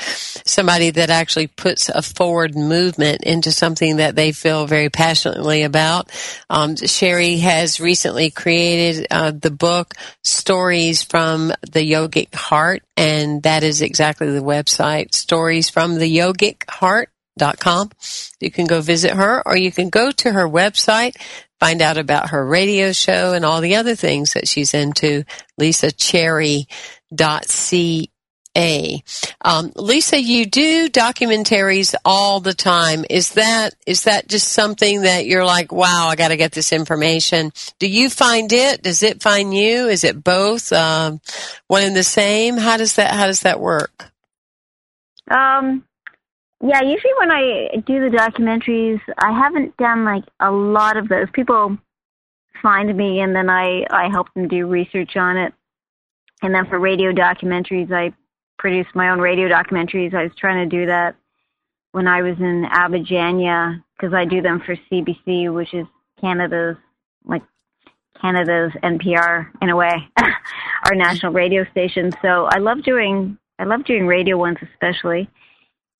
somebody 0.47 0.89
that 0.89 1.11
actually 1.11 1.49
puts 1.49 1.91
a 1.91 2.01
forward 2.01 2.57
movement 2.57 3.25
into 3.25 3.53
something 3.53 3.97
that 3.97 4.17
they 4.17 4.33
feel 4.33 4.67
very 4.67 4.89
passionately 4.89 5.65
about. 5.65 6.11
Um, 6.49 6.77
Cherry 6.77 7.37
has 7.37 7.79
recently 7.79 8.31
created 8.31 9.09
uh, 9.11 9.33
the 9.33 9.51
book 9.51 9.93
Stories 10.23 11.03
from 11.03 11.49
the 11.61 11.93
Yogic 11.93 12.35
Heart, 12.35 12.85
and 12.97 13.43
that 13.43 13.65
is 13.65 13.83
exactly 13.83 14.31
the 14.31 14.41
website, 14.41 15.13
Stories 15.13 15.69
from 15.69 15.99
the 15.99 16.17
Yogic 16.17 16.71
Heart 16.71 17.11
dot 17.39 17.59
com. 17.59 17.91
You 18.41 18.51
can 18.51 18.67
go 18.67 18.81
visit 18.81 19.13
her 19.13 19.43
or 19.47 19.57
you 19.57 19.73
can 19.73 19.89
go 19.89 20.11
to 20.11 20.33
her 20.33 20.49
website, 20.49 21.17
find 21.61 21.81
out 21.81 21.97
about 21.97 22.31
her 22.31 22.45
radio 22.45 22.93
show 22.93 23.33
and 23.33 23.45
all 23.45 23.61
the 23.61 23.77
other 23.77 23.95
things 23.95 24.35
that 24.35 24.49
she's 24.49 24.75
into, 24.75 25.25
lisacherry.ca. 25.61 26.67
Um, 29.45 29.73
Lisa, 29.77 30.21
you 30.21 30.45
do 30.45 30.91
documentaries 30.91 31.95
all 32.05 32.41
the 32.41 32.53
time. 32.53 33.07
Is 33.09 33.33
that, 33.33 33.73
is 33.87 34.05
that 34.05 34.29
just 34.29 34.49
something 34.49 35.03
that 35.03 35.25
you're 35.25 35.47
like, 35.47 35.73
wow, 35.73 36.09
I 36.09 36.17
got 36.17 36.29
to 36.29 36.37
get 36.37 36.53
this 36.53 36.71
information? 36.71 37.51
Do 37.79 37.89
you 37.89 38.11
find 38.11 38.53
it? 38.53 38.83
Does 38.83 39.03
it 39.03 39.23
find 39.23 39.55
you? 39.55 39.89
Is 39.89 40.05
it 40.05 40.23
both, 40.23 40.71
um, 40.71 41.23
one 41.69 41.83
and 41.83 41.97
the 41.97 42.05
same? 42.05 42.59
How 42.59 42.77
does 42.77 42.97
that, 42.97 43.15
how 43.15 43.27
does 43.27 43.41
that 43.41 43.59
work? 43.59 44.13
Um, 45.31 45.87
yeah, 46.63 46.81
usually 46.83 47.13
when 47.19 47.31
I 47.31 47.69
do 47.87 48.09
the 48.09 48.17
documentaries, 48.17 49.01
I 49.19 49.33
haven't 49.33 49.77
done 49.79 50.05
like 50.05 50.25
a 50.39 50.51
lot 50.51 50.97
of 50.97 51.09
those. 51.09 51.27
People 51.33 51.77
find 52.63 52.97
me 52.97 53.21
and 53.21 53.35
then 53.35 53.51
I 53.51 53.85
I 53.91 54.09
help 54.09 54.33
them 54.35 54.47
do 54.47 54.67
research 54.67 55.17
on 55.17 55.37
it. 55.37 55.53
And 56.41 56.55
then 56.55 56.67
for 56.67 56.79
radio 56.79 57.13
documentaries, 57.13 57.93
I 57.93 58.15
produce 58.59 58.87
my 58.95 59.11
own 59.11 59.19
radio 59.19 59.49
documentaries. 59.49 60.15
I 60.15 60.23
was 60.23 60.33
trying 60.39 60.69
to 60.69 60.77
do 60.77 60.87
that 60.87 61.17
when 61.91 62.07
I 62.07 62.23
was 62.23 62.37
in 62.39 62.65
Abadiania 62.73 63.83
because 63.97 64.15
I 64.15 64.25
do 64.25 64.41
them 64.41 64.63
for 64.65 64.77
CBC, 64.91 65.53
which 65.53 65.75
is 65.75 65.87
Canada's 66.21 66.77
like 67.25 67.43
Canada's 68.21 68.73
NPR 68.85 69.49
in 69.61 69.71
a 69.71 69.77
way, 69.77 69.95
our 70.17 70.95
national 70.95 71.33
radio 71.33 71.65
station. 71.73 72.13
So 72.23 72.47
I 72.49 72.59
love 72.59 72.85
doing 72.85 73.37
I 73.59 73.65
love 73.65 73.85
doing 73.85 74.07
radio 74.07 74.37
ones 74.37 74.59
especially. 74.63 75.29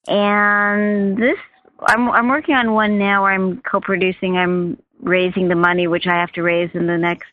And 0.09 1.17
this, 1.17 1.39
I'm 1.87 2.11
I'm 2.11 2.29
working 2.29 2.55
on 2.55 2.73
one 2.73 2.99
now. 2.99 3.23
Where 3.23 3.33
I'm 3.33 3.61
co-producing. 3.63 4.37
I'm 4.37 4.79
raising 5.01 5.49
the 5.49 5.55
money, 5.55 5.87
which 5.87 6.07
I 6.07 6.15
have 6.15 6.33
to 6.33 6.43
raise 6.43 6.71
in 6.75 6.87
the 6.87 6.99
next 6.99 7.29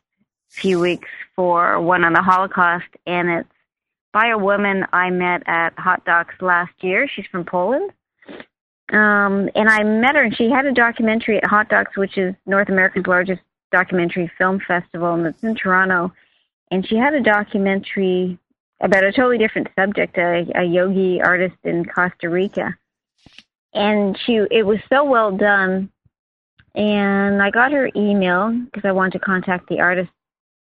few 0.50 0.80
weeks 0.80 1.10
for 1.36 1.80
one 1.80 2.04
on 2.04 2.14
the 2.14 2.22
Holocaust, 2.22 2.88
and 3.06 3.30
it's 3.30 3.50
by 4.12 4.30
a 4.30 4.38
woman 4.38 4.86
I 4.92 5.10
met 5.12 5.44
at 5.46 5.78
Hot 5.78 6.04
Docs 6.06 6.42
last 6.42 6.74
year. 6.82 7.08
She's 7.08 7.28
from 7.28 7.46
Poland. 7.46 7.92
Um, 8.92 9.50
and 9.54 9.70
I 9.70 9.84
met 9.84 10.16
her, 10.16 10.24
and 10.24 10.36
she 10.36 10.50
had 10.50 10.66
a 10.66 10.72
documentary 10.72 11.38
at 11.38 11.46
Hot 11.46 11.70
Docs, 11.70 11.96
which 11.96 12.18
is 12.18 12.34
North 12.48 12.70
America's 12.70 13.06
largest 13.06 13.42
documentary 13.72 14.32
film 14.38 14.60
festival, 14.68 15.14
and 15.14 15.28
it's 15.28 15.44
in 15.44 15.54
Toronto. 15.54 16.12
And 16.72 16.88
she 16.88 16.96
had 16.96 17.14
a 17.14 17.22
documentary 17.22 18.40
about 18.82 19.04
a 19.04 19.12
totally 19.12 19.38
different 19.38 19.68
subject, 19.78 20.18
a, 20.18 20.46
a 20.56 20.64
yogi 20.64 21.22
artist 21.22 21.58
in 21.64 21.86
Costa 21.86 22.30
Rica. 22.30 22.76
And 23.74 24.18
she, 24.26 24.42
it 24.50 24.66
was 24.66 24.80
so 24.90 25.04
well 25.04 25.36
done. 25.36 25.90
And 26.76 27.42
I 27.42 27.52
got 27.52 27.72
her 27.72 27.90
email 27.96 28.52
because 28.52 28.86
I 28.86 28.92
wanted 28.92 29.14
to 29.14 29.20
contact 29.20 29.68
the 29.68 29.80
artist, 29.80 30.12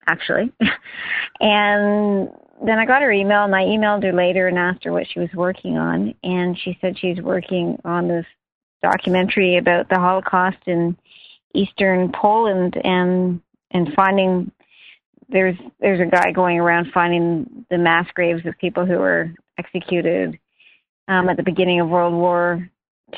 actually. 0.08 0.52
and 1.40 2.30
then 2.66 2.78
I 2.78 2.86
got 2.86 3.02
her 3.02 3.12
email 3.12 3.46
and 3.46 3.56
I 3.56 3.64
emailed 3.64 4.04
her 4.04 4.14
later 4.14 4.48
and 4.48 4.58
asked 4.58 4.84
her 4.84 4.92
what 4.92 5.08
she 5.08 5.20
was 5.20 5.30
working 5.34 5.78
on. 5.78 6.14
And 6.24 6.60
she 6.60 6.78
said 6.82 7.00
she's 7.00 7.22
working 7.22 7.80
on 7.86 8.08
this 8.08 8.26
documentary 8.82 9.58
about 9.58 9.90
the 9.90 9.96
Holocaust 10.00 10.58
in 10.66 10.98
eastern 11.54 12.12
Poland 12.12 12.80
and 12.84 13.42
and 13.72 13.94
finding 13.94 14.52
there's 15.30 15.58
there's 15.80 16.00
a 16.00 16.06
guy 16.06 16.32
going 16.32 16.60
around 16.60 16.92
finding 16.94 17.66
the 17.70 17.78
mass 17.78 18.08
graves 18.14 18.46
of 18.46 18.58
people 18.58 18.86
who 18.86 18.98
were 18.98 19.32
executed 19.58 20.40
um, 21.08 21.30
at 21.30 21.38
the 21.38 21.44
beginning 21.44 21.80
of 21.80 21.90
World 21.90 22.14
War 22.14 22.70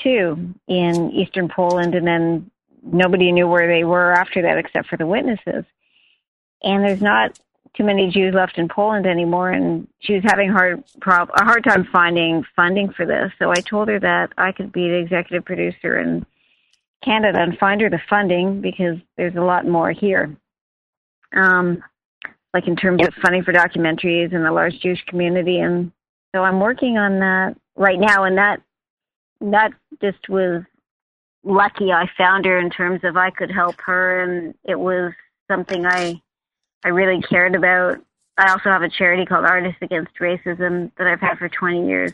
II 0.06 0.54
in 0.68 1.12
eastern 1.12 1.50
Poland, 1.50 1.96
and 1.96 2.06
then 2.06 2.52
nobody 2.84 3.32
knew 3.32 3.48
where 3.48 3.68
they 3.68 3.84
were 3.84 4.12
after 4.14 4.42
that 4.42 4.58
except 4.58 4.88
for 4.88 4.98
the 4.98 5.06
witnesses. 5.06 5.66
And 6.64 6.84
there's 6.84 7.02
not 7.02 7.40
too 7.76 7.84
many 7.84 8.10
Jews 8.10 8.34
left 8.34 8.58
in 8.58 8.68
Poland 8.68 9.06
anymore, 9.06 9.52
and 9.52 9.88
she 10.00 10.14
was 10.14 10.24
having 10.26 10.50
hard 10.50 10.84
prob- 11.00 11.32
a 11.34 11.46
hard 11.46 11.64
time 11.64 11.88
finding 11.92 12.44
funding 12.56 12.92
for 12.92 13.06
this. 13.06 13.32
So 13.40 13.52
I 13.52 13.62
told 13.62 13.88
her 13.88 14.00
that 14.00 14.34
I 14.38 14.52
could 14.52 14.72
be 14.72 14.90
the 14.90 14.98
executive 14.98 15.46
producer 15.46 16.00
in 16.00 16.26
Canada 17.04 17.40
and 17.40 17.58
find 17.58 17.82
her 17.82 17.90
the 17.90 18.02
funding 18.10 18.62
because 18.62 18.98
there's 19.18 19.36
a 19.36 19.42
lot 19.42 19.66
more 19.66 19.92
here. 19.92 20.36
Um, 21.34 21.82
like 22.54 22.68
in 22.68 22.76
terms 22.76 23.06
of 23.06 23.14
funding 23.22 23.44
for 23.44 23.54
documentaries 23.54 24.34
in 24.34 24.44
the 24.44 24.52
large 24.52 24.80
Jewish 24.80 25.04
community, 25.06 25.60
and 25.60 25.92
so 26.34 26.44
I'm 26.44 26.60
working 26.60 26.98
on 26.98 27.20
that 27.20 27.56
right 27.76 28.00
now, 28.00 28.24
and 28.24 28.38
that 28.38 28.62
that 29.42 29.72
just 30.02 30.30
was 30.30 30.64
lucky 31.44 31.92
I 31.92 32.10
found 32.18 32.46
her 32.46 32.60
in 32.60 32.70
terms 32.70 33.02
of 33.04 33.18
I 33.18 33.32
could 33.32 33.52
help 33.52 33.76
her, 33.86 34.22
and 34.22 34.54
it 34.64 34.80
was 34.80 35.14
something 35.50 35.86
I 35.86 36.22
I 36.84 36.90
really 36.90 37.22
cared 37.22 37.56
about. 37.56 38.00
I 38.38 38.52
also 38.52 38.70
have 38.70 38.82
a 38.82 38.90
charity 38.90 39.26
called 39.26 39.46
Artists 39.46 39.82
Against 39.82 40.16
Racism 40.20 40.92
that 40.98 41.08
I've 41.08 41.20
had 41.20 41.38
for 41.38 41.50
20 41.50 41.88
years, 41.88 42.14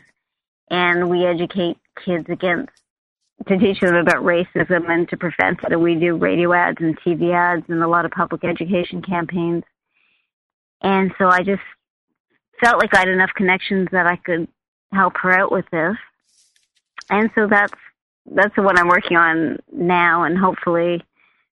and 0.70 1.08
we 1.08 1.24
educate 1.24 1.78
kids 2.04 2.26
against 2.28 2.72
to 3.46 3.56
teach 3.56 3.80
them 3.80 3.94
about 3.94 4.24
racism 4.24 4.90
and 4.90 5.08
to 5.08 5.16
prevent 5.16 5.60
it. 5.62 5.72
And 5.72 5.82
we 5.82 5.94
do 5.94 6.16
radio 6.16 6.52
ads 6.52 6.78
and 6.80 6.98
TV 7.00 7.32
ads 7.32 7.64
and 7.68 7.82
a 7.82 7.88
lot 7.88 8.04
of 8.04 8.10
public 8.10 8.44
education 8.44 9.00
campaigns. 9.00 9.64
And 10.82 11.12
so 11.18 11.28
I 11.28 11.42
just 11.42 11.62
felt 12.60 12.78
like 12.78 12.94
I 12.94 13.00
had 13.00 13.08
enough 13.08 13.30
connections 13.34 13.88
that 13.92 14.06
I 14.06 14.16
could 14.16 14.48
help 14.92 15.14
her 15.18 15.32
out 15.32 15.52
with 15.52 15.66
this. 15.70 15.96
And 17.10 17.30
so 17.34 17.46
that's 17.46 17.74
that's 18.34 18.54
the 18.56 18.62
one 18.62 18.78
I'm 18.78 18.88
working 18.88 19.16
on 19.16 19.58
now, 19.72 20.24
and 20.24 20.36
hopefully 20.36 21.02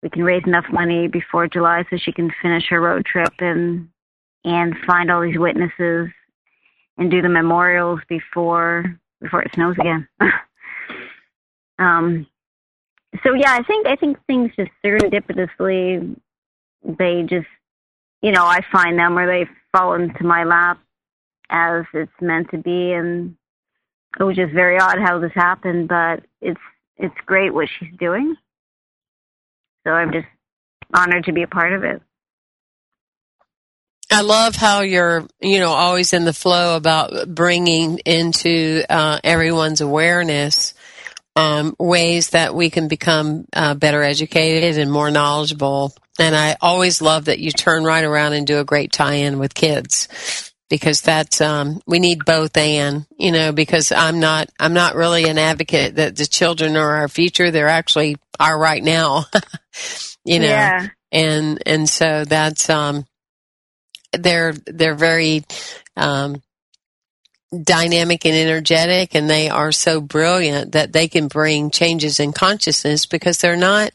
we 0.04 0.10
can 0.10 0.24
raise 0.24 0.44
enough 0.46 0.66
money 0.72 1.08
before 1.08 1.48
July 1.48 1.84
so 1.90 1.98
she 1.98 2.12
can 2.12 2.32
finish 2.42 2.66
her 2.70 2.80
road 2.80 3.06
trip 3.06 3.34
and 3.40 3.90
and 4.46 4.76
find 4.86 5.12
all 5.12 5.22
these 5.22 5.38
witnesses 5.38 6.10
and 6.98 7.12
do 7.12 7.22
the 7.22 7.30
memorials 7.30 8.00
before 8.08 9.00
before 9.22 9.42
it 9.42 9.52
snows 9.54 9.76
again. 9.80 10.08
um 11.80 12.28
so 13.24 13.34
yeah, 13.34 13.54
I 13.54 13.64
think 13.64 13.88
I 13.88 13.96
think 13.96 14.18
things 14.28 14.52
just 14.56 14.72
serendipitously 14.84 16.16
they 16.84 17.24
just 17.24 17.48
you 18.22 18.32
know, 18.32 18.44
I 18.44 18.62
find 18.72 18.98
them 18.98 19.16
where 19.16 19.28
they 19.28 19.50
fall 19.72 19.94
into 19.94 20.24
my 20.24 20.44
lap 20.44 20.80
as 21.50 21.86
it's 21.94 22.12
meant 22.22 22.52
to 22.52 22.58
be 22.58 22.92
and 22.92 23.36
it 24.20 24.24
was 24.24 24.36
just 24.36 24.54
very 24.54 24.80
odd 24.80 24.98
how 25.00 25.20
this 25.20 25.32
happened, 25.36 25.88
but 25.88 26.24
it's 26.42 26.60
it's 26.98 27.16
great 27.26 27.54
what 27.54 27.70
she's 27.80 27.96
doing. 27.98 28.36
So 29.86 29.92
I'm 29.94 30.12
just 30.12 30.28
honored 30.94 31.26
to 31.26 31.32
be 31.32 31.44
a 31.44 31.48
part 31.48 31.74
of 31.74 31.84
it. 31.84 32.02
I 34.12 34.22
love 34.22 34.56
how 34.56 34.82
you're, 34.82 35.28
you 35.40 35.60
know, 35.60 35.70
always 35.70 36.14
in 36.14 36.26
the 36.26 36.34
flow 36.34 36.76
about 36.76 37.34
bringing 37.34 38.00
into 38.00 38.84
uh, 38.90 39.20
everyone's 39.24 39.82
awareness 39.82 40.74
um, 41.36 41.76
ways 41.80 42.32
that 42.32 42.56
we 42.56 42.70
can 42.70 42.88
become 42.88 43.46
uh, 43.54 43.76
better 43.76 44.04
educated 44.04 44.78
and 44.78 44.92
more 44.92 45.12
knowledgeable. 45.12 45.94
And 46.20 46.36
I 46.36 46.58
always 46.62 47.02
love 47.02 47.26
that 47.26 47.40
you 47.40 47.52
turn 47.52 47.84
right 47.84 48.04
around 48.04 48.34
and 48.34 48.46
do 48.46 48.60
a 48.60 48.66
great 48.66 48.92
tie-in 48.92 49.40
with 49.40 49.54
kids 49.54 50.50
because 50.70 51.02
that's 51.02 51.42
um, 51.42 51.82
we 51.88 52.00
need 52.00 52.26
both 52.26 52.56
and 52.56 53.06
you 53.18 53.32
know 53.32 53.52
because 53.52 53.92
I'm 53.92 54.20
not 54.20 54.50
I'm 54.60 54.74
not 54.74 54.96
really 54.96 55.26
an 55.26 55.38
advocate 55.38 55.96
that 55.96 56.16
the 56.16 56.26
children 56.26 56.78
are 56.78 56.98
our 56.98 57.08
future 57.08 57.52
they're 57.52 57.68
actually 57.68 58.18
are 58.40 58.58
right 58.58 58.84
now 58.84 59.26
you 60.24 60.40
know 60.40 60.46
yeah. 60.46 60.88
and 61.12 61.62
and 61.66 61.90
so 61.90 62.24
that's 62.24 62.70
um 62.70 63.06
they're 64.14 64.54
they're 64.66 64.96
very 64.96 65.44
um 65.98 66.42
dynamic 67.64 68.26
and 68.26 68.36
energetic 68.36 69.16
and 69.16 69.28
they 69.28 69.50
are 69.50 69.72
so 69.72 70.00
brilliant 70.00 70.74
that 70.74 70.94
they 70.94 71.08
can 71.08 71.28
bring 71.28 71.72
changes 71.72 72.20
in 72.20 72.32
consciousness 72.32 73.08
because 73.08 73.40
they're 73.40 73.56
not 73.56 73.92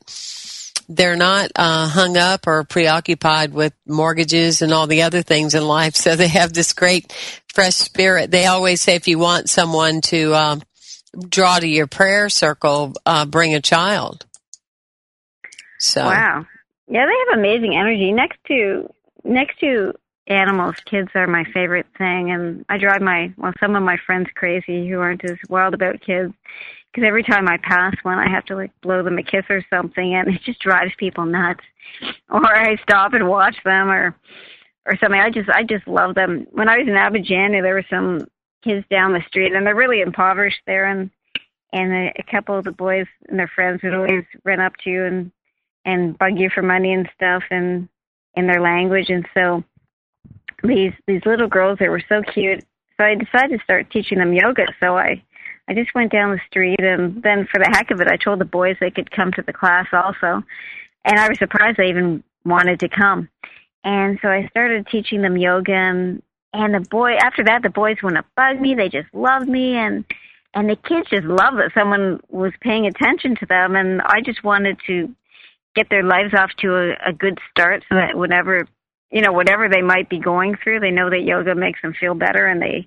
they're 0.88 1.16
not 1.16 1.50
uh, 1.56 1.88
hung 1.88 2.16
up 2.16 2.46
or 2.46 2.64
preoccupied 2.64 3.52
with 3.52 3.72
mortgages 3.86 4.62
and 4.62 4.72
all 4.72 4.86
the 4.86 5.02
other 5.02 5.22
things 5.22 5.54
in 5.54 5.66
life. 5.66 5.94
So 6.04 6.16
they 6.16 6.28
have 6.28 6.52
this 6.52 6.74
great 6.74 7.12
fresh 7.48 7.76
spirit. 7.76 8.30
They 8.30 8.44
always 8.44 8.82
say 8.82 8.94
if 8.94 9.08
you 9.08 9.18
want 9.18 9.48
someone 9.48 10.02
to 10.02 10.34
um, 10.34 10.62
draw 11.28 11.58
to 11.58 11.66
your 11.66 11.86
prayer 11.86 12.28
circle, 12.28 12.92
uh, 13.06 13.24
bring 13.24 13.54
a 13.54 13.60
child. 13.62 14.26
So 15.78 16.04
wow, 16.04 16.44
yeah, 16.88 17.06
they 17.06 17.30
have 17.30 17.38
amazing 17.38 17.74
energy. 17.74 18.12
Next 18.12 18.38
to 18.48 18.92
next 19.24 19.60
to 19.60 19.94
animals, 20.26 20.76
kids 20.84 21.08
are 21.14 21.26
my 21.26 21.44
favorite 21.54 21.86
thing, 21.96 22.30
and 22.30 22.66
I 22.68 22.76
drive 22.76 23.00
my 23.00 23.32
well 23.38 23.52
some 23.60 23.76
of 23.76 23.82
my 23.82 23.96
friends 24.04 24.28
crazy 24.34 24.88
who 24.88 25.00
aren't 25.00 25.24
as 25.24 25.38
wild 25.48 25.72
about 25.72 26.00
kids 26.00 26.34
because 26.94 27.06
every 27.06 27.24
time 27.24 27.48
I 27.48 27.56
pass 27.56 27.94
one, 28.04 28.18
I 28.18 28.30
have 28.30 28.44
to 28.46 28.54
like 28.54 28.70
blow 28.80 29.02
them 29.02 29.18
a 29.18 29.22
kiss 29.22 29.44
or 29.50 29.64
something, 29.68 30.14
and 30.14 30.28
it 30.28 30.42
just 30.44 30.60
drives 30.60 30.92
people 30.96 31.26
nuts. 31.26 31.64
Or 32.30 32.46
I 32.46 32.76
stop 32.82 33.14
and 33.14 33.28
watch 33.28 33.56
them, 33.64 33.90
or 33.90 34.16
or 34.86 34.96
something. 35.02 35.20
I 35.20 35.30
just 35.30 35.48
I 35.48 35.64
just 35.64 35.88
love 35.88 36.14
them. 36.14 36.46
When 36.52 36.68
I 36.68 36.78
was 36.78 36.86
in 36.86 36.94
Abadiania, 36.94 37.62
there 37.62 37.74
were 37.74 37.84
some 37.90 38.26
kids 38.62 38.86
down 38.90 39.12
the 39.12 39.22
street, 39.26 39.52
and 39.52 39.66
they're 39.66 39.74
really 39.74 40.02
impoverished 40.02 40.60
there, 40.66 40.86
and 40.86 41.10
and 41.72 41.92
a, 41.92 42.12
a 42.16 42.30
couple 42.30 42.56
of 42.56 42.64
the 42.64 42.72
boys 42.72 43.06
and 43.28 43.38
their 43.38 43.50
friends 43.52 43.82
would 43.82 43.94
always 43.94 44.24
run 44.44 44.60
up 44.60 44.74
to 44.84 44.90
you 44.90 45.04
and 45.04 45.32
and 45.84 46.16
bug 46.16 46.38
you 46.38 46.48
for 46.54 46.62
money 46.62 46.92
and 46.92 47.10
stuff, 47.16 47.42
and 47.50 47.88
in 48.34 48.46
their 48.46 48.60
language, 48.60 49.10
and 49.10 49.26
so 49.34 49.64
these 50.62 50.92
these 51.08 51.22
little 51.26 51.48
girls 51.48 51.78
they 51.80 51.88
were 51.88 52.02
so 52.08 52.22
cute. 52.22 52.64
So 52.96 53.04
I 53.04 53.16
decided 53.16 53.58
to 53.58 53.64
start 53.64 53.90
teaching 53.90 54.18
them 54.18 54.32
yoga. 54.32 54.66
So 54.78 54.96
I 54.96 55.20
I 55.68 55.74
just 55.74 55.94
went 55.94 56.12
down 56.12 56.30
the 56.30 56.40
street 56.46 56.80
and 56.80 57.22
then 57.22 57.46
for 57.50 57.58
the 57.58 57.70
heck 57.72 57.90
of 57.90 58.00
it, 58.00 58.08
I 58.08 58.16
told 58.16 58.38
the 58.38 58.44
boys 58.44 58.76
they 58.80 58.90
could 58.90 59.10
come 59.10 59.32
to 59.32 59.42
the 59.42 59.52
class 59.52 59.86
also. 59.92 60.42
And 61.04 61.18
I 61.18 61.28
was 61.28 61.38
surprised 61.38 61.78
they 61.78 61.88
even 61.88 62.22
wanted 62.44 62.80
to 62.80 62.88
come. 62.88 63.28
And 63.82 64.18
so 64.22 64.28
I 64.28 64.46
started 64.48 64.86
teaching 64.86 65.22
them 65.22 65.36
yoga 65.36 65.72
and, 65.72 66.22
and 66.52 66.74
the 66.74 66.80
boy, 66.88 67.14
after 67.14 67.44
that, 67.44 67.62
the 67.62 67.70
boys 67.70 67.96
wouldn't 68.02 68.26
bug 68.36 68.60
me. 68.60 68.74
They 68.74 68.88
just 68.88 69.12
loved 69.12 69.48
me 69.48 69.76
and, 69.76 70.04
and 70.54 70.68
the 70.68 70.76
kids 70.76 71.08
just 71.10 71.26
loved 71.26 71.58
that 71.58 71.72
someone 71.74 72.20
was 72.28 72.52
paying 72.60 72.86
attention 72.86 73.36
to 73.36 73.46
them. 73.46 73.74
And 73.74 74.00
I 74.02 74.20
just 74.20 74.44
wanted 74.44 74.78
to 74.86 75.14
get 75.74 75.90
their 75.90 76.04
lives 76.04 76.32
off 76.34 76.50
to 76.58 76.76
a, 76.76 77.10
a 77.10 77.12
good 77.12 77.38
start 77.50 77.84
so 77.88 77.96
that 77.96 78.16
whenever, 78.16 78.68
you 79.10 79.20
know, 79.20 79.32
whatever 79.32 79.68
they 79.68 79.82
might 79.82 80.08
be 80.08 80.18
going 80.18 80.56
through, 80.62 80.80
they 80.80 80.90
know 80.90 81.10
that 81.10 81.24
yoga 81.24 81.54
makes 81.54 81.82
them 81.82 81.94
feel 81.98 82.14
better 82.14 82.46
and 82.46 82.62
they, 82.62 82.86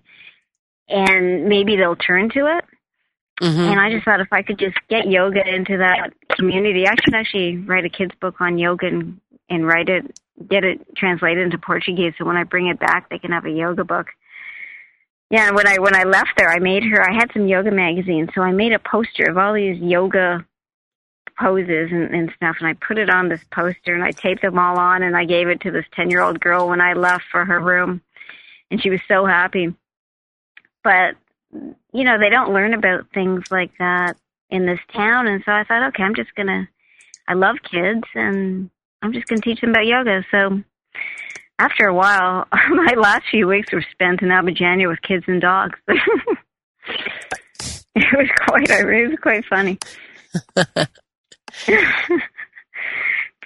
and 0.90 1.46
maybe 1.48 1.76
they'll 1.76 1.96
turn 1.96 2.30
to 2.32 2.58
it. 2.58 2.66
Mm-hmm. 3.42 3.60
And 3.60 3.80
I 3.80 3.92
just 3.92 4.06
thought 4.06 4.20
if 4.20 4.32
I 4.32 4.42
could 4.42 4.58
just 4.58 4.78
get 4.90 5.08
yoga 5.08 5.48
into 5.48 5.78
that 5.78 6.14
community, 6.32 6.88
I 6.88 6.96
should 7.04 7.14
actually 7.14 7.58
write 7.58 7.86
a 7.86 7.90
kids 7.90 8.14
book 8.20 8.42
on 8.42 8.58
yoga 8.58 8.88
and, 8.88 9.20
and 9.50 9.68
write 9.68 9.90
it, 9.90 10.20
get 10.50 10.64
it 10.64 10.96
translated 10.96 11.44
into 11.44 11.58
Portuguese. 11.58 12.14
So 12.18 12.26
when 12.26 12.38
I 12.38 12.44
bring 12.44 12.68
it 12.68 12.80
back, 12.80 13.10
they 13.10 13.20
can 13.20 13.32
have 13.32 13.46
a 13.46 13.52
yoga 13.52 13.84
book. 13.84 14.08
Yeah, 15.30 15.52
when 15.52 15.68
I 15.68 15.78
when 15.78 15.94
I 15.94 16.04
left 16.04 16.32
there, 16.38 16.50
I 16.50 16.60
made 16.60 16.84
her. 16.84 17.02
I 17.02 17.14
had 17.14 17.32
some 17.34 17.48
yoga 17.48 17.70
magazines, 17.70 18.30
so 18.34 18.42
I 18.42 18.54
made 18.54 18.72
a 18.72 18.80
poster 18.80 19.26
of 19.30 19.38
all 19.38 19.54
these 19.54 19.78
yoga 19.78 20.46
poses 21.38 21.92
and, 21.92 22.14
and 22.16 22.32
stuff, 22.36 22.56
and 22.60 22.68
I 22.68 22.74
put 22.74 22.98
it 22.98 23.10
on 23.10 23.28
this 23.28 23.44
poster, 23.52 23.94
and 23.94 24.04
I 24.04 24.12
taped 24.12 24.42
them 24.42 24.58
all 24.58 24.80
on, 24.80 25.04
and 25.04 25.18
I 25.18 25.26
gave 25.26 25.50
it 25.50 25.60
to 25.62 25.72
this 25.72 25.86
ten 25.92 26.10
year 26.10 26.22
old 26.22 26.40
girl 26.40 26.70
when 26.70 26.80
I 26.80 26.94
left 26.94 27.26
for 27.30 27.44
her 27.44 27.60
room, 27.60 28.02
and 28.72 28.82
she 28.82 28.90
was 28.90 29.02
so 29.08 29.26
happy. 29.26 29.76
But 30.88 31.18
you 31.92 32.06
know, 32.06 32.18
they 32.18 32.30
don't 32.30 32.54
learn 32.54 32.74
about 32.74 33.08
things 33.14 33.52
like 33.52 33.72
that 33.78 34.16
in 34.50 34.66
this 34.66 34.80
town, 34.94 35.28
and 35.28 35.44
so 35.46 35.52
I 35.52 35.66
thought, 35.66 35.86
okay, 35.90 36.02
I'm 36.02 36.16
just 36.16 36.34
gonna. 36.34 36.70
I 37.28 37.34
love 37.34 37.58
kids, 37.70 38.06
and 38.16 38.70
I'm 39.02 39.12
just 39.12 39.28
gonna 39.28 39.42
teach 39.42 39.60
them 39.60 39.72
about 39.72 39.86
yoga. 39.86 40.24
So 40.32 40.64
after 41.60 41.88
a 41.88 41.94
while, 41.94 42.48
my 42.70 42.94
last 42.96 43.24
few 43.30 43.48
weeks 43.48 43.74
were 43.74 43.84
spent 43.92 44.22
in 44.22 44.30
Abadiania 44.30 44.88
with 44.88 45.02
kids 45.02 45.26
and 45.28 45.42
dogs. 45.42 45.78
it 45.88 45.98
was 47.96 48.30
quite 48.46 48.70
it 48.70 49.10
was 49.10 49.20
quite 49.22 49.44
funny. 49.44 49.78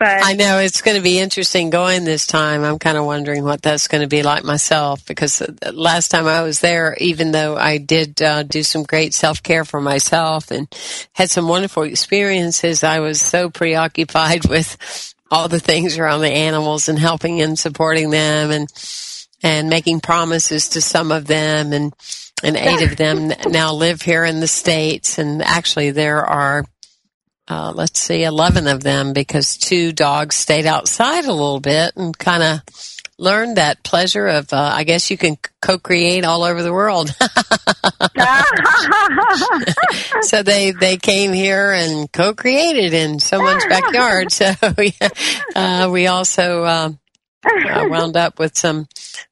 but 0.02 0.26
I 0.26 0.34
know 0.34 0.58
it's 0.58 0.82
going 0.82 0.98
to 0.98 1.04
be 1.04 1.20
interesting 1.20 1.70
going 1.70 2.06
this 2.06 2.26
time. 2.26 2.64
I'm 2.64 2.80
kind 2.80 2.98
of 2.98 3.06
wondering 3.06 3.44
what 3.44 3.62
that's 3.62 3.88
going 3.88 4.02
to 4.02 4.08
be 4.08 4.24
like 4.24 4.44
myself 4.44 5.06
because 5.06 5.44
last 5.72 6.10
time 6.10 6.26
I 6.26 6.42
was 6.42 6.60
there, 6.60 6.98
even 7.00 7.32
though 7.32 7.56
I 7.56 7.78
did 7.78 8.20
uh, 8.20 8.42
do 8.42 8.64
some 8.64 8.82
great 8.82 9.14
self 9.14 9.44
care 9.44 9.64
for 9.64 9.80
myself 9.80 10.50
and 10.50 10.68
had 11.14 11.30
some 11.30 11.48
wonderful 11.48 11.84
experiences, 11.84 12.84
I 12.84 13.00
was 13.00 13.22
so 13.22 13.52
preoccupied 13.52 14.46
with 14.50 15.14
all 15.30 15.48
the 15.48 15.60
things 15.60 16.00
around 16.00 16.22
the 16.22 16.32
animals 16.32 16.90
and 16.90 16.98
helping 16.98 17.40
and 17.40 17.60
supporting 17.60 18.10
them 18.10 18.50
and 18.50 18.74
and 19.44 19.70
making 19.70 20.00
promises 20.00 20.70
to 20.70 20.82
some 20.82 21.12
of 21.12 21.28
them 21.28 21.74
and 21.74 21.94
and 22.44 22.58
eight 22.58 22.82
of 22.82 22.98
them 22.98 23.32
now 23.50 23.72
live 23.72 24.02
here 24.02 24.26
in 24.26 24.40
the 24.40 24.48
states 24.48 25.20
and 25.20 25.44
actually 25.44 25.92
there 25.92 26.26
are 26.26 26.66
uh, 27.52 27.74
let's 27.76 28.00
see 28.00 28.24
11 28.24 28.68
of 28.68 28.82
them 28.82 29.12
because 29.12 29.58
two 29.58 29.92
dogs 29.92 30.36
stayed 30.36 30.66
outside 30.66 31.26
a 31.26 31.34
little 31.34 31.60
bit 31.60 31.92
and 31.98 32.18
kind 32.18 32.42
of 32.42 32.62
learned 33.18 33.58
that 33.58 33.84
pleasure 33.84 34.26
of, 34.26 34.54
uh, 34.54 34.72
I 34.74 34.86
guess 34.86 35.12
you 35.12 35.18
can 35.18 35.38
co-create 35.62 36.24
all 36.24 36.44
over 36.44 36.64
the 36.64 36.72
world. 36.72 37.10
so 40.22 40.44
they, 40.44 40.72
they 40.72 40.96
came 40.96 41.34
here 41.34 41.74
and 41.74 42.10
co-created 42.10 42.94
in 42.94 43.20
someone's 43.20 43.66
backyard. 43.70 44.32
So 44.32 44.54
we, 44.78 44.94
uh, 45.54 45.90
we 45.92 46.08
also, 46.08 46.64
uh, 47.46 47.86
wound 47.90 48.18
up 48.18 48.40
with 48.40 48.58
some, 48.58 48.88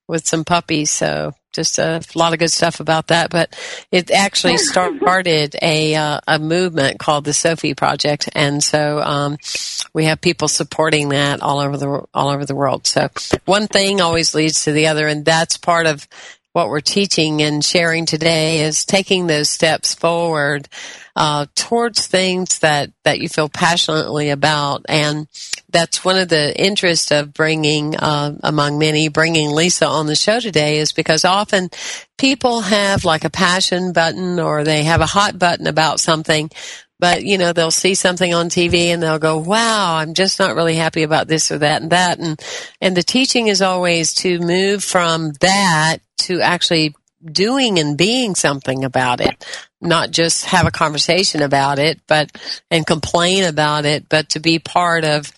with 0.07 0.27
some 0.27 0.45
puppies. 0.45 0.91
So 0.91 1.33
just 1.51 1.79
a 1.79 2.01
lot 2.15 2.33
of 2.33 2.39
good 2.39 2.51
stuff 2.51 2.79
about 2.79 3.07
that. 3.07 3.29
But 3.29 3.57
it 3.91 4.11
actually 4.11 4.57
started 4.57 5.55
a 5.61 5.95
uh, 5.95 6.19
a 6.27 6.39
movement 6.39 6.99
called 6.99 7.25
the 7.25 7.33
Sophie 7.33 7.73
Project, 7.73 8.29
and 8.33 8.63
so 8.63 9.01
um, 9.01 9.37
we 9.93 10.05
have 10.05 10.21
people 10.21 10.47
supporting 10.47 11.09
that 11.09 11.41
all 11.41 11.59
over 11.59 11.77
the 11.77 12.05
all 12.13 12.29
over 12.29 12.45
the 12.45 12.55
world. 12.55 12.87
So 12.87 13.09
one 13.45 13.67
thing 13.67 14.01
always 14.01 14.33
leads 14.35 14.65
to 14.65 14.71
the 14.71 14.87
other, 14.87 15.07
and 15.07 15.25
that's 15.25 15.57
part 15.57 15.85
of 15.85 16.07
what 16.53 16.69
we're 16.69 16.81
teaching 16.81 17.41
and 17.41 17.63
sharing 17.63 18.05
today 18.05 18.61
is 18.61 18.83
taking 18.85 19.27
those 19.27 19.49
steps 19.49 19.93
forward 19.93 20.67
uh, 21.19 21.45
towards 21.53 22.07
things 22.07 22.59
that 22.59 22.91
that 23.03 23.19
you 23.19 23.27
feel 23.27 23.49
passionately 23.49 24.29
about, 24.29 24.85
and 24.87 25.27
that's 25.69 26.05
one 26.05 26.17
of 26.17 26.29
the 26.29 26.57
interests 26.57 27.11
of 27.11 27.33
bringing, 27.33 27.93
uh, 27.97 28.37
among 28.41 28.79
many, 28.79 29.09
bringing 29.09 29.51
Lisa 29.51 29.85
on 29.85 30.07
the 30.07 30.15
show 30.15 30.39
today 30.39 30.77
is 30.77 30.93
because 30.93 31.25
often 31.25 31.69
people 32.17 32.61
have 32.61 33.03
like 33.03 33.25
a 33.25 33.29
passion 33.29 33.91
button 33.91 34.39
or 34.39 34.63
they 34.63 34.83
have 34.83 35.01
a 35.01 35.05
hot 35.05 35.37
button 35.37 35.67
about 35.67 35.99
something, 35.99 36.49
but 36.99 37.25
you 37.25 37.37
know 37.37 37.51
they'll 37.51 37.69
see 37.69 37.95
something 37.95 38.33
on 38.33 38.47
TV 38.47 38.85
and 38.85 39.03
they'll 39.03 39.19
go, 39.19 39.39
"Wow, 39.39 39.97
I'm 39.97 40.13
just 40.13 40.39
not 40.39 40.55
really 40.55 40.75
happy 40.75 41.03
about 41.03 41.27
this 41.27 41.51
or 41.51 41.57
that 41.57 41.81
and 41.81 41.91
that." 41.91 42.19
And 42.19 42.41
and 42.79 42.95
the 42.95 43.03
teaching 43.03 43.47
is 43.47 43.61
always 43.61 44.13
to 44.15 44.39
move 44.39 44.85
from 44.85 45.33
that 45.41 45.97
to 46.19 46.39
actually 46.39 46.95
doing 47.23 47.79
and 47.79 47.97
being 47.97 48.35
something 48.35 48.83
about 48.83 49.21
it 49.21 49.45
not 49.81 50.11
just 50.11 50.45
have 50.45 50.67
a 50.67 50.71
conversation 50.71 51.41
about 51.41 51.79
it, 51.79 51.99
but 52.07 52.31
and 52.69 52.85
complain 52.85 53.43
about 53.43 53.85
it, 53.85 54.09
but 54.09 54.29
to 54.29 54.39
be 54.39 54.59
part 54.59 55.05
of 55.05 55.31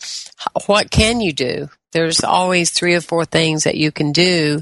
what 0.66 0.90
can 0.90 1.22
you 1.22 1.34
do? 1.34 1.70
There's 1.92 2.24
always 2.24 2.72
three 2.72 2.96
or 2.96 3.02
four 3.02 3.26
things 3.26 3.66
that 3.66 3.76
you 3.76 3.92
can 3.92 4.12
do 4.12 4.62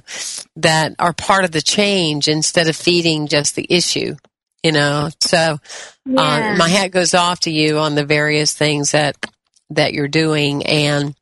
that 0.57 0.95
are 0.99 1.13
part 1.13 1.45
of 1.45 1.51
the 1.51 1.61
change 1.61 2.27
instead 2.27 2.67
of 2.67 2.75
feeding 2.75 3.27
just 3.27 3.55
the 3.55 3.67
issue. 3.69 4.15
You 4.63 4.73
know, 4.73 5.09
so 5.21 5.37
uh, 5.37 5.57
yeah. 6.05 6.53
uh, 6.53 6.57
my 6.57 6.67
hat 6.67 6.91
goes 6.91 7.13
off 7.13 7.41
to 7.41 7.51
you 7.51 7.77
on 7.77 7.95
the 7.95 8.05
various 8.05 8.53
things 8.53 8.91
that 8.91 9.15
that 9.69 9.93
you're 9.93 10.09
doing 10.09 10.65
and 10.65 11.15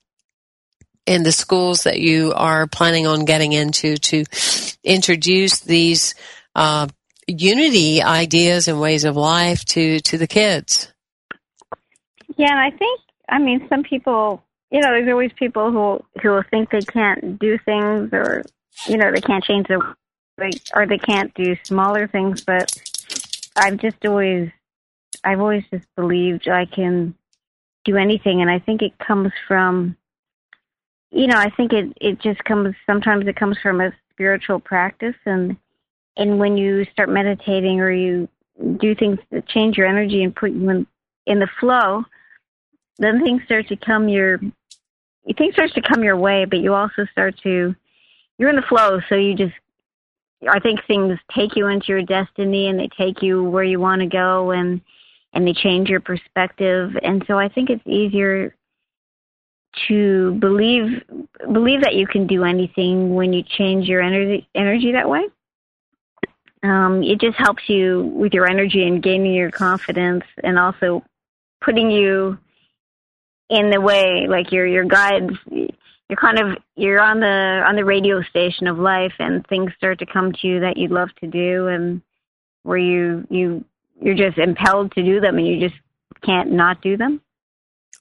in 1.07 1.23
the 1.23 1.31
schools 1.31 1.83
that 1.83 1.99
you 1.99 2.33
are 2.35 2.67
planning 2.67 3.07
on 3.07 3.25
getting 3.25 3.53
into 3.53 3.95
to 3.95 4.25
introduce 4.83 5.61
these 5.61 6.13
uh, 6.53 6.87
unity 7.27 8.03
ideas 8.03 8.67
and 8.67 8.79
ways 8.79 9.05
of 9.05 9.15
life 9.15 9.63
to 9.65 9.99
to 10.01 10.17
the 10.17 10.27
kids. 10.27 10.91
Yeah, 12.35 12.51
and 12.51 12.59
I 12.59 12.77
think 12.77 12.99
I 13.29 13.39
mean 13.39 13.65
some 13.69 13.83
people, 13.83 14.43
you 14.69 14.81
know, 14.81 14.89
there's 14.89 15.09
always 15.09 15.31
people 15.33 15.71
who 15.71 16.21
who 16.21 16.43
think 16.51 16.69
they 16.69 16.81
can't 16.81 17.39
do 17.39 17.57
things 17.65 18.09
or 18.11 18.43
you 18.85 18.97
know 18.97 19.11
they 19.11 19.21
can't 19.21 19.43
change 19.43 19.67
their 19.67 19.79
or 20.75 20.85
they 20.85 20.99
can't 20.99 21.33
do 21.33 21.55
smaller 21.63 22.07
things, 22.07 22.43
but 22.43 22.71
I've 23.55 23.77
just 23.77 24.05
always 24.05 24.51
I've 25.23 25.39
always 25.39 25.63
just 25.71 25.87
believed 25.95 26.49
I 26.49 26.65
can 26.65 27.15
do 27.85 27.95
anything, 27.95 28.41
and 28.41 28.51
I 28.51 28.59
think 28.59 28.81
it 28.81 28.97
comes 28.99 29.31
from 29.47 29.95
you 31.11 31.27
know 31.27 31.37
I 31.37 31.49
think 31.49 31.73
it 31.73 31.93
it 32.01 32.19
just 32.19 32.43
comes 32.43 32.75
sometimes 32.85 33.27
it 33.27 33.35
comes 33.35 33.57
from 33.61 33.81
a 33.81 33.91
spiritual 34.11 34.59
practice 34.59 35.15
and 35.25 35.57
and 36.17 36.39
when 36.39 36.57
you 36.57 36.85
start 36.91 37.09
meditating 37.09 37.79
or 37.79 37.91
you 37.91 38.27
do 38.79 38.95
things 38.95 39.19
that 39.31 39.47
change 39.47 39.77
your 39.77 39.87
energy 39.87 40.23
and 40.23 40.35
put 40.35 40.51
you 40.51 40.69
in 40.69 40.87
in 41.27 41.39
the 41.39 41.49
flow, 41.59 42.03
then 42.97 43.21
things 43.21 43.43
start 43.45 43.67
to 43.67 43.75
come 43.75 44.09
your 44.09 44.39
things 45.37 45.53
starts 45.53 45.73
to 45.73 45.81
come 45.81 46.03
your 46.03 46.17
way, 46.17 46.45
but 46.45 46.59
you 46.59 46.73
also 46.73 47.05
start 47.11 47.35
to 47.43 47.75
you're 48.37 48.49
in 48.49 48.55
the 48.55 48.61
flow, 48.63 48.99
so 49.09 49.15
you 49.15 49.35
just 49.35 49.53
I 50.49 50.59
think 50.59 50.79
things 50.85 51.19
take 51.35 51.55
you 51.55 51.67
into 51.67 51.87
your 51.89 52.03
destiny 52.03 52.67
and 52.67 52.79
they 52.79 52.89
take 52.97 53.21
you 53.21 53.43
where 53.43 53.63
you 53.63 53.79
want 53.79 54.01
to 54.01 54.07
go 54.07 54.51
and 54.51 54.81
and 55.33 55.47
they 55.47 55.53
change 55.53 55.89
your 55.89 55.99
perspective. 55.99 56.97
And 57.03 57.23
so 57.27 57.37
I 57.37 57.49
think 57.49 57.69
it's 57.69 57.85
easier 57.85 58.55
to 59.87 60.31
believe 60.39 61.03
believe 61.51 61.81
that 61.81 61.95
you 61.95 62.07
can 62.07 62.27
do 62.27 62.43
anything 62.43 63.13
when 63.13 63.33
you 63.33 63.43
change 63.43 63.87
your 63.87 64.01
energy 64.01 64.47
energy 64.55 64.93
that 64.93 65.09
way. 65.09 65.25
Um, 66.63 67.03
it 67.03 67.19
just 67.19 67.37
helps 67.37 67.63
you 67.67 68.11
with 68.15 68.33
your 68.33 68.49
energy 68.49 68.85
and 68.85 69.01
gaining 69.01 69.33
your 69.33 69.51
confidence 69.51 70.23
and 70.43 70.57
also 70.57 71.03
putting 71.61 71.91
you 71.91 72.37
in 73.49 73.69
the 73.69 73.79
way 73.79 74.27
like 74.27 74.51
your 74.51 74.65
your 74.65 74.83
guides 74.83 75.33
you're 76.09 76.17
kind 76.17 76.39
of 76.39 76.57
you're 76.75 77.01
on 77.01 77.19
the 77.19 77.63
on 77.65 77.75
the 77.75 77.85
radio 77.85 78.21
station 78.23 78.67
of 78.67 78.77
life 78.77 79.13
and 79.19 79.45
things 79.47 79.71
start 79.77 79.99
to 79.99 80.05
come 80.05 80.31
to 80.33 80.47
you 80.47 80.59
that 80.61 80.77
you'd 80.77 80.91
love 80.91 81.09
to 81.19 81.27
do 81.27 81.67
and 81.67 82.01
where 82.63 82.77
you 82.77 83.25
you 83.29 83.63
you're 84.01 84.15
just 84.15 84.37
impelled 84.37 84.91
to 84.93 85.03
do 85.03 85.19
them 85.19 85.37
and 85.37 85.47
you 85.47 85.59
just 85.59 85.79
can't 86.21 86.51
not 86.51 86.81
do 86.81 86.97
them. 86.97 87.21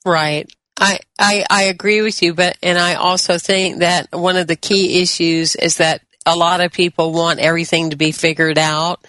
Right 0.05 0.51
I, 0.79 0.99
I 1.19 1.45
I 1.49 1.63
agree 1.65 2.03
with 2.03 2.23
you, 2.23 2.35
but 2.35 2.57
and 2.63 2.79
I 2.79 2.95
also 2.95 3.39
think 3.39 3.79
that 3.79 4.09
one 4.13 4.37
of 4.37 4.47
the 4.47 4.57
key 4.57 5.01
issues 5.01 5.57
is 5.57 5.79
that 5.79 6.03
a 6.27 6.37
lot 6.37 6.61
of 6.61 6.73
people 6.73 7.13
want 7.13 7.39
everything 7.39 7.91
to 7.91 7.97
be 7.97 8.13
figured 8.13 8.59
out 8.59 9.07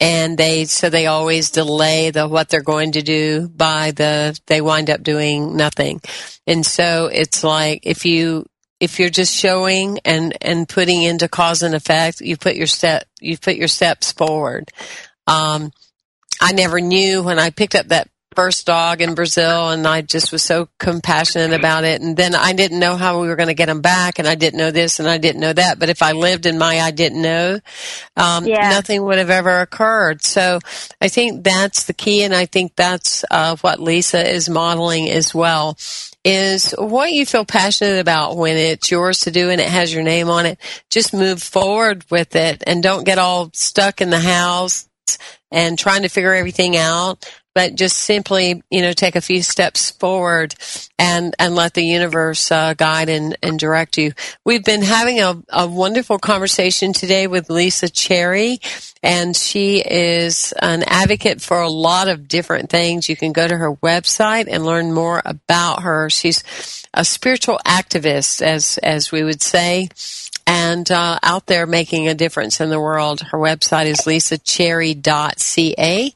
and 0.00 0.36
they 0.36 0.64
so 0.64 0.90
they 0.90 1.06
always 1.06 1.50
delay 1.50 2.10
the 2.10 2.26
what 2.26 2.48
they're 2.48 2.62
going 2.62 2.92
to 2.92 3.02
do 3.02 3.48
by 3.48 3.92
the 3.92 4.38
they 4.46 4.60
wind 4.60 4.90
up 4.90 5.02
doing 5.02 5.56
nothing. 5.56 6.00
And 6.46 6.66
so 6.66 7.06
it's 7.12 7.44
like 7.44 7.80
if 7.84 8.04
you 8.04 8.46
if 8.80 8.98
you're 8.98 9.10
just 9.10 9.34
showing 9.34 10.00
and 10.04 10.36
and 10.40 10.68
putting 10.68 11.02
into 11.02 11.28
cause 11.28 11.62
and 11.62 11.74
effect 11.74 12.20
you 12.20 12.36
put 12.36 12.56
your 12.56 12.66
step 12.66 13.06
you 13.20 13.38
put 13.38 13.56
your 13.56 13.68
steps 13.68 14.12
forward. 14.12 14.70
Um 15.26 15.72
i 16.40 16.52
never 16.52 16.80
knew 16.80 17.22
when 17.22 17.38
i 17.38 17.50
picked 17.50 17.76
up 17.76 17.86
that 17.86 18.08
first 18.34 18.66
dog 18.66 19.00
in 19.00 19.14
Brazil 19.14 19.70
and 19.70 19.86
I 19.86 20.02
just 20.02 20.32
was 20.32 20.42
so 20.42 20.68
compassionate 20.78 21.52
about 21.52 21.84
it. 21.84 22.00
And 22.02 22.16
then 22.16 22.34
I 22.34 22.52
didn't 22.52 22.78
know 22.78 22.96
how 22.96 23.20
we 23.20 23.28
were 23.28 23.36
going 23.36 23.48
to 23.48 23.54
get 23.54 23.68
him 23.68 23.80
back 23.80 24.18
and 24.18 24.28
I 24.28 24.34
didn't 24.34 24.58
know 24.58 24.70
this 24.70 25.00
and 25.00 25.08
I 25.08 25.18
didn't 25.18 25.40
know 25.40 25.52
that. 25.52 25.78
But 25.78 25.88
if 25.88 26.02
I 26.02 26.12
lived 26.12 26.46
in 26.46 26.58
my 26.58 26.80
I 26.80 26.90
didn't 26.90 27.22
know, 27.22 27.60
um, 28.16 28.46
yeah. 28.46 28.70
nothing 28.70 29.02
would 29.02 29.18
have 29.18 29.30
ever 29.30 29.60
occurred. 29.60 30.22
So 30.22 30.58
I 31.00 31.08
think 31.08 31.44
that's 31.44 31.84
the 31.84 31.94
key. 31.94 32.22
And 32.22 32.34
I 32.34 32.46
think 32.46 32.76
that's 32.76 33.24
uh, 33.30 33.56
what 33.56 33.80
Lisa 33.80 34.28
is 34.28 34.48
modeling 34.48 35.08
as 35.10 35.34
well 35.34 35.78
is 36.24 36.72
what 36.78 37.12
you 37.12 37.26
feel 37.26 37.44
passionate 37.44 38.00
about 38.00 38.36
when 38.36 38.56
it's 38.56 38.90
yours 38.90 39.20
to 39.20 39.30
do 39.30 39.50
and 39.50 39.60
it 39.60 39.68
has 39.68 39.92
your 39.92 40.02
name 40.02 40.30
on 40.30 40.46
it. 40.46 40.58
Just 40.90 41.12
move 41.12 41.42
forward 41.42 42.04
with 42.10 42.34
it 42.34 42.62
and 42.66 42.82
don't 42.82 43.04
get 43.04 43.18
all 43.18 43.50
stuck 43.52 44.00
in 44.00 44.10
the 44.10 44.18
house 44.18 44.88
and 45.50 45.78
trying 45.78 46.02
to 46.02 46.08
figure 46.08 46.34
everything 46.34 46.76
out 46.76 47.30
but 47.54 47.76
just 47.76 47.98
simply, 47.98 48.62
you 48.70 48.82
know, 48.82 48.92
take 48.92 49.16
a 49.16 49.20
few 49.20 49.42
steps 49.42 49.90
forward 49.92 50.54
and, 50.98 51.34
and 51.38 51.54
let 51.54 51.74
the 51.74 51.84
universe 51.84 52.50
uh, 52.50 52.74
guide 52.74 53.08
and, 53.08 53.36
and 53.42 53.58
direct 53.58 53.96
you. 53.96 54.12
We've 54.44 54.64
been 54.64 54.82
having 54.82 55.20
a, 55.20 55.40
a 55.50 55.66
wonderful 55.66 56.18
conversation 56.18 56.92
today 56.92 57.26
with 57.26 57.50
Lisa 57.50 57.88
Cherry, 57.88 58.58
and 59.02 59.36
she 59.36 59.80
is 59.80 60.52
an 60.60 60.82
advocate 60.86 61.40
for 61.40 61.60
a 61.60 61.68
lot 61.70 62.08
of 62.08 62.26
different 62.26 62.70
things. 62.70 63.08
You 63.08 63.16
can 63.16 63.32
go 63.32 63.46
to 63.46 63.56
her 63.56 63.74
website 63.76 64.46
and 64.50 64.66
learn 64.66 64.92
more 64.92 65.22
about 65.24 65.82
her. 65.82 66.10
She's 66.10 66.42
a 66.92 67.04
spiritual 67.04 67.60
activist, 67.66 68.42
as, 68.42 68.78
as 68.78 69.12
we 69.12 69.22
would 69.22 69.42
say 69.42 69.88
and 70.46 70.90
uh, 70.90 71.18
out 71.22 71.46
there 71.46 71.66
making 71.66 72.08
a 72.08 72.14
difference 72.14 72.60
in 72.60 72.70
the 72.70 72.80
world. 72.80 73.20
Her 73.20 73.38
website 73.38 73.86
is 73.86 74.00
lisacherry.ca 74.00 76.14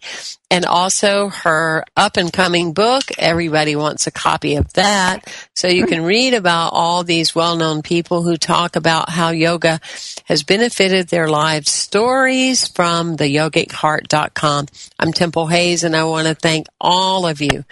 and 0.50 0.64
also 0.64 1.28
her 1.28 1.84
up 1.96 2.16
and 2.16 2.32
coming 2.32 2.72
book. 2.72 3.04
Everybody 3.18 3.76
wants 3.76 4.06
a 4.06 4.10
copy 4.10 4.56
of 4.56 4.72
that. 4.74 5.26
So 5.54 5.68
you 5.68 5.86
can 5.86 6.04
read 6.04 6.34
about 6.34 6.72
all 6.72 7.04
these 7.04 7.34
well-known 7.34 7.82
people 7.82 8.22
who 8.22 8.36
talk 8.36 8.76
about 8.76 9.10
how 9.10 9.30
yoga 9.30 9.80
has 10.24 10.42
benefited 10.42 11.08
their 11.08 11.28
lives. 11.28 11.70
Stories 11.70 12.68
from 12.68 13.16
the 13.16 13.24
yogicheart.com. 13.24 14.66
I'm 14.98 15.12
Temple 15.12 15.46
Hayes 15.48 15.84
and 15.84 15.94
I 15.94 16.04
want 16.04 16.28
to 16.28 16.34
thank 16.34 16.66
all 16.80 17.26
of 17.26 17.40
you 17.40 17.64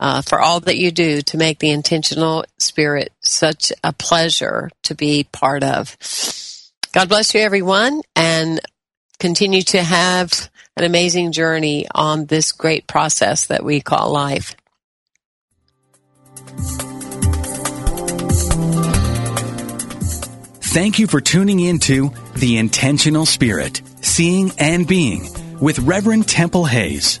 uh, 0.00 0.22
for 0.22 0.40
all 0.40 0.60
that 0.60 0.76
you 0.76 0.90
do 0.90 1.22
to 1.22 1.36
make 1.36 1.58
the 1.58 1.70
intentional 1.70 2.44
spirit 2.58 3.12
such 3.20 3.72
a 3.82 3.92
pleasure 3.92 4.70
to 4.82 4.94
be 4.94 5.24
part 5.32 5.62
of. 5.62 5.96
God 6.92 7.08
bless 7.08 7.34
you, 7.34 7.40
everyone, 7.40 8.02
and 8.14 8.60
continue 9.18 9.62
to 9.62 9.82
have 9.82 10.50
an 10.76 10.84
amazing 10.84 11.32
journey 11.32 11.86
on 11.94 12.26
this 12.26 12.52
great 12.52 12.86
process 12.86 13.46
that 13.46 13.64
we 13.64 13.80
call 13.80 14.10
life. 14.10 14.56
Thank 20.74 20.98
you 20.98 21.06
for 21.06 21.20
tuning 21.20 21.60
into 21.60 22.10
The 22.34 22.58
Intentional 22.58 23.26
Spirit, 23.26 23.80
Seeing 24.00 24.50
and 24.58 24.86
Being 24.88 25.28
with 25.60 25.78
Reverend 25.78 26.28
Temple 26.28 26.64
Hayes. 26.64 27.20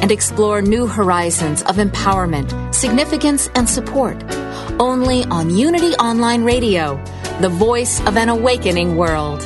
and 0.00 0.10
explore 0.10 0.62
new 0.62 0.86
horizons 0.86 1.62
of 1.62 1.76
empowerment, 1.76 2.74
significance, 2.74 3.48
and 3.54 3.68
support. 3.68 4.16
Only 4.80 5.24
on 5.24 5.56
Unity 5.56 5.94
Online 5.94 6.44
Radio, 6.44 7.02
the 7.40 7.48
voice 7.48 8.00
of 8.06 8.16
an 8.16 8.28
awakening 8.28 8.96
world. 8.96 9.42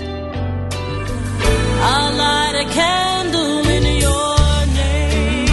I'll 1.84 2.16
light 2.16 2.54
a 2.54 2.64
candle 2.72 3.66
in 3.66 3.82
your 4.00 4.66
name. 4.74 5.48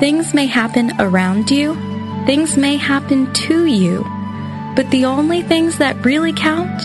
Things 0.00 0.34
may 0.34 0.46
happen 0.46 0.92
around 0.98 1.50
you 1.50 1.87
Things 2.28 2.58
may 2.58 2.76
happen 2.76 3.32
to 3.48 3.64
you, 3.64 4.04
but 4.76 4.90
the 4.90 5.06
only 5.06 5.40
things 5.40 5.78
that 5.78 6.04
really 6.04 6.34
count 6.34 6.84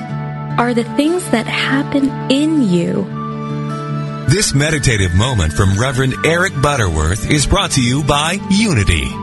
are 0.58 0.74
the 0.74 0.86
things 0.96 1.30
that 1.32 1.46
happen 1.46 2.08
in 2.32 2.62
you. 2.62 3.04
This 4.30 4.54
meditative 4.54 5.14
moment 5.14 5.52
from 5.52 5.78
Reverend 5.78 6.14
Eric 6.26 6.54
Butterworth 6.62 7.30
is 7.30 7.46
brought 7.46 7.72
to 7.72 7.84
you 7.84 8.06
by 8.06 8.40
Unity. 8.52 9.23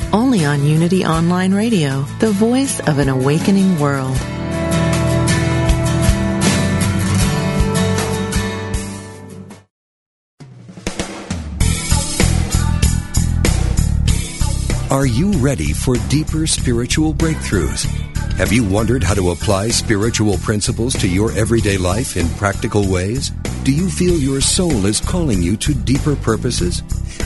only 0.13 0.45
on 0.45 0.63
Unity 0.65 1.05
Online 1.05 1.53
Radio, 1.53 2.01
the 2.19 2.31
voice 2.31 2.79
of 2.81 2.99
an 2.99 3.09
awakening 3.09 3.79
world. 3.79 4.17
Are 14.91 15.05
you 15.05 15.31
ready 15.39 15.71
for 15.71 15.95
deeper 16.09 16.45
spiritual 16.45 17.13
breakthroughs? 17.13 17.85
Have 18.33 18.51
you 18.51 18.67
wondered 18.67 19.03
how 19.03 19.13
to 19.13 19.31
apply 19.31 19.69
spiritual 19.69 20.37
principles 20.39 20.93
to 20.95 21.07
your 21.07 21.31
everyday 21.31 21.77
life 21.77 22.17
in 22.17 22.27
practical 22.31 22.91
ways? 22.91 23.29
Do 23.63 23.71
you 23.71 23.89
feel 23.89 24.17
your 24.17 24.41
soul 24.41 24.85
is 24.85 24.99
calling 24.99 25.41
you 25.41 25.55
to 25.57 25.73
deeper 25.73 26.17
purposes? 26.17 26.81